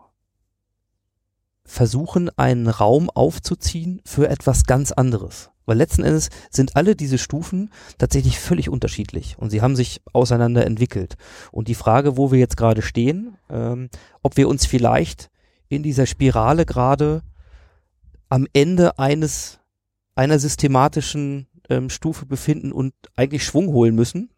versuchen, 1.66 2.30
einen 2.38 2.68
Raum 2.68 3.10
aufzuziehen 3.10 4.02
für 4.06 4.30
etwas 4.30 4.66
ganz 4.66 4.92
anderes. 4.92 5.52
Weil 5.66 5.78
letzten 5.78 6.04
Endes 6.04 6.30
sind 6.50 6.78
alle 6.78 6.96
diese 6.96 7.18
Stufen 7.18 7.72
tatsächlich 7.98 8.40
völlig 8.40 8.70
unterschiedlich 8.70 9.38
und 9.38 9.50
sie 9.50 9.62
haben 9.62 9.76
sich 9.76 10.02
auseinander 10.14 10.66
entwickelt. 10.66 11.18
Und 11.52 11.68
die 11.68 11.76
Frage, 11.76 12.16
wo 12.16 12.32
wir 12.32 12.40
jetzt 12.40 12.56
gerade 12.56 12.82
stehen, 12.82 13.38
ähm, 13.50 13.90
ob 14.24 14.38
wir 14.38 14.48
uns 14.48 14.66
vielleicht 14.66 15.30
in 15.68 15.84
dieser 15.84 16.06
Spirale 16.06 16.66
gerade 16.66 17.22
am 18.30 18.48
Ende 18.54 18.98
eines 18.98 19.60
einer 20.16 20.40
systematischen 20.40 21.48
ähm, 21.70 21.90
Stufe 21.90 22.26
befinden 22.26 22.72
und 22.72 22.94
eigentlich 23.18 23.44
Schwung 23.44 23.68
holen 23.68 23.94
müssen 23.94 24.30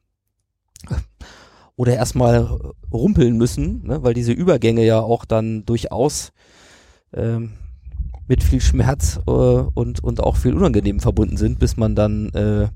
oder 1.80 1.95
erstmal 1.95 2.73
rumpeln 2.91 3.38
müssen, 3.38 3.88
ne, 3.88 4.03
weil 4.03 4.13
diese 4.13 4.34
Übergänge 4.34 4.84
ja 4.84 4.99
auch 4.99 5.23
dann 5.23 5.65
durchaus 5.65 6.34
ähm, 7.13 7.53
mit 8.27 8.43
viel 8.43 8.59
Schmerz 8.59 9.21
äh, 9.25 9.32
und, 9.32 10.03
und 10.03 10.19
auch 10.19 10.36
viel 10.36 10.53
Unangenehm 10.55 10.99
verbunden 10.99 11.38
sind, 11.38 11.57
bis 11.57 11.77
man 11.77 11.95
dann 11.95 12.32
äh, 12.32 12.67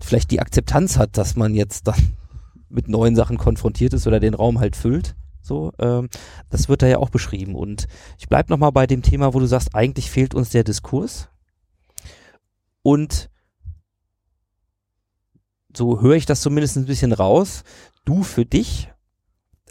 vielleicht 0.00 0.32
die 0.32 0.40
Akzeptanz 0.40 0.98
hat, 0.98 1.16
dass 1.16 1.36
man 1.36 1.54
jetzt 1.54 1.86
dann 1.86 2.16
mit 2.68 2.88
neuen 2.88 3.14
Sachen 3.14 3.38
konfrontiert 3.38 3.92
ist 3.92 4.08
oder 4.08 4.18
den 4.18 4.34
Raum 4.34 4.58
halt 4.58 4.74
füllt. 4.74 5.14
So, 5.40 5.72
ähm, 5.78 6.08
das 6.50 6.68
wird 6.68 6.82
da 6.82 6.88
ja 6.88 6.98
auch 6.98 7.10
beschrieben. 7.10 7.54
Und 7.54 7.86
ich 8.18 8.28
bleib 8.28 8.50
noch 8.50 8.58
mal 8.58 8.70
bei 8.70 8.88
dem 8.88 9.02
Thema, 9.02 9.32
wo 9.32 9.38
du 9.38 9.46
sagst, 9.46 9.76
eigentlich 9.76 10.10
fehlt 10.10 10.34
uns 10.34 10.50
der 10.50 10.64
Diskurs. 10.64 11.28
Und 12.82 13.30
so 15.78 16.00
höre 16.00 16.16
ich 16.16 16.26
das 16.26 16.40
zumindest 16.40 16.76
ein 16.76 16.86
bisschen 16.86 17.12
raus. 17.12 17.62
Du 18.08 18.22
für 18.22 18.46
dich 18.46 18.90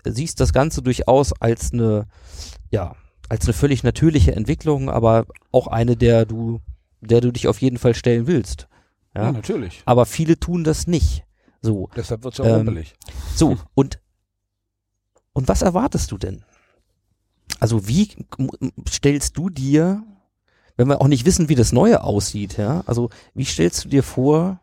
siehst 0.05 0.39
das 0.39 0.53
Ganze 0.53 0.83
durchaus 0.83 1.33
als 1.41 1.73
eine, 1.73 2.05
ja, 2.69 2.95
als 3.29 3.45
eine 3.45 3.53
völlig 3.53 3.83
natürliche 3.83 4.35
Entwicklung, 4.35 4.91
aber 4.91 5.25
auch 5.51 5.65
eine, 5.65 5.97
der 5.97 6.27
du, 6.27 6.61
der 7.01 7.19
du 7.19 7.31
dich 7.31 7.47
auf 7.47 7.59
jeden 7.61 7.79
Fall 7.79 7.95
stellen 7.95 8.27
willst. 8.27 8.67
Ja, 9.15 9.23
Ja, 9.23 9.31
natürlich. 9.31 9.81
aber 9.85 10.05
viele 10.05 10.39
tun 10.39 10.63
das 10.63 10.85
nicht. 10.85 11.25
So. 11.63 11.89
Deshalb 11.95 12.23
wird's 12.23 12.37
ja 12.37 12.45
Ähm. 12.59 12.83
So, 13.35 13.57
und, 13.73 13.99
und 15.33 15.47
was 15.47 15.63
erwartest 15.63 16.11
du 16.11 16.19
denn? 16.19 16.43
Also 17.59 17.87
wie 17.87 18.07
stellst 18.87 19.35
du 19.35 19.49
dir, 19.49 20.03
wenn 20.75 20.87
wir 20.87 21.01
auch 21.01 21.07
nicht 21.07 21.25
wissen, 21.25 21.49
wie 21.49 21.55
das 21.55 21.71
Neue 21.71 22.03
aussieht, 22.03 22.57
ja, 22.57 22.83
also 22.85 23.09
wie 23.33 23.45
stellst 23.45 23.85
du 23.85 23.89
dir 23.89 24.03
vor, 24.03 24.59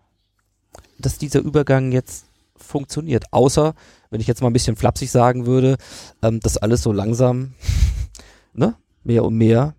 dass 0.97 1.19
dieser 1.19 1.41
Übergang 1.41 1.91
jetzt 1.91 2.27
funktioniert? 2.57 3.25
Außer, 3.33 3.75
wenn 4.11 4.21
ich 4.21 4.27
jetzt 4.27 4.41
mal 4.41 4.49
ein 4.49 4.53
bisschen 4.55 4.77
flapsig 4.77 5.11
sagen 5.11 5.47
würde, 5.47 5.77
ähm, 6.23 6.41
dass 6.41 6.57
alles 6.57 6.83
so 6.83 6.93
langsam, 6.93 7.55
ne, 8.53 8.77
mehr 9.03 9.25
und 9.25 9.37
mehr, 9.37 9.75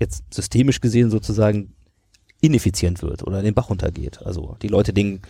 jetzt 0.00 0.22
systemisch 0.32 0.80
gesehen 0.80 1.10
sozusagen 1.10 1.74
ineffizient 2.40 3.02
wird 3.02 3.26
oder 3.26 3.42
den 3.42 3.54
Bach 3.54 3.70
runtergeht. 3.70 4.24
Also 4.24 4.56
die 4.62 4.68
Leute 4.68 4.92
den 4.92 5.22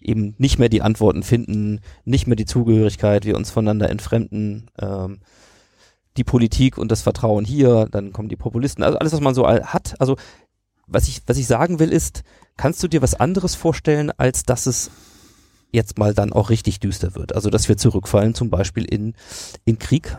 eben 0.00 0.34
nicht 0.38 0.58
mehr 0.58 0.68
die 0.68 0.82
Antworten 0.82 1.22
finden, 1.22 1.80
nicht 2.04 2.26
mehr 2.26 2.36
die 2.36 2.46
Zugehörigkeit, 2.46 3.24
wir 3.24 3.36
uns 3.36 3.50
voneinander 3.50 3.90
entfremden, 3.90 4.70
ähm, 4.78 5.20
die 6.16 6.24
Politik 6.24 6.78
und 6.78 6.90
das 6.90 7.02
Vertrauen 7.02 7.44
hier, 7.44 7.86
dann 7.90 8.12
kommen 8.12 8.28
die 8.28 8.36
Populisten, 8.36 8.82
also 8.82 8.98
alles, 8.98 9.12
was 9.12 9.20
man 9.20 9.34
so 9.34 9.46
hat. 9.46 10.00
Also 10.00 10.16
was 10.86 11.06
ich, 11.06 11.22
was 11.26 11.36
ich 11.36 11.46
sagen 11.46 11.78
will, 11.78 11.92
ist, 11.92 12.22
kannst 12.56 12.82
du 12.82 12.88
dir 12.88 13.02
was 13.02 13.14
anderes 13.14 13.54
vorstellen, 13.54 14.10
als 14.16 14.42
dass 14.42 14.66
es 14.66 14.90
jetzt 15.70 15.98
mal 15.98 16.14
dann 16.14 16.32
auch 16.32 16.50
richtig 16.50 16.80
düster 16.80 17.14
wird? 17.14 17.34
Also 17.34 17.50
dass 17.50 17.68
wir 17.68 17.76
zurückfallen, 17.76 18.34
zum 18.34 18.50
Beispiel 18.50 18.84
in, 18.84 19.14
in 19.64 19.78
Krieg, 19.78 20.16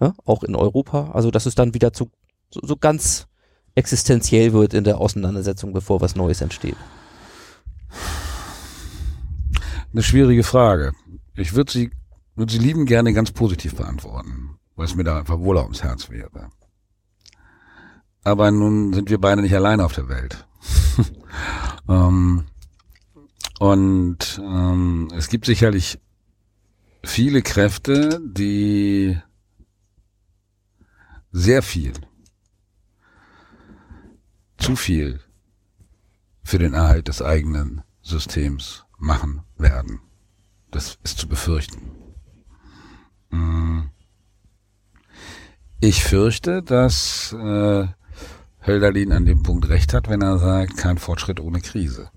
ja, 0.00 0.14
auch 0.24 0.42
in 0.42 0.54
Europa, 0.54 1.10
also 1.12 1.30
dass 1.30 1.46
es 1.46 1.54
dann 1.54 1.74
wieder 1.74 1.92
zu, 1.92 2.10
so, 2.50 2.60
so 2.62 2.76
ganz 2.76 3.26
existenziell 3.74 4.52
wird 4.52 4.74
in 4.74 4.84
der 4.84 4.98
Auseinandersetzung, 4.98 5.72
bevor 5.72 6.00
was 6.00 6.16
Neues 6.16 6.40
entsteht. 6.40 6.76
Eine 9.92 10.02
schwierige 10.02 10.44
Frage. 10.44 10.92
Ich 11.34 11.54
würde 11.54 11.72
sie, 11.72 11.90
würde 12.36 12.52
sie 12.52 12.58
lieben 12.58 12.86
gerne 12.86 13.12
ganz 13.12 13.32
positiv 13.32 13.74
beantworten, 13.74 14.58
weil 14.76 14.86
es 14.86 14.94
mir 14.94 15.04
da 15.04 15.18
einfach 15.18 15.38
wohler 15.38 15.62
ums 15.62 15.82
Herz 15.82 16.10
wäre. 16.10 16.50
Aber 18.22 18.50
nun 18.50 18.92
sind 18.92 19.10
wir 19.10 19.18
beide 19.18 19.42
nicht 19.42 19.54
allein 19.54 19.80
auf 19.80 19.92
der 19.92 20.08
Welt. 20.08 20.46
ähm, 21.88 22.44
und 23.60 24.40
ähm, 24.42 25.08
es 25.14 25.28
gibt 25.28 25.44
sicherlich 25.44 26.00
viele 27.04 27.42
Kräfte, 27.42 28.18
die 28.24 29.18
sehr 31.30 31.62
viel, 31.62 31.92
zu 34.56 34.76
viel 34.76 35.20
für 36.42 36.58
den 36.58 36.72
Erhalt 36.72 37.08
des 37.08 37.20
eigenen 37.20 37.82
Systems 38.00 38.86
machen 38.96 39.42
werden. 39.58 40.00
Das 40.70 40.98
ist 41.04 41.18
zu 41.18 41.28
befürchten. 41.28 41.92
Ich 45.82 46.02
fürchte, 46.02 46.62
dass 46.62 47.34
äh, 47.34 47.86
Hölderlin 48.66 49.12
an 49.12 49.26
dem 49.26 49.42
Punkt 49.42 49.68
recht 49.68 49.92
hat, 49.92 50.08
wenn 50.08 50.22
er 50.22 50.38
sagt, 50.38 50.78
kein 50.78 50.96
Fortschritt 50.96 51.40
ohne 51.40 51.60
Krise. 51.60 52.10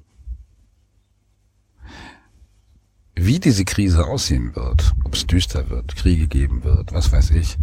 Wie 3.15 3.39
diese 3.39 3.65
Krise 3.65 4.05
aussehen 4.05 4.55
wird, 4.55 4.93
ob 5.03 5.13
es 5.13 5.27
düster 5.27 5.69
wird, 5.69 5.95
Kriege 5.95 6.27
geben 6.27 6.63
wird, 6.63 6.93
was 6.93 7.11
weiß 7.11 7.31
ich, 7.31 7.57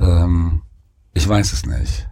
ähm, 0.00 0.62
ich 1.12 1.28
weiß 1.28 1.52
es 1.52 1.66
nicht. 1.66 2.08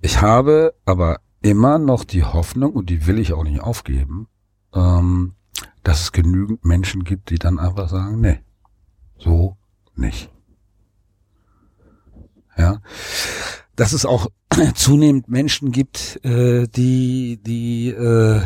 Ich 0.00 0.20
habe 0.20 0.74
aber 0.84 1.20
immer 1.42 1.78
noch 1.78 2.04
die 2.04 2.22
Hoffnung, 2.22 2.72
und 2.74 2.90
die 2.90 3.06
will 3.06 3.18
ich 3.18 3.32
auch 3.32 3.42
nicht 3.42 3.60
aufgeben, 3.60 4.28
ähm, 4.72 5.34
dass 5.82 6.02
es 6.02 6.12
genügend 6.12 6.64
Menschen 6.64 7.02
gibt, 7.04 7.30
die 7.30 7.38
dann 7.38 7.58
einfach 7.58 7.88
sagen, 7.88 8.20
nee, 8.20 8.40
so 9.18 9.56
nicht. 9.96 10.30
Ja, 12.56 12.80
dass 13.76 13.92
es 13.92 14.04
auch 14.04 14.28
zunehmend 14.74 15.28
Menschen 15.28 15.72
gibt, 15.72 16.24
äh, 16.24 16.66
die 16.68 17.40
die 17.42 17.90
äh, 17.90 18.42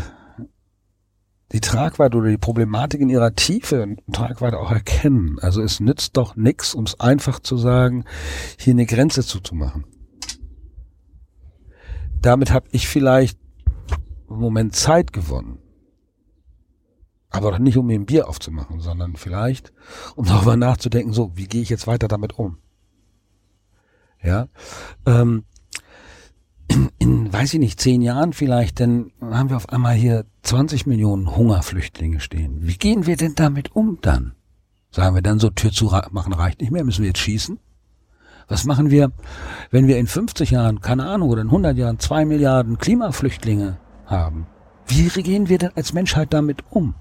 die 1.52 1.60
Tragweite 1.60 2.16
oder 2.16 2.30
die 2.30 2.38
Problematik 2.38 3.00
in 3.00 3.08
ihrer 3.08 3.34
Tiefe 3.34 3.82
und 3.82 4.00
Tragweite 4.12 4.58
auch 4.58 4.70
erkennen. 4.70 5.38
Also 5.40 5.62
es 5.62 5.80
nützt 5.80 6.16
doch 6.16 6.34
nichts, 6.36 6.74
um 6.74 6.84
es 6.84 6.98
einfach 6.98 7.40
zu 7.40 7.56
sagen, 7.56 8.04
hier 8.58 8.72
eine 8.72 8.86
Grenze 8.86 9.22
zuzumachen. 9.22 9.84
Damit 12.20 12.52
habe 12.52 12.68
ich 12.70 12.88
vielleicht 12.88 13.38
im 14.30 14.38
Moment 14.38 14.74
Zeit 14.74 15.12
gewonnen. 15.12 15.58
Aber 17.28 17.50
doch 17.50 17.58
nicht, 17.58 17.76
um 17.76 17.86
mir 17.86 17.98
ein 17.98 18.06
Bier 18.06 18.28
aufzumachen, 18.28 18.80
sondern 18.80 19.16
vielleicht, 19.16 19.72
um 20.16 20.26
darüber 20.26 20.56
nachzudenken, 20.56 21.12
so, 21.12 21.32
wie 21.34 21.46
gehe 21.46 21.62
ich 21.62 21.70
jetzt 21.70 21.86
weiter 21.86 22.06
damit 22.06 22.38
um? 22.38 22.58
Ja. 24.22 24.48
Ähm, 25.06 25.44
in, 26.72 26.90
in, 26.98 27.32
weiß 27.32 27.54
ich 27.54 27.60
nicht, 27.60 27.80
zehn 27.80 28.00
Jahren 28.00 28.32
vielleicht, 28.32 28.80
dann 28.80 29.12
haben 29.20 29.50
wir 29.50 29.56
auf 29.56 29.68
einmal 29.68 29.94
hier 29.94 30.24
20 30.42 30.86
Millionen 30.86 31.36
Hungerflüchtlinge 31.36 32.20
stehen. 32.20 32.60
Wie 32.62 32.76
gehen 32.76 33.06
wir 33.06 33.16
denn 33.16 33.34
damit 33.34 33.76
um 33.76 33.98
dann? 34.00 34.34
Sagen 34.90 35.14
wir 35.14 35.22
dann 35.22 35.38
so, 35.38 35.50
Tür 35.50 35.70
zu 35.70 35.92
machen 36.10 36.32
reicht 36.32 36.60
nicht 36.60 36.72
mehr, 36.72 36.84
müssen 36.84 37.02
wir 37.02 37.08
jetzt 37.08 37.20
schießen? 37.20 37.58
Was 38.48 38.64
machen 38.64 38.90
wir, 38.90 39.12
wenn 39.70 39.86
wir 39.86 39.98
in 39.98 40.06
50 40.06 40.50
Jahren, 40.50 40.80
keine 40.80 41.06
Ahnung, 41.06 41.28
oder 41.28 41.42
in 41.42 41.48
100 41.48 41.76
Jahren 41.76 41.98
zwei 41.98 42.24
Milliarden 42.24 42.78
Klimaflüchtlinge 42.78 43.78
haben? 44.06 44.46
Wie 44.86 45.08
gehen 45.08 45.48
wir 45.48 45.58
denn 45.58 45.70
als 45.76 45.92
Menschheit 45.92 46.32
damit 46.32 46.64
um? 46.70 46.94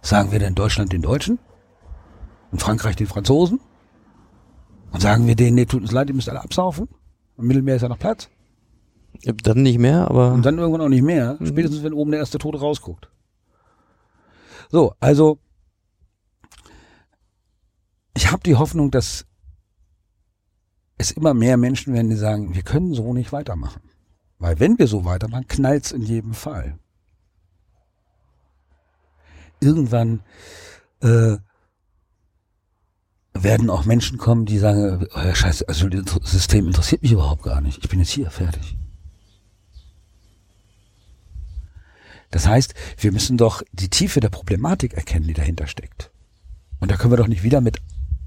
Sagen 0.00 0.30
wir 0.30 0.38
denn 0.38 0.54
Deutschland 0.54 0.92
den 0.92 1.02
Deutschen? 1.02 1.38
Und 2.52 2.62
Frankreich 2.62 2.94
den 2.94 3.08
Franzosen? 3.08 3.60
Und 4.92 5.00
sagen 5.00 5.26
wir 5.26 5.34
denen, 5.34 5.56
nee, 5.56 5.66
tut 5.66 5.82
uns 5.82 5.92
leid, 5.92 6.08
ihr 6.08 6.14
müsst 6.14 6.28
alle 6.28 6.42
absaufen? 6.42 6.88
Im 7.36 7.48
Mittelmeer 7.48 7.76
ist 7.76 7.82
ja 7.82 7.88
noch 7.88 7.98
Platz. 7.98 8.30
Dann 9.24 9.62
nicht 9.62 9.78
mehr, 9.78 10.08
aber 10.08 10.32
Und 10.32 10.44
dann 10.44 10.58
irgendwann 10.58 10.80
auch 10.80 10.88
nicht 10.88 11.02
mehr, 11.02 11.38
spätestens 11.44 11.82
wenn 11.82 11.92
oben 11.92 12.10
der 12.10 12.20
erste 12.20 12.38
Tote 12.38 12.58
rausguckt. 12.58 13.08
So, 14.70 14.94
also 15.00 15.38
ich 18.16 18.30
habe 18.32 18.42
die 18.42 18.56
Hoffnung, 18.56 18.90
dass 18.90 19.26
es 20.98 21.10
immer 21.10 21.34
mehr 21.34 21.56
Menschen 21.56 21.92
werden, 21.92 22.08
die 22.08 22.16
sagen, 22.16 22.54
wir 22.54 22.62
können 22.62 22.94
so 22.94 23.12
nicht 23.12 23.32
weitermachen. 23.32 23.82
Weil 24.38 24.58
wenn 24.60 24.78
wir 24.78 24.86
so 24.86 25.04
weitermachen, 25.04 25.46
knallt's 25.48 25.92
in 25.92 26.02
jedem 26.02 26.34
Fall. 26.34 26.78
Irgendwann 29.60 30.20
äh, 31.00 31.36
werden 33.34 33.70
auch 33.70 33.84
Menschen 33.84 34.18
kommen, 34.18 34.46
die 34.46 34.58
sagen, 34.58 35.06
oh, 35.14 35.18
ja, 35.18 35.34
scheiße, 35.34 35.68
also 35.68 35.88
das 35.88 36.14
System 36.24 36.66
interessiert 36.66 37.02
mich 37.02 37.12
überhaupt 37.12 37.42
gar 37.42 37.60
nicht. 37.60 37.82
Ich 37.82 37.88
bin 37.88 37.98
jetzt 37.98 38.10
hier, 38.10 38.30
fertig. 38.30 38.76
Das 42.36 42.46
heißt, 42.46 42.74
wir 42.98 43.12
müssen 43.12 43.38
doch 43.38 43.62
die 43.72 43.88
Tiefe 43.88 44.20
der 44.20 44.28
Problematik 44.28 44.92
erkennen, 44.92 45.26
die 45.26 45.32
dahinter 45.32 45.66
steckt. 45.66 46.10
Und 46.80 46.90
da 46.90 46.96
können 46.98 47.10
wir 47.10 47.16
doch 47.16 47.28
nicht 47.28 47.44
wieder 47.44 47.62
mit 47.62 47.78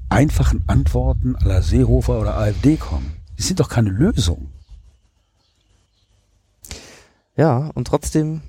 einfachen 0.10 0.64
Antworten 0.66 1.36
la 1.44 1.62
Seehofer 1.62 2.20
oder 2.20 2.36
AfD 2.36 2.78
kommen. 2.78 3.18
Die 3.38 3.44
sind 3.44 3.60
doch 3.60 3.70
keine 3.70 3.92
Lösung. 3.92 4.50
Ja, 7.38 7.70
und 7.76 7.86
trotzdem 7.86 8.42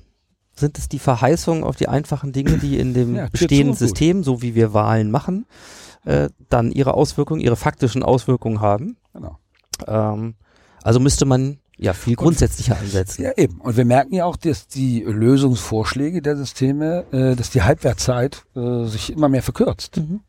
sind 0.54 0.78
es 0.78 0.88
die 0.88 0.98
Verheißungen 0.98 1.62
auf 1.62 1.76
die 1.76 1.88
einfachen 1.88 2.32
Dinge, 2.32 2.56
die 2.56 2.78
in 2.78 2.94
dem 2.94 3.14
Ja, 3.16 3.28
bestehenden. 3.28 3.76
System, 3.76 4.24
so 4.24 4.40
wie 4.40 4.54
wir 4.54 4.72
Wahlen 4.72 5.10
machen, 5.10 5.44
äh, 6.06 6.30
dann 6.48 6.72
ihre 6.72 6.94
Auswirkungen, 6.94 7.42
ihre 7.42 7.56
faktischen 7.56 8.02
Auswirkungen 8.02 8.62
haben. 8.62 8.96
Genau. 9.12 9.38
Ähm, 9.86 10.36
also 10.82 11.00
müsste 11.00 11.26
man 11.26 11.58
ja 11.80 11.94
viel 11.94 12.14
grundsätzlicher 12.14 12.78
ansetzen. 12.78 13.22
Ja, 13.22 13.32
eben. 13.36 13.60
Und 13.60 13.76
wir 13.76 13.84
merken 13.84 14.14
ja 14.14 14.26
auch, 14.26 14.36
dass 14.36 14.68
die 14.68 15.00
Lösungsvorschläge 15.00 16.20
der 16.20 16.36
Systeme, 16.36 17.06
äh, 17.10 17.34
dass 17.34 17.50
die 17.50 17.62
Halbwertszeit 17.62 18.44
äh, 18.54 18.84
sich 18.84 19.10
immer 19.10 19.28
mehr 19.28 19.42
verkürzt. 19.42 19.96
Mhm. 19.96 20.20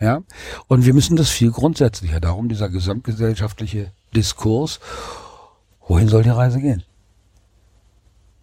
Ja. 0.00 0.22
Und 0.66 0.84
wir 0.84 0.94
müssen 0.94 1.16
das 1.16 1.30
viel 1.30 1.52
grundsätzlicher. 1.52 2.20
Darum 2.20 2.48
dieser 2.48 2.68
gesamtgesellschaftliche 2.68 3.92
Diskurs. 4.14 4.80
Wohin 5.86 6.08
soll 6.08 6.24
die 6.24 6.30
Reise 6.30 6.60
gehen? 6.60 6.82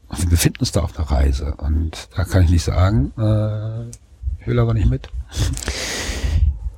Und 0.07 0.21
wir 0.21 0.29
befinden 0.29 0.59
uns 0.61 0.71
da 0.71 0.81
auf 0.81 0.97
einer 0.97 1.11
Reise. 1.11 1.53
Und 1.57 2.07
da 2.15 2.23
kann 2.23 2.43
ich 2.43 2.49
nicht 2.49 2.63
sagen, 2.63 3.11
äh, 3.17 3.89
ich 4.39 4.47
will 4.47 4.59
aber 4.59 4.73
nicht 4.73 4.89
mit. 4.89 5.09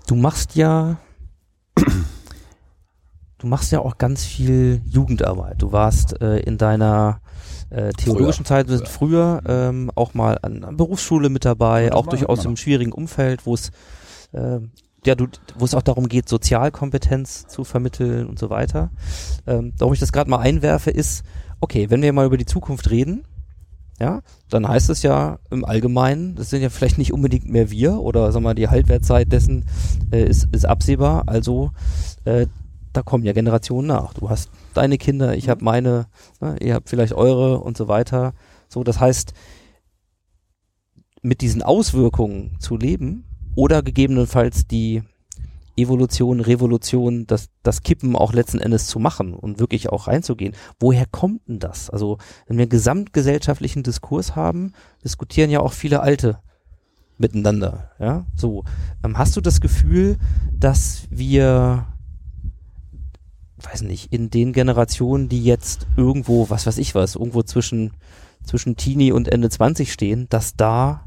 Du 0.07 0.15
machst 0.15 0.55
ja, 0.55 0.97
du 3.45 3.49
machst 3.49 3.71
ja 3.71 3.79
auch 3.79 3.99
ganz 3.99 4.25
viel 4.25 4.81
Jugendarbeit. 4.85 5.61
Du 5.61 5.71
warst 5.71 6.19
äh, 6.19 6.39
in 6.39 6.57
deiner 6.57 7.21
äh, 7.69 7.91
theologischen 7.93 8.43
Zeit 8.43 8.65
früher, 8.67 8.85
früher 8.87 9.41
ähm, 9.47 9.91
auch 9.93 10.15
mal 10.15 10.39
an, 10.41 10.63
an 10.63 10.77
Berufsschule 10.77 11.29
mit 11.29 11.45
dabei, 11.45 11.93
auch 11.93 12.07
durchaus 12.07 12.43
im 12.43 12.57
schwierigen 12.57 12.91
Umfeld, 12.91 13.45
wo 13.45 13.53
es 13.53 13.69
äh, 14.31 14.61
ja, 15.05 15.13
du, 15.13 15.27
wo 15.59 15.63
es 15.63 15.75
auch 15.75 15.83
darum 15.83 16.09
geht, 16.09 16.27
Sozialkompetenz 16.27 17.45
zu 17.45 17.63
vermitteln 17.63 18.25
und 18.25 18.39
so 18.39 18.49
weiter. 18.49 18.89
Ähm, 19.45 19.73
warum 19.77 19.93
ich 19.93 19.99
das 19.99 20.11
gerade 20.11 20.27
mal 20.27 20.39
einwerfe, 20.39 20.89
ist, 20.89 21.23
okay, 21.59 21.91
wenn 21.91 22.01
wir 22.01 22.11
mal 22.13 22.25
über 22.25 22.37
die 22.37 22.47
Zukunft 22.47 22.89
reden, 22.89 23.25
ja, 23.99 24.21
dann 24.49 24.67
heißt 24.67 24.89
es 24.89 25.03
ja 25.03 25.37
im 25.51 25.63
Allgemeinen, 25.63 26.33
das 26.33 26.49
sind 26.49 26.63
ja 26.63 26.69
vielleicht 26.69 26.97
nicht 26.97 27.13
unbedingt 27.13 27.47
mehr 27.47 27.69
wir 27.69 27.99
oder 27.99 28.31
sag 28.31 28.41
mal, 28.41 28.55
die 28.55 28.69
Haltwertzeit 28.69 29.31
dessen 29.31 29.65
äh, 30.11 30.25
ist, 30.25 30.47
ist 30.51 30.65
absehbar. 30.65 31.25
Also 31.27 31.69
äh, 32.23 32.47
da 32.95 33.01
kommen 33.01 33.23
ja 33.23 33.33
Generationen 33.33 33.87
nach. 33.87 34.13
Du 34.13 34.29
hast 34.29 34.49
deine 34.73 34.97
Kinder, 34.97 35.35
ich 35.35 35.49
habe 35.49 35.63
meine, 35.63 36.07
ne, 36.39 36.55
ihr 36.61 36.73
habt 36.73 36.89
vielleicht 36.89 37.13
eure 37.13 37.59
und 37.59 37.77
so 37.77 37.87
weiter. 37.87 38.33
So, 38.67 38.83
das 38.83 38.99
heißt, 38.99 39.33
mit 41.21 41.41
diesen 41.41 41.61
Auswirkungen 41.61 42.57
zu 42.59 42.77
leben 42.77 43.25
oder 43.55 43.81
gegebenenfalls 43.81 44.67
die 44.67 45.01
Evolution, 45.77 46.39
Revolution, 46.39 47.27
das, 47.27 47.49
das 47.63 47.81
Kippen 47.81 48.15
auch 48.15 48.31
letzten 48.31 48.59
Endes 48.59 48.87
zu 48.87 48.99
machen 48.99 49.33
und 49.33 49.59
wirklich 49.59 49.89
auch 49.89 50.07
reinzugehen. 50.07 50.55
Woher 50.79 51.05
kommt 51.05 51.47
denn 51.47 51.59
das? 51.59 51.89
Also, 51.89 52.17
wenn 52.47 52.57
wir 52.57 52.63
einen 52.63 52.69
gesamtgesellschaftlichen 52.69 53.83
Diskurs 53.83 54.35
haben, 54.35 54.71
diskutieren 55.03 55.49
ja 55.49 55.59
auch 55.59 55.73
viele 55.73 55.99
Alte 55.99 56.39
miteinander. 57.17 57.91
Ja, 57.99 58.25
so. 58.35 58.63
Ähm, 59.03 59.17
hast 59.17 59.35
du 59.35 59.41
das 59.41 59.59
Gefühl, 59.59 60.17
dass 60.53 61.07
wir, 61.09 61.87
weiß 63.57 63.83
nicht, 63.83 64.11
in 64.11 64.29
den 64.29 64.53
Generationen, 64.53 65.29
die 65.29 65.43
jetzt 65.43 65.87
irgendwo, 65.95 66.49
was 66.49 66.65
weiß 66.67 66.77
ich 66.77 66.93
was, 66.95 67.15
irgendwo 67.15 67.43
zwischen, 67.43 67.91
zwischen 68.43 68.75
Teenie 68.75 69.11
und 69.11 69.27
Ende 69.29 69.49
20 69.49 69.91
stehen, 69.91 70.27
dass 70.29 70.55
da, 70.55 71.05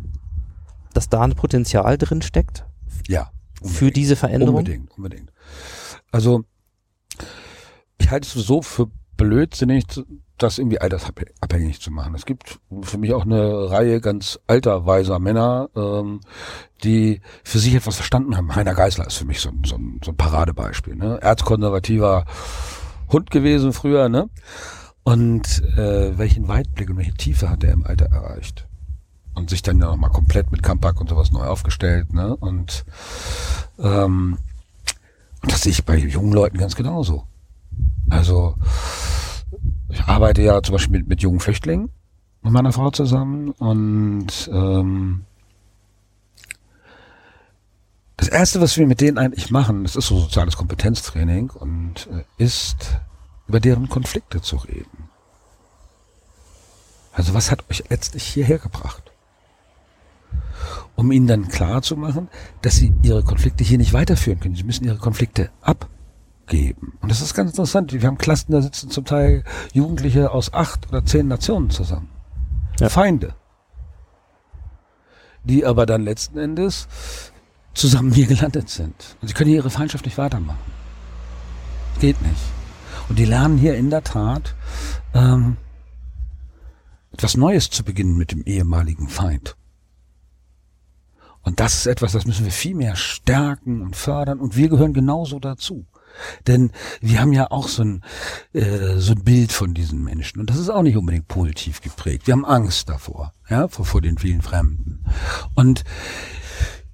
dass 0.95 1.09
da 1.09 1.23
ein 1.23 1.35
Potenzial 1.35 1.99
drin 1.99 2.23
steckt 2.23 2.65
Ja. 3.07 3.31
für 3.63 3.91
diese 3.91 4.17
Veränderung? 4.17 4.57
Unbedingt, 4.57 4.97
unbedingt. 4.97 5.33
Also, 6.11 6.45
ich 7.99 8.11
halte 8.11 8.27
es 8.27 8.33
so 8.47 8.63
für 8.63 8.91
blödsinnig, 9.17 9.85
das 10.43 10.59
irgendwie 10.59 10.81
altersabhängig 10.81 11.81
zu 11.81 11.91
machen. 11.91 12.15
Es 12.15 12.25
gibt 12.27 12.59
für 12.83 12.99
mich 12.99 13.13
auch 13.15 13.25
eine 13.25 13.71
Reihe 13.71 14.01
ganz 14.01 14.39
alter, 14.47 14.87
weiser 14.87 15.19
Männer, 15.19 15.69
ähm, 15.77 16.21
die 16.85 17.21
für 17.45 17.59
sich 17.59 17.75
etwas 17.75 17.97
verstanden 17.97 18.37
haben. 18.37 18.55
Heiner 18.55 18.75
Geißler 18.75 19.07
ist 19.07 19.17
für 19.17 19.25
mich 19.25 19.41
so, 19.41 19.51
ein- 19.51 19.63
so, 19.65 19.79
so 20.05 20.11
ein 20.13 20.17
Paradebeispiel. 20.17 20.95
Ne? 20.97 21.19
Erzkonservativer 21.21 22.25
Hund 23.11 23.31
gewesen 23.31 23.73
früher, 23.73 24.09
ne? 24.09 24.29
Und 25.03 25.63
äh, 25.79 26.19
welchen 26.19 26.49
Weitblick 26.49 26.91
und 26.91 26.99
welche 26.99 27.15
Tiefe 27.15 27.49
hat 27.49 27.65
er 27.65 27.73
im 27.73 27.87
Alter 27.87 28.07
erreicht? 28.07 28.67
Und 29.35 29.49
sich 29.51 29.63
dann 29.63 29.79
ja 29.81 29.87
nochmal 29.87 30.11
komplett 30.11 30.51
mit 30.53 30.63
Kampak 30.63 31.01
und 31.01 31.09
sowas 31.09 31.31
neu 31.33 31.45
aufgestellt, 31.45 32.13
ne? 32.13 32.37
Und 32.37 32.85
ähm, 33.79 34.37
das 35.43 35.63
sehe 35.63 35.73
ich 35.73 35.85
bei 35.85 35.97
jungen 35.97 36.33
Leuten 36.33 36.59
ganz 36.59 36.75
genauso. 36.77 37.25
Also 38.11 38.57
ich 39.89 40.03
arbeite 40.05 40.43
ja 40.43 40.63
zum 40.63 40.75
Beispiel 40.75 40.99
mit, 40.99 41.09
mit 41.09 41.23
jungen 41.23 41.41
Flüchtlingen 41.41 41.91
mit 42.43 42.53
meiner 42.53 42.73
Frau 42.73 42.91
zusammen 42.91 43.51
und 43.51 44.49
ähm, 44.53 45.25
das 48.17 48.29
erste, 48.29 48.61
was 48.61 48.77
wir 48.77 48.87
mit 48.87 49.01
denen 49.01 49.19
eigentlich 49.19 49.51
machen, 49.51 49.85
das 49.85 49.97
ist 49.97 50.07
so 50.07 50.19
soziales 50.19 50.57
Kompetenztraining 50.57 51.51
und 51.51 52.09
äh, 52.13 52.25
ist 52.43 52.99
über 53.47 53.61
deren 53.61 53.89
Konflikte 53.89 54.41
zu 54.41 54.57
reden. 54.57 55.09
Also 57.13 57.35
was 57.35 57.51
hat 57.51 57.65
euch 57.71 57.85
letztlich 57.89 58.25
hierher 58.25 58.59
gebracht? 58.59 59.11
Um 60.95 61.13
ihnen 61.13 61.27
dann 61.27 61.49
klar 61.49 61.83
zu 61.83 61.97
machen, 61.97 62.29
dass 62.63 62.77
sie 62.77 62.93
ihre 63.03 63.23
Konflikte 63.23 63.65
hier 63.65 63.79
nicht 63.79 63.93
weiterführen 63.93 64.41
können. 64.41 64.57
Sie 64.57 64.65
müssen 64.65 64.85
ihre 64.85 64.99
Konflikte 64.99 65.51
abgeben. 66.49 66.99
Und 67.01 67.11
das 67.11 67.21
ist 67.21 67.35
ganz 67.35 67.51
interessant. 67.51 67.93
Wir 67.93 68.03
haben 68.03 68.19
Klassen, 68.19 68.53
da 68.53 68.63
sitzen 68.63 68.91
zum 68.91 69.05
Teil 69.05 69.45
Jugendliche 69.73 70.31
aus 70.31 70.53
acht 70.53 70.89
oder 70.89 71.05
zehn 71.05 71.29
Nationen 71.29 71.71
zusammen. 71.71 72.09
Ja. 72.81 72.89
Feinde. 72.89 73.35
Die 75.45 75.65
aber 75.65 75.87
dann 75.87 76.03
letzten 76.03 76.39
Endes 76.39 76.89
zusammen 77.75 78.13
hier 78.13 78.27
gelandet 78.27 78.71
sind. 78.71 79.17
Und 79.21 79.29
sie 79.29 79.35
können 79.35 79.49
hier 79.49 79.59
ihre 79.59 79.71
Feindschaft 79.71 80.05
nicht 80.05 80.19
weitermachen. 80.19 80.59
Geht 82.01 82.21
nicht. 82.23 82.41
Und 83.09 83.19
die 83.19 83.25
lernen 83.25 83.59
hier 83.59 83.77
in 83.77 83.91
der 83.91 84.05
Tat 84.05 84.55
ähm, 85.15 85.57
etwas 87.13 87.37
Neues 87.37 87.71
zu 87.71 87.85
beginnen 87.85 88.17
mit 88.17 88.33
dem 88.33 88.43
ehemaligen 88.43 89.09
Feind. 89.09 89.57
Und 91.43 91.61
das 91.61 91.75
ist 91.75 91.87
etwas, 91.87 92.13
das 92.13 92.27
müssen 92.27 92.45
wir 92.45 92.53
viel 92.53 92.75
mehr 92.75 92.97
stärken 92.97 93.81
und 93.81 93.97
fördern. 93.97 94.39
Und 94.39 94.57
wir 94.57 94.69
gehören 94.69 94.93
genauso 94.93 95.39
dazu. 95.39 95.87
Denn 96.47 96.71
wir 97.01 97.21
haben 97.21 97.33
ja 97.33 97.51
auch 97.51 97.69
so 97.69 97.83
ein, 97.83 98.03
äh, 98.53 98.97
so 98.97 99.13
ein 99.13 99.25
Bild 99.25 99.53
von 99.53 99.75
diesen 99.75 100.03
Menschen. 100.03 100.41
Und 100.41 100.51
das 100.51 100.59
ist 100.59 100.71
auch 100.71 100.83
nicht 100.83 100.97
unbedingt 100.97 101.29
positiv 101.29 101.81
geprägt. 101.81 102.27
Wir 102.27 102.33
haben 102.33 102.45
Angst 102.45 102.89
davor, 102.89 103.35
ja, 103.49 103.69
vor, 103.69 103.85
vor 103.85 104.01
den 104.01 104.19
vielen 104.19 104.43
Fremden. 104.43 105.05
Und 105.55 105.85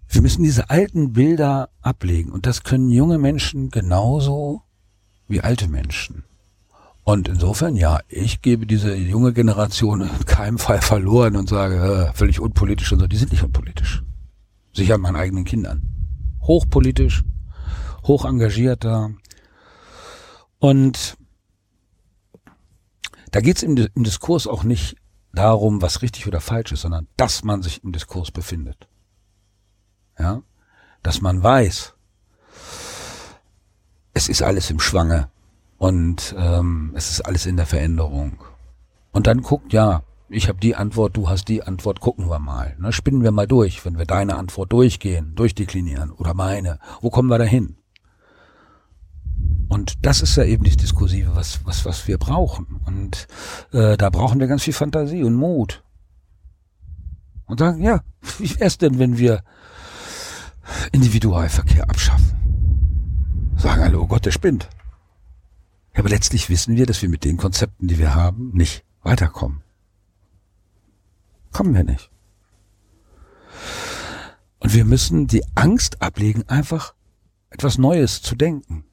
wir 0.09 0.23
müssen 0.23 0.45
diese 0.45 0.71
alten 0.71 1.13
Bilder 1.13 1.71
ablegen. 1.83 2.31
Und 2.31 2.47
das 2.47 2.63
können 2.63 2.91
junge 2.91 3.19
Menschen 3.19 3.71
genauso 3.71 4.63
wie 5.27 5.41
alte 5.41 5.69
Menschen. 5.69 6.25
Und 7.03 7.29
insofern, 7.29 7.77
ja, 7.77 8.01
ich 8.09 8.41
gebe 8.41 8.67
diese 8.67 8.95
junge 8.95 9.35
Generation 9.35 10.01
in 10.01 10.25
keinem 10.25 10.59
Fall 10.59 10.81
verloren 10.81 11.37
und 11.37 11.49
sage, 11.49 11.77
äh, 11.77 12.17
völlig 12.17 12.41
unpolitisch 12.41 12.93
und 12.93 13.01
so. 13.01 13.07
Die 13.07 13.17
sind 13.17 13.31
nicht 13.31 13.43
unpolitisch. 13.43 14.03
Sicher 14.73 14.97
meinen 14.97 15.17
eigenen 15.17 15.45
Kindern. 15.45 15.83
Hochpolitisch, 16.43 17.25
hoch 18.05 18.25
engagierter. 18.25 19.11
Und 20.59 21.17
da 23.31 23.41
geht 23.41 23.57
es 23.57 23.63
im, 23.63 23.77
im 23.77 24.05
Diskurs 24.05 24.47
auch 24.47 24.63
nicht 24.63 24.97
darum, 25.33 25.83
was 25.83 26.03
richtig 26.03 26.27
oder 26.27 26.41
falsch 26.41 26.73
ist, 26.73 26.83
sondern 26.83 27.09
dass 27.17 27.45
man 27.45 27.63
sich 27.63 27.83
im 27.83 27.93
Diskurs 27.93 28.31
befindet. 28.31 28.89
Ja, 30.19 30.43
dass 31.03 31.21
man 31.21 31.43
weiß, 31.43 31.95
es 34.15 34.29
ist 34.29 34.43
alles 34.43 34.71
im 34.71 34.79
Schwange 34.79 35.29
und 35.79 36.35
ähm, 36.39 36.93
es 36.95 37.11
ist 37.11 37.23
alles 37.23 37.47
in 37.47 37.57
der 37.57 37.67
Veränderung. 37.67 38.45
Und 39.11 39.27
dann 39.27 39.43
guckt, 39.43 39.73
ja, 39.73 40.03
ich 40.29 40.49
habe 40.49 40.59
die 40.59 40.77
Antwort, 40.77 41.17
du 41.17 41.29
hast 41.29 41.49
die 41.49 41.63
Antwort, 41.63 42.01
gucken 42.01 42.31
wir 42.31 42.39
mal. 42.39 42.77
Ne, 42.79 42.93
spinnen 42.93 43.23
wir 43.23 43.33
mal 43.33 43.47
durch, 43.47 43.85
wenn 43.85 43.99
wir 43.99 44.07
deine 44.07 44.37
Antwort 44.37 44.73
durchgehen, 44.73 45.35
durchdeklinieren 45.35 46.11
oder 46.13 46.35
meine. 46.35 46.79
Wo 47.01 47.11
kommen 47.11 47.29
wir 47.29 47.39
dahin? 47.39 47.77
Und 49.69 50.05
das 50.05 50.21
ist 50.23 50.37
ja 50.37 50.45
eben 50.45 50.65
das 50.65 50.77
Diskursive, 50.77 51.35
was, 51.35 51.65
was, 51.65 51.85
was 51.85 52.07
wir 52.07 52.19
brauchen. 52.19 52.81
Und 52.87 53.27
äh, 53.73 53.97
da 53.97 54.11
brauchen 54.11 54.39
wir 54.39 54.47
ganz 54.47 54.63
viel 54.63 54.73
Fantasie 54.73 55.25
und 55.25 55.35
Mut. 55.35 55.83
Und 57.47 57.59
sagen, 57.59 57.83
ja, 57.83 58.03
wie 58.39 58.59
wär's 58.61 58.79
denn, 58.79 58.99
wenn 58.99 59.19
wir 59.19 59.43
Individualverkehr 60.93 61.89
abschaffen. 61.89 63.53
Sagen 63.57 63.83
alle, 63.83 64.01
oh 64.01 64.07
Gott, 64.07 64.25
der 64.25 64.33
spinnt. 64.33 64.69
Ja, 65.95 66.01
aber 66.01 66.09
letztlich 66.09 66.49
wissen 66.51 66.77
wir, 66.77 66.87
dass 66.87 67.03
wir 67.03 67.09
mit 67.09 67.25
den 67.25 67.37
Konzepten, 67.37 67.89
die 67.89 67.99
wir 67.99 68.15
haben, 68.15 68.51
nicht 68.53 68.85
weiterkommen. 69.03 69.63
Kommen 71.53 71.75
wir 71.75 71.85
nicht. 71.85 72.11
Und 74.59 74.75
wir 74.75 74.85
müssen 74.85 75.27
die 75.27 75.45
Angst 75.55 76.03
ablegen, 76.03 76.49
einfach 76.49 76.95
etwas 77.51 77.79
Neues 77.79 78.23
zu 78.23 78.35
denken. 78.35 78.85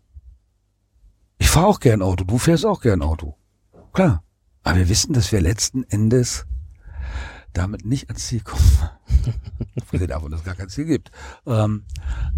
Ich 1.52 1.54
fahre 1.54 1.68
auch 1.68 1.82
gern 1.82 2.02
Auto, 2.02 2.24
du 2.24 2.38
fährst 2.38 2.66
auch 2.66 2.80
gern 2.80 3.02
Auto. 3.02 3.36
Klar. 3.92 4.24
Aber 4.64 4.78
wir 4.78 4.88
wissen, 4.88 5.12
dass 5.12 5.34
wir 5.34 5.42
letzten 5.42 5.84
Endes 5.84 6.46
damit 7.52 7.84
nicht 7.84 8.08
ans 8.08 8.26
Ziel 8.26 8.40
kommen. 8.40 8.64
Abgesehen 9.82 10.08
davon, 10.08 10.32
dass 10.32 10.40
es 10.40 10.46
gar 10.46 10.56
kein 10.56 10.70
Ziel 10.70 10.86
gibt. 10.86 11.12
Ähm, 11.46 11.84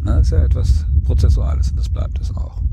na, 0.01 0.18
ist 0.18 0.32
ja 0.32 0.43
etwas 0.43 0.88
Prozessuales 1.05 1.70
und 1.70 1.78
das 1.78 1.89
bleibt 1.89 2.18
es 2.18 2.36
auch. 2.36 2.64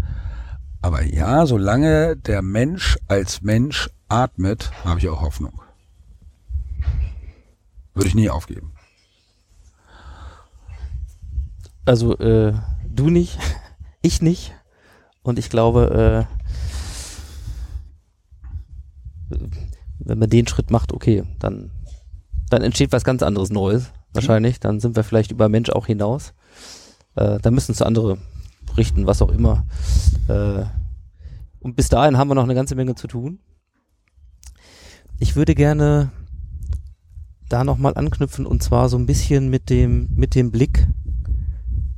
Aber 0.80 1.02
ja, 1.02 1.44
solange 1.44 2.16
der 2.16 2.40
Mensch 2.40 2.96
als 3.06 3.42
Mensch 3.42 3.90
atmet, 4.08 4.72
habe 4.82 4.98
ich 4.98 5.10
auch 5.10 5.20
Hoffnung. 5.20 5.60
Würde 7.92 8.08
ich 8.08 8.14
nie 8.14 8.30
aufgeben. 8.30 8.72
Also 11.84 12.16
äh, 12.16 12.54
du 12.88 13.10
nicht, 13.10 13.38
ich 14.00 14.22
nicht. 14.22 14.54
Und 15.30 15.38
ich 15.38 15.48
glaube, 15.48 16.26
äh, 19.30 19.36
wenn 20.00 20.18
man 20.18 20.28
den 20.28 20.48
Schritt 20.48 20.72
macht, 20.72 20.92
okay, 20.92 21.22
dann, 21.38 21.70
dann 22.48 22.62
entsteht 22.62 22.90
was 22.90 23.04
ganz 23.04 23.22
anderes 23.22 23.50
Neues. 23.50 23.92
Wahrscheinlich. 24.12 24.58
Dann 24.58 24.80
sind 24.80 24.96
wir 24.96 25.04
vielleicht 25.04 25.30
über 25.30 25.48
Mensch 25.48 25.70
auch 25.70 25.86
hinaus. 25.86 26.34
Äh, 27.14 27.38
dann 27.38 27.54
müssen 27.54 27.70
es 27.70 27.80
andere 27.80 28.18
richten, 28.76 29.06
was 29.06 29.22
auch 29.22 29.30
immer. 29.30 29.66
Äh, 30.26 30.64
und 31.60 31.76
bis 31.76 31.88
dahin 31.88 32.18
haben 32.18 32.28
wir 32.28 32.34
noch 32.34 32.42
eine 32.42 32.56
ganze 32.56 32.74
Menge 32.74 32.96
zu 32.96 33.06
tun. 33.06 33.38
Ich 35.20 35.36
würde 35.36 35.54
gerne 35.54 36.10
da 37.48 37.62
nochmal 37.62 37.94
anknüpfen 37.94 38.46
und 38.46 38.64
zwar 38.64 38.88
so 38.88 38.98
ein 38.98 39.06
bisschen 39.06 39.48
mit 39.48 39.70
dem, 39.70 40.08
mit 40.12 40.34
dem 40.34 40.50
Blick 40.50 40.88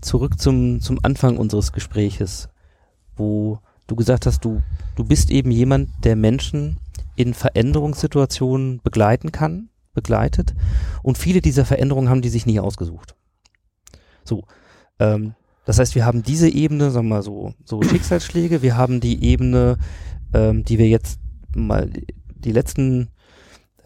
zurück 0.02 0.38
zum, 0.38 0.82
zum 0.82 0.98
Anfang 1.02 1.38
unseres 1.38 1.72
Gespräches, 1.72 2.50
wo 3.16 3.58
du 3.86 3.96
gesagt 3.96 4.26
hast, 4.26 4.44
du, 4.44 4.62
du 4.96 5.04
bist 5.04 5.30
eben 5.30 5.50
jemand, 5.50 5.88
der 6.04 6.16
Menschen 6.16 6.78
in 7.16 7.34
Veränderungssituationen 7.34 8.80
begleiten 8.82 9.32
kann, 9.32 9.68
begleitet. 9.92 10.54
Und 11.02 11.18
viele 11.18 11.40
dieser 11.40 11.64
Veränderungen 11.64 12.08
haben 12.08 12.22
die 12.22 12.30
sich 12.30 12.46
nie 12.46 12.60
ausgesucht. 12.60 13.14
So. 14.24 14.44
Ähm, 14.98 15.34
das 15.64 15.78
heißt, 15.78 15.94
wir 15.94 16.04
haben 16.04 16.22
diese 16.22 16.48
Ebene, 16.48 16.90
sagen 16.90 17.08
wir 17.08 17.16
mal 17.16 17.22
so, 17.22 17.54
so 17.64 17.82
Schicksalsschläge, 17.82 18.62
wir 18.62 18.76
haben 18.76 19.00
die 19.00 19.22
Ebene, 19.22 19.78
ähm, 20.34 20.64
die 20.64 20.78
wir 20.78 20.88
jetzt 20.88 21.20
mal 21.54 21.90
die 22.34 22.52
letzten 22.52 23.10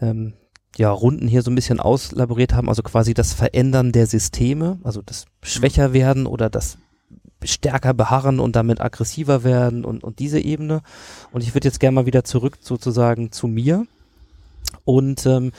ähm, 0.01 0.33
ja, 0.75 0.89
Runden 0.91 1.27
hier 1.27 1.41
so 1.41 1.51
ein 1.51 1.55
bisschen 1.55 1.79
auslaboriert 1.79 2.53
haben, 2.53 2.69
also 2.69 2.81
quasi 2.81 3.13
das 3.13 3.33
Verändern 3.33 3.91
der 3.91 4.07
Systeme, 4.07 4.79
also 4.83 5.01
das 5.01 5.25
schwächer 5.43 5.93
werden 5.93 6.25
oder 6.25 6.49
das 6.49 6.77
stärker 7.43 7.93
beharren 7.93 8.39
und 8.39 8.55
damit 8.55 8.81
aggressiver 8.81 9.43
werden 9.43 9.85
und, 9.85 10.03
und 10.03 10.19
diese 10.19 10.39
Ebene. 10.39 10.81
Und 11.31 11.43
ich 11.43 11.53
würde 11.53 11.67
jetzt 11.67 11.79
gerne 11.79 11.95
mal 11.95 12.05
wieder 12.05 12.23
zurück 12.23 12.57
sozusagen 12.61 13.31
zu 13.31 13.47
mir. 13.47 13.85
Und 14.85 15.25
ähm, 15.25 15.51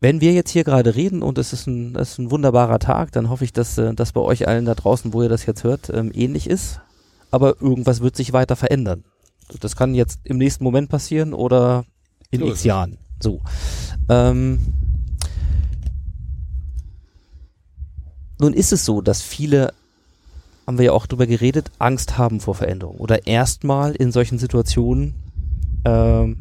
wenn 0.00 0.20
wir 0.20 0.32
jetzt 0.32 0.50
hier 0.50 0.64
gerade 0.64 0.94
reden 0.94 1.22
und 1.22 1.38
es 1.38 1.52
ist 1.52 1.66
ein, 1.66 1.96
es 1.96 2.12
ist 2.12 2.18
ein 2.18 2.30
wunderbarer 2.30 2.78
Tag, 2.78 3.12
dann 3.12 3.30
hoffe 3.30 3.44
ich, 3.44 3.52
dass 3.52 3.78
äh, 3.78 3.94
das 3.94 4.12
bei 4.12 4.20
euch 4.20 4.46
allen 4.46 4.64
da 4.64 4.74
draußen, 4.74 5.12
wo 5.12 5.22
ihr 5.22 5.28
das 5.28 5.46
jetzt 5.46 5.64
hört, 5.64 5.90
ähm, 5.90 6.12
ähnlich 6.14 6.48
ist. 6.48 6.80
Aber 7.30 7.60
irgendwas 7.60 8.00
wird 8.00 8.16
sich 8.16 8.32
weiter 8.32 8.56
verändern. 8.56 9.04
Das 9.60 9.76
kann 9.76 9.94
jetzt 9.94 10.20
im 10.24 10.38
nächsten 10.38 10.64
Moment 10.64 10.88
passieren 10.88 11.34
oder 11.34 11.84
in 12.30 12.42
ist 12.42 12.48
x. 12.48 12.64
Jahren. 12.64 12.98
So. 13.20 13.40
Ähm, 14.08 14.60
nun 18.38 18.52
ist 18.52 18.72
es 18.72 18.84
so, 18.84 19.00
dass 19.00 19.22
viele, 19.22 19.72
haben 20.66 20.78
wir 20.78 20.86
ja 20.86 20.92
auch 20.92 21.06
drüber 21.06 21.26
geredet, 21.26 21.70
Angst 21.78 22.18
haben 22.18 22.40
vor 22.40 22.54
Veränderung 22.54 22.96
oder 22.96 23.26
erstmal 23.26 23.92
in 23.92 24.12
solchen 24.12 24.38
Situationen 24.38 25.14
ähm, 25.84 26.38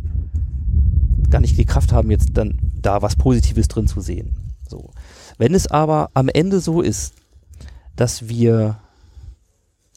gar 1.29 1.41
nicht 1.41 1.57
die 1.57 1.65
Kraft 1.65 1.91
haben, 1.91 2.11
jetzt 2.11 2.29
dann 2.33 2.57
da 2.81 3.01
was 3.01 3.15
Positives 3.15 3.67
drin 3.67 3.87
zu 3.87 4.01
sehen. 4.01 4.35
So. 4.67 4.91
Wenn 5.37 5.53
es 5.53 5.67
aber 5.67 6.09
am 6.13 6.29
Ende 6.29 6.59
so 6.59 6.81
ist, 6.81 7.13
dass 7.95 8.27
wir, 8.27 8.79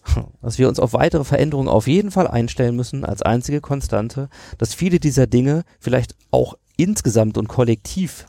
dass 0.43 0.59
wir 0.59 0.69
uns 0.69 0.81
auf 0.81 0.93
weitere 0.93 1.25
Veränderungen 1.25 1.69
auf 1.69 1.87
jeden 1.87 2.11
Fall 2.11 2.27
einstellen 2.27 2.77
müssen 2.77 3.05
als 3.05 3.23
einzige 3.23 3.61
Konstante, 3.61 4.29
dass 4.59 4.75
viele 4.75 5.01
dieser 5.01 5.27
Dinge 5.27 5.65
vielleicht 5.79 6.15
auch 6.31 6.57
insgesamt 6.77 7.37
und 7.37 7.49
kollektiv 7.49 8.27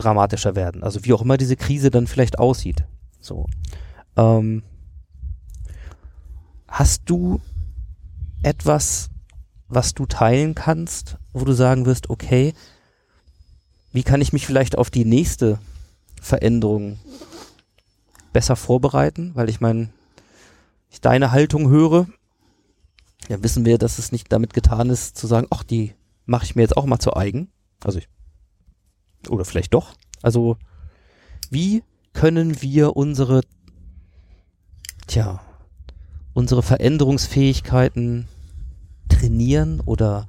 dramatischer 0.00 0.56
werden. 0.56 0.82
Also 0.82 1.04
wie 1.04 1.12
auch 1.12 1.22
immer 1.22 1.36
diese 1.36 1.56
Krise 1.56 1.90
dann 1.90 2.06
vielleicht 2.06 2.38
aussieht. 2.38 2.84
So. 3.20 3.46
Ähm, 4.16 4.62
hast 6.68 7.02
du 7.06 7.40
etwas, 8.42 9.10
was 9.68 9.94
du 9.94 10.06
teilen 10.06 10.54
kannst, 10.54 11.16
wo 11.32 11.44
du 11.44 11.52
sagen 11.52 11.86
wirst, 11.86 12.10
okay, 12.10 12.54
wie 13.92 14.02
kann 14.02 14.20
ich 14.20 14.32
mich 14.32 14.46
vielleicht 14.46 14.78
auf 14.78 14.90
die 14.90 15.04
nächste 15.04 15.58
Veränderung 16.20 16.98
besser 18.32 18.56
vorbereiten? 18.56 19.32
Weil 19.34 19.48
ich 19.48 19.60
meine, 19.60 19.90
ich 20.90 21.00
deine 21.00 21.32
Haltung 21.32 21.68
höre, 21.68 22.06
ja 23.28 23.42
wissen 23.42 23.64
wir, 23.64 23.78
dass 23.78 23.98
es 23.98 24.12
nicht 24.12 24.32
damit 24.32 24.54
getan 24.54 24.90
ist, 24.90 25.16
zu 25.16 25.26
sagen, 25.26 25.46
ach, 25.50 25.62
die 25.62 25.94
mache 26.26 26.44
ich 26.44 26.56
mir 26.56 26.62
jetzt 26.62 26.76
auch 26.76 26.86
mal 26.86 26.98
zu 26.98 27.14
eigen. 27.14 27.48
Also 27.82 27.98
ich, 27.98 28.08
oder 29.28 29.44
vielleicht 29.44 29.74
doch. 29.74 29.94
Also, 30.22 30.56
wie 31.50 31.82
können 32.12 32.62
wir 32.62 32.96
unsere, 32.96 33.42
tja, 35.06 35.40
unsere 36.32 36.62
Veränderungsfähigkeiten 36.62 38.28
trainieren 39.08 39.80
oder 39.80 40.26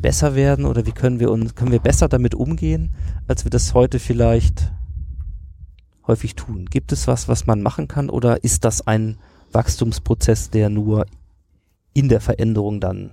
besser 0.00 0.34
werden 0.34 0.64
oder 0.64 0.86
wie 0.86 0.92
können 0.92 1.20
wir 1.20 1.30
uns, 1.30 1.54
können 1.54 1.72
wir 1.72 1.80
besser 1.80 2.08
damit 2.08 2.34
umgehen, 2.34 2.90
als 3.26 3.44
wir 3.44 3.50
das 3.50 3.74
heute 3.74 3.98
vielleicht 3.98 4.72
häufig 6.06 6.34
tun? 6.36 6.66
Gibt 6.66 6.92
es 6.92 7.06
was, 7.06 7.28
was 7.28 7.46
man 7.46 7.62
machen 7.62 7.88
kann 7.88 8.10
oder 8.10 8.44
ist 8.44 8.64
das 8.64 8.86
ein 8.86 9.18
Wachstumsprozess, 9.52 10.50
der 10.50 10.70
nur 10.70 11.06
in 11.92 12.08
der 12.08 12.20
Veränderung 12.20 12.80
dann 12.80 13.12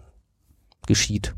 geschieht? 0.85 1.35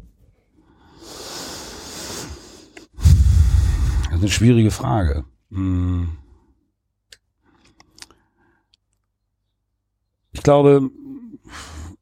Das 4.16 4.22
ist 4.22 4.28
eine 4.28 4.32
schwierige 4.32 4.72
Frage. 4.72 5.26
Hm. 5.50 6.08
Ich 10.32 10.42
glaube, 10.42 10.90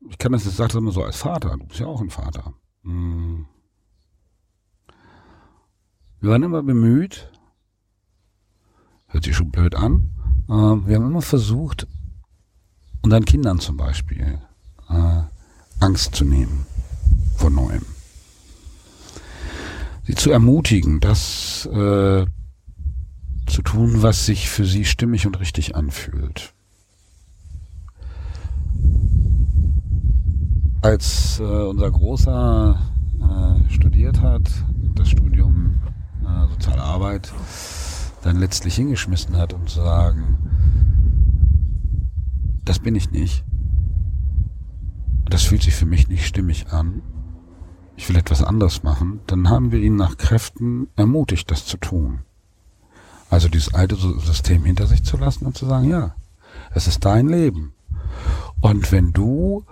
ich 0.07 0.19
kann 0.19 0.31
das 0.31 0.45
jetzt 0.45 0.57
sagen 0.57 0.77
immer 0.77 0.91
so 0.91 1.03
als 1.03 1.17
Vater. 1.17 1.57
Du 1.57 1.65
bist 1.65 1.79
ja 1.79 1.87
auch 1.87 2.01
ein 2.01 2.11
Vater. 2.11 2.53
Hm. 2.83 3.47
Wir 6.19 6.29
waren 6.29 6.43
immer 6.43 6.61
bemüht, 6.61 7.31
hört 9.07 9.23
sich 9.23 9.35
schon 9.35 9.49
blöd 9.49 9.73
an, 9.73 10.11
äh, 10.49 10.51
wir 10.51 10.95
haben 10.97 11.07
immer 11.07 11.23
versucht, 11.23 11.87
unseren 13.01 13.25
Kindern 13.25 13.59
zum 13.59 13.75
Beispiel 13.75 14.39
äh, 14.87 15.23
Angst 15.79 16.13
zu 16.13 16.25
nehmen 16.25 16.67
vor 17.37 17.49
Neuem. 17.49 17.92
Sie 20.05 20.15
zu 20.15 20.31
ermutigen, 20.31 20.99
das 20.99 21.65
äh, 21.65 22.25
zu 23.47 23.61
tun, 23.61 24.01
was 24.01 24.25
sich 24.25 24.49
für 24.49 24.65
sie 24.65 24.85
stimmig 24.85 25.25
und 25.25 25.39
richtig 25.39 25.75
anfühlt. 25.75 26.53
Als 30.81 31.39
äh, 31.39 31.43
unser 31.43 31.89
Großer 31.89 32.77
äh, 33.21 33.69
studiert 33.71 34.21
hat, 34.21 34.51
das 34.95 35.09
Studium 35.09 35.79
äh, 36.21 36.47
Soziale 36.49 36.81
Arbeit 36.81 37.31
dann 38.23 38.37
letztlich 38.37 38.75
hingeschmissen 38.75 39.37
hat, 39.37 39.53
um 39.53 39.67
zu 39.67 39.81
sagen, 39.81 40.37
das 42.65 42.79
bin 42.79 42.95
ich 42.95 43.11
nicht. 43.11 43.43
Das 45.29 45.43
fühlt 45.43 45.63
sich 45.63 45.75
für 45.75 45.85
mich 45.85 46.09
nicht 46.09 46.25
stimmig 46.25 46.67
an. 46.71 47.01
Ich 47.95 48.09
will 48.09 48.15
etwas 48.17 48.43
anderes 48.43 48.83
machen. 48.83 49.21
Dann 49.27 49.49
haben 49.49 49.71
wir 49.71 49.79
ihn 49.79 49.95
nach 49.95 50.17
Kräften 50.17 50.87
ermutigt, 50.95 51.49
das 51.51 51.65
zu 51.65 51.77
tun. 51.77 52.21
Also 53.29 53.47
dieses 53.49 53.73
alte 53.73 53.95
Sy- 53.95 54.19
System 54.19 54.63
hinter 54.65 54.87
sich 54.87 55.03
zu 55.03 55.17
lassen 55.17 55.45
und 55.45 55.57
zu 55.57 55.65
sagen, 55.65 55.89
ja, 55.89 56.15
es 56.73 56.87
ist 56.87 57.05
dein 57.05 57.27
Leben. 57.27 57.73
Und 58.61 58.91
wenn 58.91 59.11
du 59.11 59.65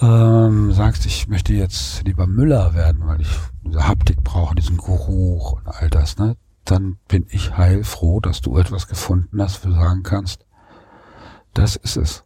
ähm, 0.00 0.72
sagst, 0.72 1.06
ich 1.06 1.28
möchte 1.28 1.52
jetzt 1.54 2.04
lieber 2.04 2.26
Müller 2.26 2.74
werden, 2.74 3.06
weil 3.06 3.20
ich 3.20 3.30
diese 3.64 3.86
Haptik 3.86 4.22
brauche, 4.22 4.54
diesen 4.54 4.76
Geruch 4.76 5.52
und 5.52 5.68
all 5.68 5.88
das, 5.88 6.18
ne, 6.18 6.36
dann 6.64 6.98
bin 7.08 7.26
ich 7.30 7.56
heilfroh, 7.56 8.20
dass 8.20 8.40
du 8.40 8.58
etwas 8.58 8.88
gefunden 8.88 9.40
hast, 9.40 9.64
wo 9.64 9.70
du 9.70 9.74
sagen 9.76 10.02
kannst, 10.02 10.44
das 11.54 11.76
ist 11.76 11.96
es 11.96 12.24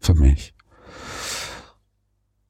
für 0.00 0.14
mich. 0.14 0.53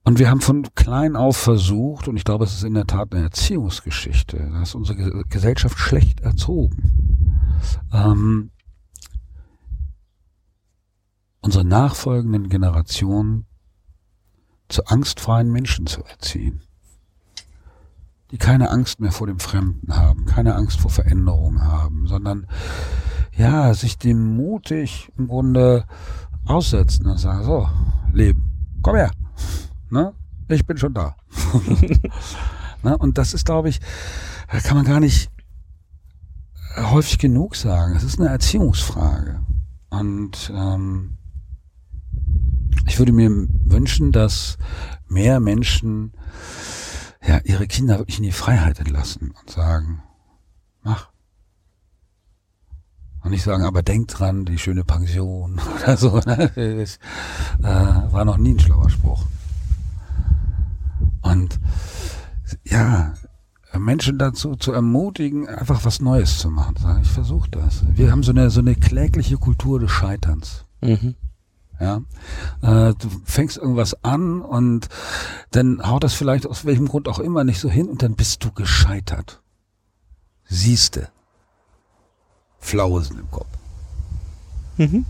Und 0.05 0.19
wir 0.19 0.31
haben 0.31 0.43
von 0.43 0.67
klein 0.75 1.17
auf 1.17 1.37
versucht, 1.37 2.09
und 2.09 2.17
ich 2.17 2.25
glaube, 2.25 2.45
es 2.45 2.55
ist 2.55 2.65
in 2.65 2.75
der 2.75 2.87
Tat 2.87 3.15
eine 3.15 3.25
Erziehungsgeschichte, 3.25 4.51
da 4.53 4.63
ist 4.63 4.75
unsere 4.75 4.99
Ge- 4.99 5.25
Gesellschaft 5.31 5.79
schlecht 5.79 6.21
erzogen. 6.21 7.41
Ähm, 7.91 8.51
unsere 11.41 11.65
nachfolgenden 11.65 12.51
Generationen 12.51 13.47
zu 14.69 14.85
angstfreien 14.85 15.51
Menschen 15.51 15.87
zu 15.87 16.05
erziehen. 16.05 16.61
Die 18.31 18.39
keine 18.39 18.71
Angst 18.71 19.01
mehr 19.01 19.13
vor 19.13 19.27
dem 19.27 19.39
Fremden 19.39 19.97
haben, 19.97 20.27
keine 20.27 20.55
Angst 20.55 20.81
vor 20.81 20.91
Veränderungen 20.91 21.63
haben, 21.63 22.07
sondern 22.09 22.47
ja, 23.37 23.73
sich 23.73 23.99
dem 23.99 24.37
mutig 24.37 25.11
im 25.17 25.29
Grunde 25.29 25.87
aussetzen 26.45 27.07
und 27.07 27.19
sagen, 27.19 27.45
so, 27.45 27.69
Leben, 28.13 28.79
komm 28.83 28.97
her, 28.97 29.11
ne? 29.95 30.13
Ich 30.49 30.67
bin 30.67 30.77
schon 30.77 30.93
da. 30.93 31.17
ne? 32.83 32.99
Und 32.99 33.17
das 33.17 33.33
ist, 33.33 33.47
glaube 33.47 33.71
ich, 33.71 33.81
kann 34.49 34.77
man 34.77 34.85
gar 34.85 35.01
nicht 35.01 35.31
häufig 36.77 37.19
genug 37.19 37.57
sagen. 37.57 37.97
Es 37.97 38.03
ist 38.03 38.21
eine 38.21 38.29
Erziehungsfrage. 38.29 39.41
Und 39.89 40.53
ähm, 40.55 41.17
ich 42.87 42.99
würde 42.99 43.13
mir 43.13 43.31
wünschen, 43.31 44.13
dass 44.13 44.59
mehr 45.09 45.41
Menschen 45.41 46.13
ja, 47.27 47.39
ihre 47.45 47.67
Kinder 47.67 47.99
wirklich 47.99 48.19
in 48.19 48.25
die 48.25 48.33
Freiheit 48.33 48.81
entlassen 48.81 49.33
und 49.41 49.51
sagen, 49.51 50.03
mach. 50.83 51.09
Und 53.23 53.31
nicht 53.31 53.45
sagen, 53.45 53.65
aber 53.65 53.83
denk 53.83 54.09
dran, 54.09 54.45
die 54.45 54.59
schöne 54.59 54.85
Pension 54.85 55.59
oder 55.77 55.97
so. 55.97 56.19
Ne? 56.19 56.51
Das, 56.55 56.99
äh, 57.63 58.13
war 58.13 58.25
noch 58.27 58.37
nie 58.37 58.53
ein 58.55 58.61
schlauer 58.61 58.91
Spruch. 58.91 59.25
Und 61.35 61.59
ja, 62.65 63.15
Menschen 63.77 64.19
dazu 64.19 64.55
zu 64.55 64.73
ermutigen, 64.73 65.49
einfach 65.49 65.85
was 65.85 66.01
Neues 66.01 66.39
zu 66.39 66.49
machen. 66.49 66.77
Ich 67.03 67.11
versuche 67.11 67.51
das. 67.51 67.83
Wir 67.89 68.13
haben 68.13 68.23
so 68.23 68.31
eine 68.31 68.51
so 68.51 68.61
eine 68.61 68.77
klägliche 68.77 69.37
Kultur 69.37 69.81
des 69.81 69.91
Scheiterns. 69.91 70.65
Mhm. 70.81 71.17
Ja, 71.81 72.03
äh, 72.63 72.95
du 72.95 73.11
fängst 73.25 73.57
irgendwas 73.57 74.05
an 74.05 74.43
und 74.43 74.89
dann 75.51 75.85
haut 75.85 76.05
das 76.05 76.15
vielleicht 76.15 76.47
aus 76.47 76.65
welchem 76.65 76.87
Grund 76.87 77.09
auch 77.09 77.19
immer 77.19 77.43
nicht 77.43 77.59
so 77.59 77.69
hin 77.69 77.89
und 77.89 78.03
dann 78.03 78.15
bist 78.15 78.45
du 78.45 78.53
gescheitert. 78.53 79.43
Siehste. 80.45 81.09
Flausen 82.61 83.19
im 83.19 83.31
Kopf. 83.33 83.49
Mhm. 84.77 85.05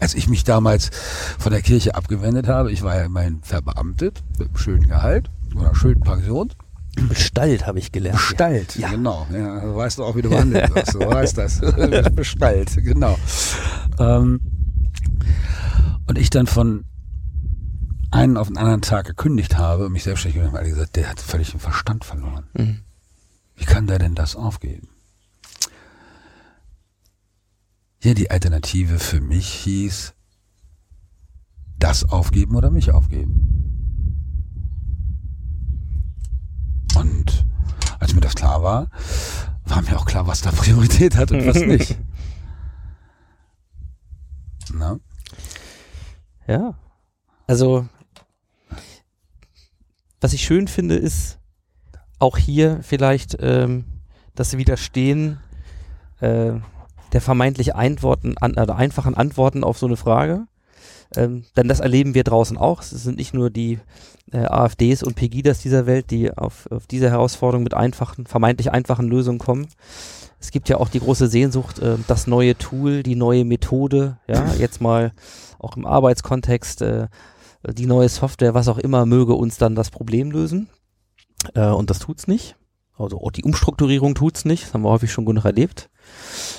Als 0.00 0.14
ich 0.14 0.28
mich 0.28 0.42
damals 0.42 0.90
von 1.38 1.52
der 1.52 1.62
Kirche 1.62 1.94
abgewendet 1.94 2.48
habe, 2.48 2.72
ich 2.72 2.82
war 2.82 2.96
ja 2.96 3.04
immerhin 3.04 3.42
verbeamtet, 3.42 4.24
mit 4.38 4.48
einem 4.48 4.56
schönen 4.56 4.88
Gehalt 4.88 5.30
oder 5.54 5.74
schönen 5.74 6.00
Pension. 6.00 6.52
Bestallt 7.08 7.66
habe 7.66 7.78
ich 7.78 7.92
gelernt. 7.92 8.18
Bestallt, 8.18 8.76
Ja. 8.76 8.90
genau. 8.90 9.26
Ja, 9.32 9.60
du 9.60 9.76
weißt 9.76 10.00
auch, 10.00 10.16
wie 10.16 10.22
du 10.22 10.30
behandelt 10.30 10.74
wirst. 10.74 10.94
Du 10.94 11.00
weißt 11.00 11.38
das. 11.38 11.60
Bestallt, 12.14 12.74
genau. 12.76 13.16
Ähm, 13.98 14.40
und 16.06 16.18
ich 16.18 16.30
dann 16.30 16.46
von 16.46 16.84
einen 18.10 18.36
auf 18.36 18.48
den 18.48 18.56
anderen 18.56 18.80
Tag 18.82 19.06
gekündigt 19.06 19.58
habe 19.58 19.86
und 19.86 19.92
mich 19.92 20.02
selbstständig 20.04 20.36
gemacht 20.40 20.54
habe, 20.56 20.64
hat 20.66 20.74
gesagt, 20.74 20.96
der 20.96 21.08
hat 21.10 21.20
völlig 21.20 21.50
den 21.50 21.60
Verstand 21.60 22.04
verloren. 22.04 22.46
Mhm. 22.54 22.80
Wie 23.56 23.64
kann 23.64 23.86
der 23.86 23.98
denn 23.98 24.14
das 24.14 24.34
aufgeben? 24.34 24.88
Ja, 28.02 28.14
die 28.14 28.30
Alternative 28.30 28.98
für 28.98 29.20
mich 29.20 29.48
hieß, 29.48 30.14
das 31.78 32.04
aufgeben 32.08 32.56
oder 32.56 32.70
mich 32.70 32.92
aufgeben. 32.92 33.57
Und 36.96 37.44
als 37.98 38.14
mir 38.14 38.20
das 38.20 38.34
klar 38.34 38.62
war, 38.62 38.88
war 39.64 39.82
mir 39.82 39.98
auch 39.98 40.06
klar, 40.06 40.26
was 40.26 40.40
da 40.40 40.50
Priorität 40.52 41.16
hat 41.16 41.32
und 41.32 41.46
was 41.46 41.56
nicht. 41.56 41.98
Na? 44.72 44.98
Ja. 46.46 46.74
Also, 47.46 47.88
was 50.20 50.32
ich 50.32 50.42
schön 50.42 50.68
finde, 50.68 50.96
ist 50.96 51.38
auch 52.18 52.36
hier 52.36 52.80
vielleicht 52.82 53.36
ähm, 53.40 53.84
das 54.34 54.56
Widerstehen 54.56 55.38
äh, 56.20 56.52
der 57.12 57.20
vermeintlich 57.20 57.74
Antworten, 57.74 58.36
an, 58.38 58.52
oder 58.52 58.76
einfachen 58.76 59.14
Antworten 59.14 59.64
auf 59.64 59.78
so 59.78 59.86
eine 59.86 59.96
Frage. 59.96 60.46
Ähm, 61.16 61.44
denn 61.56 61.68
das 61.68 61.80
erleben 61.80 62.14
wir 62.14 62.24
draußen 62.24 62.58
auch. 62.58 62.82
Es 62.82 62.90
sind 62.90 63.16
nicht 63.16 63.34
nur 63.34 63.50
die 63.50 63.78
äh, 64.32 64.44
AfDs 64.44 65.02
und 65.02 65.16
Pegidas 65.16 65.60
dieser 65.60 65.86
Welt, 65.86 66.10
die 66.10 66.36
auf, 66.36 66.68
auf 66.70 66.86
diese 66.86 67.10
Herausforderung 67.10 67.64
mit 67.64 67.74
einfachen, 67.74 68.26
vermeintlich 68.26 68.70
einfachen 68.72 69.08
Lösungen 69.08 69.38
kommen. 69.38 69.68
Es 70.40 70.50
gibt 70.50 70.68
ja 70.68 70.76
auch 70.76 70.88
die 70.88 71.00
große 71.00 71.28
Sehnsucht, 71.28 71.78
äh, 71.78 71.96
das 72.06 72.26
neue 72.26 72.56
Tool, 72.56 73.02
die 73.02 73.16
neue 73.16 73.44
Methode, 73.44 74.18
ja, 74.28 74.52
jetzt 74.54 74.80
mal 74.80 75.12
auch 75.58 75.76
im 75.76 75.86
Arbeitskontext, 75.86 76.82
äh, 76.82 77.08
die 77.66 77.86
neue 77.86 78.08
Software, 78.08 78.54
was 78.54 78.68
auch 78.68 78.78
immer, 78.78 79.06
möge 79.06 79.34
uns 79.34 79.56
dann 79.56 79.74
das 79.74 79.90
Problem 79.90 80.30
lösen. 80.30 80.68
Äh, 81.54 81.68
und 81.68 81.90
das 81.90 81.98
tut's 81.98 82.26
nicht. 82.28 82.56
Also 82.96 83.20
auch 83.20 83.30
die 83.30 83.44
Umstrukturierung 83.44 84.14
tut's 84.14 84.44
nicht. 84.44 84.64
Das 84.64 84.74
haben 84.74 84.82
wir 84.82 84.90
häufig 84.90 85.12
schon 85.12 85.24
genug 85.24 85.44
erlebt. 85.44 85.88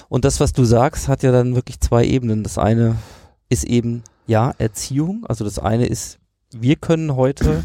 Und 0.07 0.25
das, 0.25 0.39
was 0.39 0.53
du 0.53 0.63
sagst, 0.63 1.07
hat 1.07 1.23
ja 1.23 1.31
dann 1.31 1.55
wirklich 1.55 1.79
zwei 1.79 2.05
Ebenen. 2.05 2.43
Das 2.43 2.57
eine 2.57 2.95
ist 3.49 3.65
eben, 3.65 4.03
ja, 4.29 4.53
Erziehung. 4.59 5.25
Also 5.27 5.43
das 5.43 5.57
eine 5.57 5.87
ist, 5.87 6.19
wir 6.51 6.75
können 6.75 7.15
heute 7.15 7.63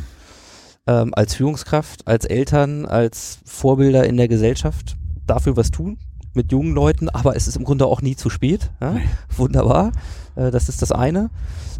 ähm, 0.86 1.12
als 1.14 1.34
Führungskraft, 1.34 2.06
als 2.08 2.24
Eltern, 2.24 2.86
als 2.86 3.38
Vorbilder 3.44 4.06
in 4.06 4.16
der 4.16 4.28
Gesellschaft 4.28 4.96
dafür 5.26 5.56
was 5.56 5.70
tun 5.70 5.98
mit 6.32 6.50
jungen 6.50 6.74
Leuten, 6.74 7.08
aber 7.08 7.36
es 7.36 7.46
ist 7.46 7.56
im 7.56 7.64
Grunde 7.64 7.86
auch 7.86 8.02
nie 8.02 8.16
zu 8.16 8.28
spät. 8.30 8.70
Ja? 8.80 8.96
Wunderbar. 9.36 9.92
Äh, 10.36 10.50
das 10.50 10.68
ist 10.68 10.80
das 10.82 10.90
eine. 10.90 11.30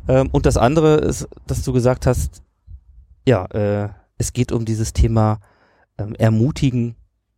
Ähm, 0.06 0.28
und 0.30 0.46
das 0.46 0.56
andere 0.58 0.96
ist, 0.96 1.28
dass 1.46 1.62
du 1.62 1.72
gesagt 1.72 2.06
hast, 2.06 2.42
ja, 3.26 3.46
äh, 3.46 3.88
es 4.18 4.32
geht 4.34 4.52
um 4.52 4.64
dieses 4.66 4.92
Thema 4.92 5.40
ähm, 5.98 6.14
ermutigen 6.14 6.94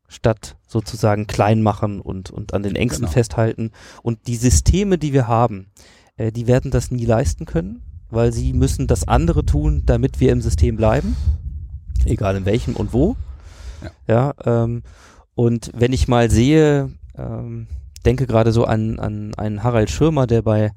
statt 0.09 0.57
sozusagen 0.67 1.27
klein 1.27 1.63
machen 1.63 2.01
und, 2.01 2.31
und 2.31 2.55
an 2.55 2.63
den 2.63 2.77
Ängsten 2.77 3.05
Genau. 3.05 3.13
festhalten. 3.13 3.71
Und 4.03 4.27
die 4.27 4.37
Systeme, 4.37 4.99
die 4.99 5.13
wir 5.13 5.27
haben, 5.27 5.69
äh, 6.17 6.33
die 6.33 6.47
werden 6.47 6.71
das 6.71 6.91
nie 6.91 7.05
leisten 7.05 7.45
können, 7.45 7.83
weil 8.11 8.33
sie 8.33 8.53
müssen 8.53 8.87
das 8.87 9.07
andere 9.09 9.45
tun, 9.45 9.83
damit 9.87 10.21
wir 10.21 10.33
im 10.33 10.41
System 10.41 10.77
bleiben. 10.77 11.17
Egal 12.05 12.37
in 12.37 12.45
welchem 12.45 12.77
und 12.77 12.93
wo. 12.93 13.17
Ja, 14.07 14.35
ähm, 14.45 14.83
und 15.35 15.71
wenn 15.75 15.93
ich 15.93 16.09
mal 16.09 16.31
sehe, 16.31 16.91
ähm, 17.17 17.67
denke 18.05 18.27
gerade 18.27 18.53
so 18.53 18.65
an, 18.65 18.99
an 18.99 19.35
einen 19.35 19.63
Harald 19.63 19.91
Schirmer, 19.91 20.27
der 20.27 20.43
bei 20.43 20.73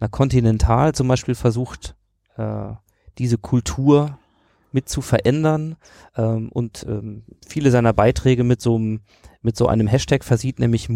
einer 0.00 0.08
Continental 0.08 0.94
zum 0.94 1.08
Beispiel 1.08 1.34
versucht, 1.34 1.94
äh, 2.36 2.72
diese 3.18 3.38
Kultur 3.38 4.18
mit 4.72 4.88
zu 4.88 5.00
verändern 5.02 5.76
ähm, 6.16 6.48
und 6.50 6.86
ähm, 6.88 7.24
viele 7.46 7.70
seiner 7.70 7.92
Beiträge 7.92 8.44
mit 8.44 8.60
so 8.60 8.76
einem 8.76 9.00
mit 9.42 9.56
so 9.56 9.68
einem 9.68 9.86
Hashtag 9.86 10.22
versieht, 10.22 10.58
nämlich 10.58 10.88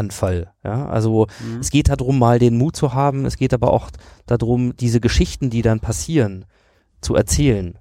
Mutanfall. 0.00 0.52
Ja, 0.64 0.86
also 0.86 1.26
Mhm. 1.44 1.60
es 1.60 1.70
geht 1.70 1.88
darum, 1.88 2.18
mal 2.18 2.38
den 2.38 2.56
Mut 2.56 2.76
zu 2.76 2.94
haben. 2.94 3.24
Es 3.26 3.36
geht 3.36 3.54
aber 3.54 3.72
auch 3.72 3.90
darum, 4.26 4.74
diese 4.76 5.00
Geschichten, 5.00 5.50
die 5.50 5.62
dann 5.62 5.80
passieren, 5.80 6.44
zu 7.00 7.14
erzählen. 7.14 7.78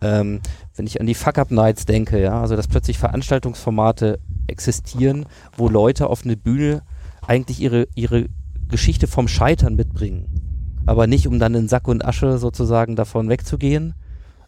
Ähm, 0.00 0.40
wenn 0.74 0.86
ich 0.86 1.00
an 1.00 1.06
die 1.06 1.14
Fuck-Up-Nights 1.14 1.84
denke, 1.86 2.20
ja, 2.20 2.40
also 2.40 2.56
dass 2.56 2.66
plötzlich 2.68 2.98
Veranstaltungsformate 2.98 4.18
existieren, 4.48 5.26
wo 5.56 5.68
Leute 5.68 6.08
auf 6.08 6.24
eine 6.24 6.36
Bühne 6.36 6.82
eigentlich 7.26 7.60
ihre, 7.60 7.86
ihre 7.94 8.26
Geschichte 8.68 9.06
vom 9.06 9.28
Scheitern 9.28 9.76
mitbringen. 9.76 10.80
Aber 10.86 11.06
nicht, 11.06 11.28
um 11.28 11.38
dann 11.38 11.54
in 11.54 11.68
Sack 11.68 11.86
und 11.86 12.04
Asche 12.04 12.38
sozusagen 12.38 12.96
davon 12.96 13.28
wegzugehen, 13.28 13.94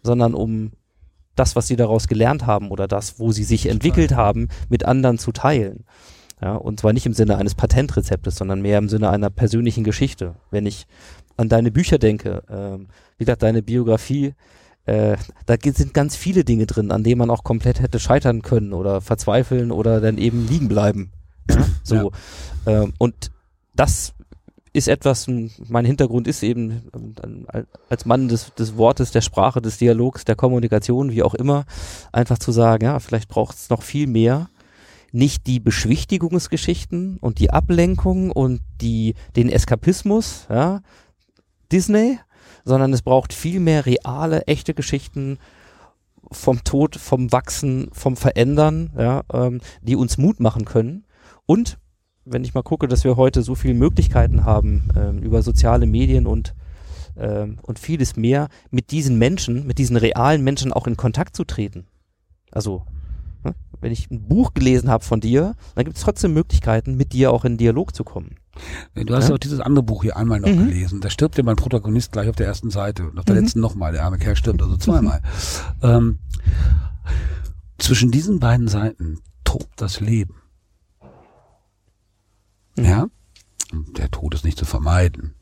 sondern 0.02 0.34
um 0.34 0.72
das, 1.36 1.54
was 1.54 1.68
sie 1.68 1.76
daraus 1.76 2.08
gelernt 2.08 2.46
haben 2.46 2.70
oder 2.70 2.88
das, 2.88 3.20
wo 3.20 3.30
sie 3.30 3.44
sich 3.44 3.66
entwickelt 3.66 4.16
haben, 4.16 4.48
mit 4.68 4.84
anderen 4.84 5.18
zu 5.18 5.30
teilen. 5.30 5.84
Ja, 6.44 6.56
und 6.56 6.78
zwar 6.78 6.92
nicht 6.92 7.06
im 7.06 7.14
Sinne 7.14 7.38
eines 7.38 7.54
Patentrezeptes, 7.54 8.36
sondern 8.36 8.60
mehr 8.60 8.76
im 8.76 8.90
Sinne 8.90 9.08
einer 9.08 9.30
persönlichen 9.30 9.82
Geschichte. 9.82 10.34
Wenn 10.50 10.66
ich 10.66 10.86
an 11.38 11.48
deine 11.48 11.70
Bücher 11.70 11.96
denke, 11.96 12.42
ähm, 12.50 12.88
wie 13.16 13.24
gesagt, 13.24 13.42
deine 13.42 13.62
Biografie, 13.62 14.34
äh, 14.84 15.16
da 15.46 15.54
sind 15.58 15.94
ganz 15.94 16.16
viele 16.16 16.44
Dinge 16.44 16.66
drin, 16.66 16.90
an 16.90 17.02
denen 17.02 17.20
man 17.20 17.30
auch 17.30 17.44
komplett 17.44 17.80
hätte 17.80 17.98
scheitern 17.98 18.42
können 18.42 18.74
oder 18.74 19.00
verzweifeln 19.00 19.72
oder 19.72 20.02
dann 20.02 20.18
eben 20.18 20.46
liegen 20.46 20.68
bleiben. 20.68 21.12
Ja, 21.48 21.64
so. 21.82 22.12
Ähm, 22.66 22.92
und 22.98 23.30
das 23.74 24.12
ist 24.74 24.88
etwas, 24.88 25.26
mein 25.26 25.86
Hintergrund 25.86 26.28
ist 26.28 26.42
eben 26.42 26.82
ähm, 26.94 27.46
als 27.88 28.04
Mann 28.04 28.28
des, 28.28 28.52
des 28.52 28.76
Wortes, 28.76 29.12
der 29.12 29.22
Sprache, 29.22 29.62
des 29.62 29.78
Dialogs, 29.78 30.26
der 30.26 30.36
Kommunikation, 30.36 31.10
wie 31.10 31.22
auch 31.22 31.34
immer, 31.34 31.64
einfach 32.12 32.38
zu 32.38 32.52
sagen, 32.52 32.84
ja, 32.84 32.98
vielleicht 32.98 33.30
braucht 33.30 33.56
es 33.56 33.70
noch 33.70 33.80
viel 33.80 34.06
mehr 34.06 34.50
nicht 35.14 35.46
die 35.46 35.60
Beschwichtigungsgeschichten 35.60 37.18
und 37.18 37.38
die 37.38 37.50
Ablenkung 37.50 38.30
und 38.30 38.60
die, 38.80 39.14
den 39.36 39.48
Eskapismus, 39.48 40.46
ja, 40.50 40.80
Disney, 41.70 42.18
sondern 42.64 42.92
es 42.92 43.02
braucht 43.02 43.32
viel 43.32 43.60
mehr 43.60 43.86
reale, 43.86 44.46
echte 44.46 44.74
Geschichten 44.74 45.38
vom 46.32 46.64
Tod, 46.64 46.96
vom 46.96 47.30
Wachsen, 47.30 47.90
vom 47.92 48.16
Verändern, 48.16 48.92
ja, 48.98 49.22
ähm, 49.32 49.60
die 49.82 49.96
uns 49.96 50.18
Mut 50.18 50.40
machen 50.40 50.64
können. 50.64 51.04
Und 51.46 51.78
wenn 52.24 52.42
ich 52.42 52.54
mal 52.54 52.62
gucke, 52.62 52.88
dass 52.88 53.04
wir 53.04 53.16
heute 53.16 53.42
so 53.42 53.54
viele 53.54 53.74
Möglichkeiten 53.74 54.44
haben 54.44 54.88
ähm, 54.96 55.18
über 55.18 55.42
soziale 55.42 55.86
Medien 55.86 56.26
und 56.26 56.54
ähm, 57.16 57.58
und 57.62 57.78
vieles 57.78 58.16
mehr, 58.16 58.48
mit 58.72 58.90
diesen 58.90 59.18
Menschen, 59.18 59.66
mit 59.68 59.78
diesen 59.78 59.96
realen 59.96 60.42
Menschen 60.42 60.72
auch 60.72 60.88
in 60.88 60.96
Kontakt 60.96 61.36
zu 61.36 61.44
treten. 61.44 61.86
Also, 62.50 62.84
wenn 63.80 63.92
ich 63.92 64.10
ein 64.10 64.26
Buch 64.28 64.54
gelesen 64.54 64.90
habe 64.90 65.04
von 65.04 65.20
dir, 65.20 65.54
dann 65.74 65.84
gibt 65.84 65.96
es 65.96 66.02
trotzdem 66.02 66.32
Möglichkeiten, 66.34 66.96
mit 66.96 67.12
dir 67.12 67.32
auch 67.32 67.44
in 67.44 67.56
Dialog 67.58 67.94
zu 67.94 68.04
kommen. 68.04 68.36
Du 68.94 69.14
hast 69.14 69.28
Ja. 69.28 69.34
auch 69.34 69.38
dieses 69.38 69.60
andere 69.60 69.82
Buch 69.82 70.02
hier 70.04 70.16
einmal 70.16 70.40
noch 70.40 70.48
Mhm. 70.48 70.68
gelesen. 70.68 71.00
Da 71.00 71.10
stirbt 71.10 71.36
ja 71.36 71.42
mein 71.44 71.56
Protagonist 71.56 72.12
gleich 72.12 72.28
auf 72.28 72.36
der 72.36 72.46
ersten 72.46 72.70
Seite. 72.70 73.08
Und 73.10 73.18
auf 73.18 73.24
der 73.24 73.34
Mhm. 73.34 73.42
letzten 73.42 73.60
nochmal. 73.60 73.92
Der 73.92 74.04
arme 74.04 74.18
Kerl 74.18 74.36
stirbt 74.36 74.62
also 74.62 74.76
zweimal. 74.76 75.20
Ähm, 75.82 76.18
zwischen 77.78 78.10
diesen 78.12 78.38
beiden 78.38 78.68
Seiten 78.68 79.18
tobt 79.42 79.68
das 79.80 80.00
Leben. 80.00 80.36
Mhm. 82.76 82.84
Ja? 82.84 83.06
Und 83.72 83.98
der 83.98 84.10
Tod 84.10 84.34
ist 84.34 84.44
nicht 84.44 84.58
zu 84.58 84.64
vermeiden. 84.64 85.34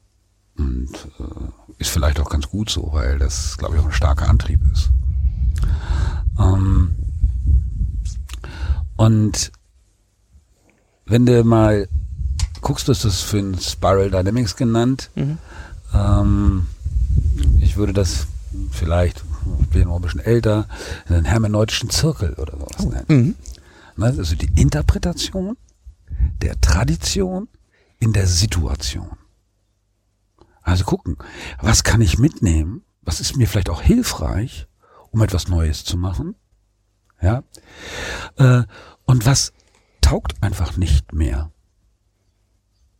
Und 0.56 0.90
äh, 1.18 1.78
ist 1.78 1.90
vielleicht 1.90 2.20
auch 2.20 2.28
ganz 2.30 2.48
gut 2.48 2.70
so, 2.70 2.90
weil 2.92 3.18
das, 3.18 3.56
glaube 3.58 3.74
ich, 3.76 3.80
auch 3.80 3.86
ein 3.86 3.92
starker 3.92 4.28
Antrieb 4.28 4.60
ist. 4.72 4.90
Ähm, 6.38 6.92
und 9.02 9.50
wenn 11.06 11.26
du 11.26 11.42
mal 11.42 11.88
guckst, 12.60 12.86
du 12.86 12.92
hast 12.92 13.04
das 13.04 13.20
für 13.20 13.38
ein 13.38 13.58
Spiral 13.58 14.12
Dynamics 14.12 14.54
genannt. 14.54 15.10
Mhm. 15.16 15.38
Ähm, 15.92 16.66
ich 17.60 17.76
würde 17.76 17.92
das 17.92 18.28
vielleicht, 18.70 19.24
ich 19.60 19.68
bin 19.70 19.88
noch 19.88 19.96
ein 19.96 20.02
bisschen 20.02 20.20
älter, 20.20 20.68
einen 21.08 21.24
hermeneutischen 21.24 21.90
Zirkel 21.90 22.34
oder 22.34 22.56
sowas 22.56 22.86
nennen. 22.86 23.06
Mhm. 23.08 23.34
Ne, 23.96 24.06
Also 24.06 24.36
die 24.36 24.52
Interpretation 24.60 25.56
der 26.40 26.60
Tradition 26.60 27.48
in 27.98 28.12
der 28.12 28.28
Situation. 28.28 29.18
Also 30.62 30.84
gucken, 30.84 31.16
was 31.60 31.82
kann 31.82 32.00
ich 32.02 32.18
mitnehmen? 32.18 32.84
Was 33.02 33.18
ist 33.18 33.36
mir 33.36 33.48
vielleicht 33.48 33.68
auch 33.68 33.82
hilfreich, 33.82 34.68
um 35.10 35.22
etwas 35.22 35.48
Neues 35.48 35.84
zu 35.84 35.96
machen? 35.96 36.36
Ja. 37.22 37.44
Äh, 38.36 38.64
und 39.04 39.26
was 39.26 39.52
taugt 40.00 40.42
einfach 40.42 40.76
nicht 40.76 41.12
mehr? 41.12 41.50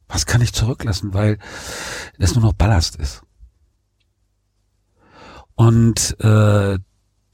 Was 0.09 0.27
kann 0.27 0.43
ich 0.43 0.53
zurücklassen, 0.53 1.15
weil 1.15 1.39
das 2.19 2.35
nur 2.35 2.45
noch 2.45 2.53
Ballast 2.53 2.97
ist? 2.97 3.23
Und 5.55 6.19
äh, 6.21 6.79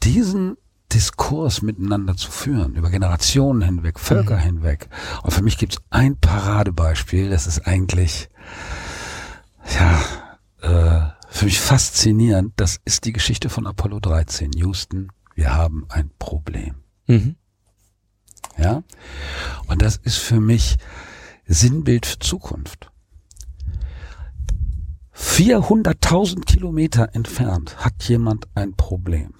diesen 0.02 0.56
Diskurs 0.92 1.60
miteinander 1.62 2.16
zu 2.16 2.30
führen, 2.30 2.74
über 2.74 2.90
Generationen 2.90 3.62
hinweg, 3.62 3.98
Völker 3.98 4.36
Mhm. 4.36 4.42
hinweg. 4.42 4.88
Und 5.22 5.32
für 5.32 5.42
mich 5.42 5.58
gibt 5.58 5.74
es 5.74 5.80
ein 5.90 6.16
Paradebeispiel, 6.18 7.30
das 7.30 7.46
ist 7.46 7.66
eigentlich, 7.66 8.28
ja, 9.78 10.00
äh, 10.62 11.10
für 11.30 11.44
mich 11.44 11.60
faszinierend. 11.60 12.54
Das 12.56 12.80
ist 12.84 13.04
die 13.04 13.12
Geschichte 13.12 13.50
von 13.50 13.66
Apollo 13.66 14.00
13. 14.00 14.52
Houston, 14.52 15.08
wir 15.34 15.54
haben 15.54 15.84
ein 15.90 16.10
Problem. 16.18 16.76
Mhm. 17.06 17.36
Ja? 18.58 18.82
Und 19.66 19.82
das 19.82 19.96
ist 19.96 20.18
für 20.18 20.40
mich 20.40 20.76
Sinnbild 21.46 22.04
für 22.04 22.18
Zukunft. 22.18 22.90
400.000 25.14 26.44
Kilometer 26.44 27.14
entfernt 27.14 27.78
hat 27.78 28.04
jemand 28.04 28.48
ein 28.54 28.74
Problem 28.74 29.34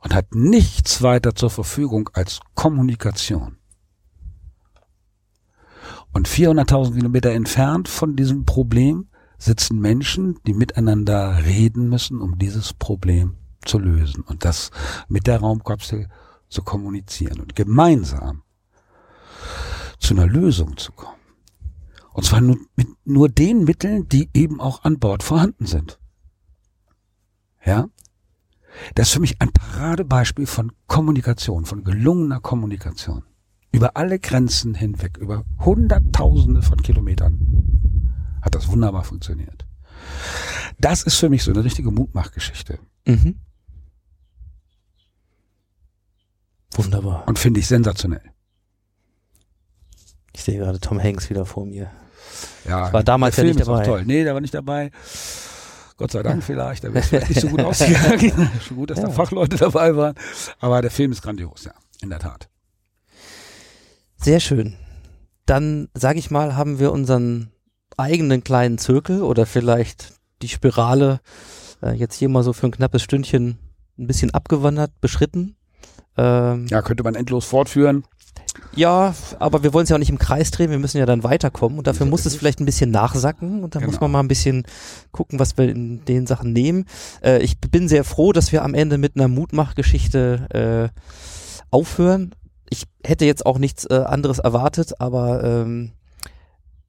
und 0.00 0.14
hat 0.14 0.34
nichts 0.34 1.02
weiter 1.02 1.34
zur 1.34 1.50
Verfügung 1.50 2.10
als 2.12 2.40
Kommunikation. 2.54 3.56
Und 6.12 6.28
400.000 6.28 6.94
Kilometer 6.94 7.30
entfernt 7.30 7.88
von 7.88 8.16
diesem 8.16 8.44
Problem 8.44 9.08
sitzen 9.38 9.78
Menschen, 9.78 10.38
die 10.46 10.54
miteinander 10.54 11.44
reden 11.44 11.88
müssen, 11.88 12.20
um 12.20 12.38
dieses 12.38 12.72
Problem 12.72 13.36
zu 13.64 13.78
lösen 13.78 14.22
und 14.22 14.44
das 14.44 14.70
mit 15.08 15.26
der 15.26 15.40
Raumkapsel 15.40 16.08
zu 16.48 16.62
kommunizieren 16.62 17.40
und 17.40 17.54
gemeinsam 17.54 18.42
zu 19.98 20.14
einer 20.14 20.26
Lösung 20.26 20.76
zu 20.76 20.92
kommen. 20.92 21.16
Und 22.12 22.24
zwar 22.24 22.40
nur 22.40 22.58
mit 22.76 22.88
nur 23.04 23.28
den 23.28 23.64
Mitteln, 23.64 24.08
die 24.08 24.28
eben 24.34 24.60
auch 24.60 24.84
an 24.84 24.98
Bord 24.98 25.22
vorhanden 25.22 25.66
sind. 25.66 25.98
Ja? 27.64 27.88
Das 28.94 29.08
ist 29.08 29.14
für 29.14 29.20
mich 29.20 29.40
ein 29.40 29.52
Paradebeispiel 29.52 30.46
von 30.46 30.72
Kommunikation, 30.86 31.64
von 31.64 31.84
gelungener 31.84 32.40
Kommunikation. 32.40 33.24
Über 33.72 33.96
alle 33.96 34.18
Grenzen 34.18 34.74
hinweg, 34.74 35.18
über 35.18 35.44
Hunderttausende 35.58 36.62
von 36.62 36.80
Kilometern 36.82 38.38
hat 38.42 38.54
das 38.54 38.68
wunderbar 38.68 39.04
funktioniert. 39.04 39.66
Das 40.78 41.02
ist 41.02 41.16
für 41.16 41.28
mich 41.28 41.42
so 41.42 41.50
eine 41.50 41.64
richtige 41.64 41.90
Mutmachgeschichte 41.90 42.78
Mhm. 43.08 43.36
Wunderbar. 46.74 47.26
und 47.26 47.38
finde 47.38 47.60
ich 47.60 47.66
sensationell. 47.66 48.22
Ich 50.34 50.44
sehe 50.44 50.58
gerade 50.58 50.78
Tom 50.78 51.02
Hanks 51.02 51.30
wieder 51.30 51.44
vor 51.46 51.66
mir. 51.66 51.90
Ja, 52.68 52.92
War 52.92 53.02
damals 53.02 53.36
der 53.36 53.44
ja 53.44 53.48
Film 53.48 53.56
nicht 53.56 53.62
ist 53.62 53.68
auch 53.68 53.78
dabei. 53.78 53.86
toll. 53.86 54.04
Nee, 54.04 54.24
der 54.24 54.34
war 54.34 54.40
nicht 54.40 54.54
dabei. 54.54 54.90
Gott 55.96 56.12
sei 56.12 56.22
Dank 56.22 56.44
vielleicht. 56.44 56.84
Da 56.84 56.88
wäre 56.88 57.00
es 57.00 57.08
vielleicht 57.08 57.28
nicht 57.30 57.40
so 57.40 57.48
gut 57.48 57.60
ausgegangen. 57.60 58.50
Schon 58.66 58.76
gut, 58.76 58.90
dass 58.90 59.00
da 59.00 59.08
Ja. 59.08 59.12
Fachleute 59.12 59.56
dabei 59.56 59.96
waren. 59.96 60.14
Aber 60.60 60.80
der 60.82 60.90
Film 60.90 61.10
ist 61.12 61.22
grandios, 61.22 61.64
ja. 61.64 61.72
In 62.00 62.10
der 62.10 62.20
Tat. 62.20 62.48
Sehr 64.16 64.38
schön. 64.40 64.76
Dann, 65.46 65.88
sage 65.94 66.18
ich 66.18 66.30
mal, 66.30 66.54
haben 66.56 66.78
wir 66.78 66.92
unseren 66.92 67.50
eigenen 67.96 68.44
kleinen 68.44 68.78
Zirkel 68.78 69.22
oder 69.22 69.46
vielleicht 69.46 70.12
die 70.42 70.48
Spirale 70.48 71.20
äh, 71.82 71.92
jetzt 71.94 72.14
hier 72.16 72.28
mal 72.28 72.44
so 72.44 72.52
für 72.52 72.66
ein 72.68 72.72
knappes 72.72 73.02
Stündchen 73.02 73.58
ein 73.98 74.06
bisschen 74.06 74.30
abgewandert, 74.32 74.92
beschritten. 75.00 75.56
Ähm, 76.18 76.66
Ja, 76.68 76.82
könnte 76.82 77.02
man 77.04 77.14
endlos 77.14 77.44
fortführen. 77.46 78.04
Ja, 78.74 79.14
aber 79.38 79.62
wir 79.62 79.72
wollen 79.72 79.84
es 79.84 79.90
ja 79.90 79.96
auch 79.96 80.00
nicht 80.00 80.10
im 80.10 80.18
Kreis 80.18 80.50
drehen, 80.50 80.70
wir 80.70 80.78
müssen 80.78 80.98
ja 80.98 81.06
dann 81.06 81.22
weiterkommen 81.22 81.78
und 81.78 81.86
dafür 81.86 82.06
muss 82.06 82.26
es 82.26 82.34
vielleicht 82.34 82.60
ein 82.60 82.64
bisschen 82.66 82.90
nachsacken 82.90 83.62
und 83.62 83.74
da 83.74 83.80
muss 83.80 83.90
Genau. 83.90 84.00
man 84.02 84.10
mal 84.12 84.20
ein 84.20 84.28
bisschen 84.28 84.64
gucken, 85.12 85.38
was 85.38 85.56
wir 85.56 85.68
in 85.68 86.04
den 86.06 86.26
Sachen 86.26 86.52
nehmen. 86.52 86.84
Äh, 87.22 87.38
ich 87.42 87.58
bin 87.60 87.88
sehr 87.88 88.04
froh, 88.04 88.32
dass 88.32 88.50
wir 88.50 88.62
am 88.64 88.74
Ende 88.74 88.98
mit 88.98 89.14
einer 89.16 89.28
Mutmachgeschichte 89.28 90.90
äh, 90.92 91.00
aufhören. 91.70 92.34
Ich 92.70 92.84
hätte 93.04 93.24
jetzt 93.26 93.46
auch 93.46 93.58
nichts 93.58 93.84
äh, 93.86 93.94
anderes 93.94 94.38
erwartet, 94.38 95.00
aber 95.00 95.44
ähm, 95.44 95.92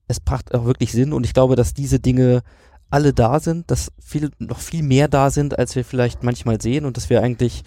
es 0.08 0.18
macht 0.28 0.54
auch 0.56 0.66
wirklich 0.66 0.92
Sinn 0.92 1.14
und 1.14 1.24
ich 1.26 1.34
glaube, 1.34 1.56
dass 1.56 1.74
diese 1.74 2.00
Dinge 2.00 2.42
alle 2.90 3.14
da 3.14 3.40
sind, 3.40 3.70
dass 3.70 3.92
viel, 4.04 4.32
noch 4.40 4.60
viel 4.60 4.82
mehr 4.82 5.08
da 5.08 5.30
sind, 5.30 5.58
als 5.60 5.76
wir 5.76 5.86
vielleicht 5.86 6.24
manchmal 6.24 6.60
sehen 6.60 6.86
und 6.86 6.98
dass 6.98 7.10
wir 7.12 7.22
eigentlich 7.22 7.64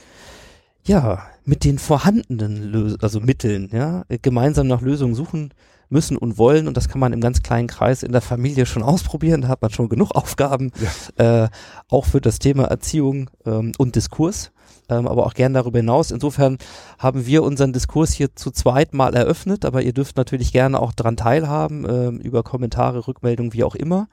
ja, 0.84 1.22
mit 1.44 1.64
den 1.64 1.78
vorhandenen 1.78 2.62
Lös 2.62 2.96
also 3.00 3.20
Mitteln, 3.20 3.70
ja, 3.72 4.04
äh, 4.08 4.18
gemeinsam 4.18 4.66
nach 4.66 4.80
Lösungen 4.80 5.14
suchen 5.14 5.52
müssen 5.88 6.16
und 6.16 6.38
wollen. 6.38 6.66
Und 6.66 6.76
das 6.76 6.88
kann 6.88 7.00
man 7.00 7.12
im 7.12 7.20
ganz 7.20 7.42
kleinen 7.42 7.68
Kreis 7.68 8.02
in 8.02 8.12
der 8.12 8.22
Familie 8.22 8.66
schon 8.66 8.82
ausprobieren, 8.82 9.42
da 9.42 9.48
hat 9.48 9.62
man 9.62 9.70
schon 9.70 9.88
genug 9.88 10.10
Aufgaben, 10.14 10.72
äh, 11.16 11.48
auch 11.88 12.06
für 12.06 12.20
das 12.20 12.38
Thema 12.38 12.64
Erziehung 12.64 13.30
ähm, 13.46 13.72
und 13.78 13.94
Diskurs, 13.94 14.50
ähm, 14.88 15.06
aber 15.06 15.26
auch 15.26 15.34
gern 15.34 15.54
darüber 15.54 15.78
hinaus. 15.78 16.10
Insofern 16.10 16.58
haben 16.98 17.26
wir 17.26 17.42
unseren 17.44 17.72
Diskurs 17.72 18.12
hier 18.12 18.34
zu 18.34 18.50
zweit 18.50 18.94
mal 18.94 19.14
eröffnet, 19.14 19.64
aber 19.64 19.82
ihr 19.82 19.92
dürft 19.92 20.16
natürlich 20.16 20.52
gerne 20.52 20.80
auch 20.80 20.92
dran 20.92 21.16
teilhaben, 21.16 21.86
ähm, 21.88 22.18
über 22.18 22.42
Kommentare, 22.42 23.06
Rückmeldungen, 23.06 23.52
wie 23.52 23.64
auch 23.64 23.74
immer. 23.74 24.08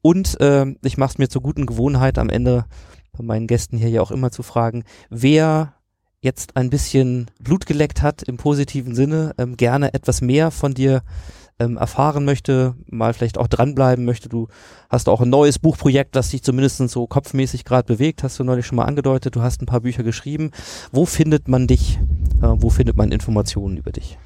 Und 0.00 0.36
ähm, 0.40 0.78
ich 0.82 0.96
mache 0.96 1.10
es 1.10 1.18
mir 1.18 1.28
zur 1.28 1.42
guten 1.42 1.66
Gewohnheit 1.66 2.18
am 2.18 2.30
Ende 2.30 2.64
bei 3.16 3.24
meinen 3.24 3.46
Gästen 3.46 3.76
hier 3.78 3.88
ja 3.88 4.00
auch 4.00 4.12
immer 4.12 4.30
zu 4.30 4.42
fragen, 4.42 4.84
wer 5.10 5.74
jetzt 6.20 6.56
ein 6.56 6.70
bisschen 6.70 7.30
Blut 7.40 7.66
geleckt 7.66 8.02
hat 8.02 8.22
im 8.22 8.36
positiven 8.36 8.94
Sinne, 8.94 9.34
ähm, 9.38 9.56
gerne 9.56 9.94
etwas 9.94 10.20
mehr 10.20 10.50
von 10.50 10.74
dir 10.74 11.02
ähm, 11.60 11.76
erfahren 11.76 12.24
möchte, 12.24 12.74
mal 12.86 13.12
vielleicht 13.14 13.38
auch 13.38 13.48
dranbleiben 13.48 14.04
möchte. 14.04 14.28
Du 14.28 14.48
hast 14.88 15.08
auch 15.08 15.20
ein 15.20 15.30
neues 15.30 15.58
Buchprojekt, 15.58 16.14
das 16.16 16.30
dich 16.30 16.42
zumindest 16.42 16.78
so 16.88 17.06
kopfmäßig 17.06 17.64
gerade 17.64 17.86
bewegt, 17.86 18.22
hast 18.22 18.38
du 18.38 18.44
neulich 18.44 18.66
schon 18.66 18.76
mal 18.76 18.84
angedeutet. 18.84 19.36
Du 19.36 19.42
hast 19.42 19.62
ein 19.62 19.66
paar 19.66 19.80
Bücher 19.80 20.02
geschrieben. 20.02 20.50
Wo 20.92 21.06
findet 21.06 21.48
man 21.48 21.66
dich? 21.66 21.98
Äh, 22.42 22.54
wo 22.56 22.70
findet 22.70 22.96
man 22.96 23.12
Informationen 23.12 23.76
über 23.76 23.92
dich? 23.92 24.18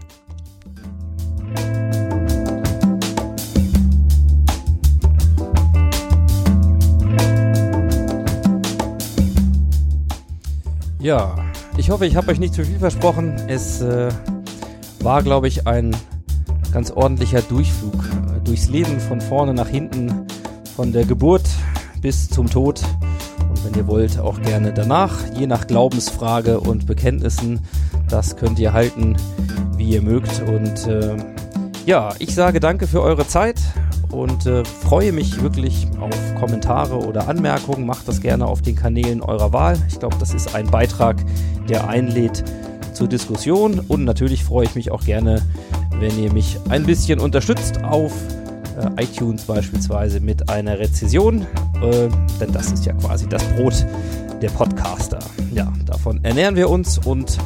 Ja, 11.01 11.33
ich 11.77 11.89
hoffe, 11.89 12.05
ich 12.05 12.15
habe 12.15 12.31
euch 12.31 12.39
nicht 12.39 12.53
zu 12.53 12.63
viel 12.63 12.77
versprochen. 12.77 13.33
Es 13.47 13.81
äh, 13.81 14.09
war, 14.99 15.23
glaube 15.23 15.47
ich, 15.47 15.65
ein 15.65 15.95
ganz 16.71 16.91
ordentlicher 16.91 17.41
Durchflug 17.41 17.95
äh, 17.95 18.39
durchs 18.43 18.69
Leben 18.69 18.99
von 18.99 19.19
vorne 19.19 19.55
nach 19.55 19.67
hinten, 19.67 20.27
von 20.75 20.93
der 20.93 21.05
Geburt 21.05 21.49
bis 22.01 22.29
zum 22.29 22.47
Tod. 22.47 22.83
Und 23.49 23.65
wenn 23.65 23.73
ihr 23.73 23.87
wollt, 23.87 24.19
auch 24.19 24.39
gerne 24.43 24.73
danach, 24.73 25.17
je 25.33 25.47
nach 25.47 25.65
Glaubensfrage 25.65 26.59
und 26.59 26.85
Bekenntnissen. 26.85 27.61
Das 28.07 28.37
könnt 28.37 28.59
ihr 28.59 28.71
halten, 28.71 29.15
wie 29.77 29.89
ihr 29.89 30.03
mögt. 30.03 30.43
Und 30.47 30.85
äh, 30.85 31.17
ja, 31.87 32.13
ich 32.19 32.35
sage 32.35 32.59
danke 32.59 32.85
für 32.85 33.01
eure 33.01 33.25
Zeit 33.27 33.57
und 34.11 34.45
äh, 34.45 34.63
freue 34.65 35.11
mich 35.11 35.41
wirklich 35.41 35.87
auf 35.99 36.35
Kommentare 36.39 36.97
oder 36.97 37.27
Anmerkungen. 37.27 37.85
Macht 37.85 38.07
das 38.07 38.21
gerne 38.21 38.45
auf 38.45 38.61
den 38.61 38.75
Kanälen 38.75 39.21
eurer 39.21 39.53
Wahl. 39.53 39.77
Ich 39.87 39.99
glaube, 39.99 40.17
das 40.19 40.33
ist 40.33 40.55
ein 40.55 40.67
Beitrag, 40.67 41.17
der 41.69 41.87
einlädt 41.87 42.43
zur 42.93 43.07
Diskussion. 43.07 43.79
Und 43.79 44.05
natürlich 44.05 44.43
freue 44.43 44.65
ich 44.65 44.75
mich 44.75 44.91
auch 44.91 45.03
gerne, 45.03 45.41
wenn 45.99 46.17
ihr 46.21 46.31
mich 46.33 46.57
ein 46.69 46.85
bisschen 46.85 47.19
unterstützt 47.19 47.83
auf 47.83 48.11
äh, 48.77 49.03
iTunes 49.03 49.43
beispielsweise 49.43 50.19
mit 50.19 50.49
einer 50.49 50.79
Rezession. 50.79 51.41
Äh, 51.81 52.09
denn 52.39 52.51
das 52.51 52.71
ist 52.71 52.85
ja 52.85 52.93
quasi 52.93 53.27
das 53.27 53.43
Brot 53.55 53.85
der 54.41 54.49
Podcaster. 54.49 55.19
Ja, 55.53 55.71
davon 55.85 56.23
ernähren 56.23 56.55
wir 56.55 56.69
uns 56.69 56.97
und 56.97 57.37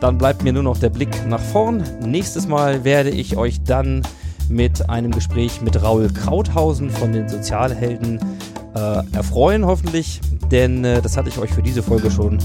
dann 0.00 0.18
bleibt 0.18 0.42
mir 0.42 0.52
nur 0.52 0.64
noch 0.64 0.78
der 0.78 0.90
Blick 0.90 1.26
nach 1.26 1.40
vorn. 1.40 1.84
Nächstes 2.04 2.48
Mal 2.48 2.84
werde 2.84 3.10
ich 3.10 3.36
euch 3.36 3.62
dann 3.62 4.02
mit 4.48 4.88
einem 4.88 5.10
Gespräch 5.10 5.60
mit 5.60 5.82
Raul 5.82 6.08
Krauthausen 6.12 6.90
von 6.90 7.12
den 7.12 7.28
Sozialhelden 7.28 8.20
äh, 8.74 9.02
erfreuen, 9.12 9.66
hoffentlich. 9.66 10.20
Denn 10.50 10.84
äh, 10.84 11.00
das 11.00 11.16
hatte 11.16 11.28
ich 11.28 11.38
euch 11.38 11.50
für 11.50 11.62
diese 11.62 11.82
Folge 11.82 12.10
schon 12.10 12.38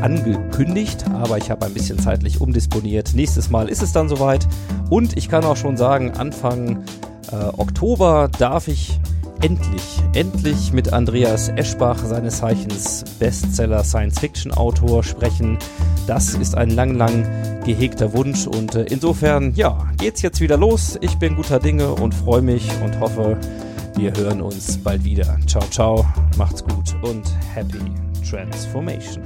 angekündigt, 0.00 1.04
aber 1.12 1.38
ich 1.38 1.50
habe 1.50 1.66
ein 1.66 1.74
bisschen 1.74 1.98
zeitlich 1.98 2.40
umdisponiert. 2.40 3.14
Nächstes 3.14 3.50
Mal 3.50 3.68
ist 3.68 3.82
es 3.82 3.92
dann 3.92 4.08
soweit. 4.08 4.46
Und 4.90 5.16
ich 5.16 5.28
kann 5.28 5.44
auch 5.44 5.56
schon 5.56 5.76
sagen, 5.76 6.12
Anfang 6.12 6.84
äh, 7.32 7.36
Oktober 7.56 8.28
darf 8.38 8.68
ich 8.68 8.98
endlich, 9.44 10.02
endlich 10.14 10.72
mit 10.72 10.94
Andreas 10.94 11.50
Eschbach, 11.50 11.98
seines 11.98 12.38
Zeichens 12.38 13.04
Bestseller 13.18 13.84
Science-Fiction-Autor, 13.84 15.04
sprechen. 15.04 15.58
Das 16.06 16.32
ist 16.32 16.56
ein 16.56 16.70
lang, 16.70 16.94
lang 16.94 17.26
gehegter 17.62 18.14
Wunsch 18.14 18.46
und 18.46 18.74
äh, 18.74 18.84
insofern, 18.84 19.52
ja, 19.54 19.86
geht's 19.98 20.22
jetzt 20.22 20.40
wieder 20.40 20.56
los. 20.56 20.98
Ich 21.02 21.16
bin 21.16 21.36
guter 21.36 21.58
Dinge 21.58 21.92
und 21.92 22.14
freue 22.14 22.40
mich 22.40 22.66
und 22.82 22.98
hoffe, 23.00 23.36
wir 23.96 24.14
hören 24.16 24.40
uns 24.40 24.78
bald 24.78 25.04
wieder. 25.04 25.36
Ciao, 25.46 25.64
ciao, 25.70 26.06
macht's 26.38 26.64
gut 26.64 26.96
und 27.02 27.24
happy 27.54 27.80
Transformation. 28.28 29.22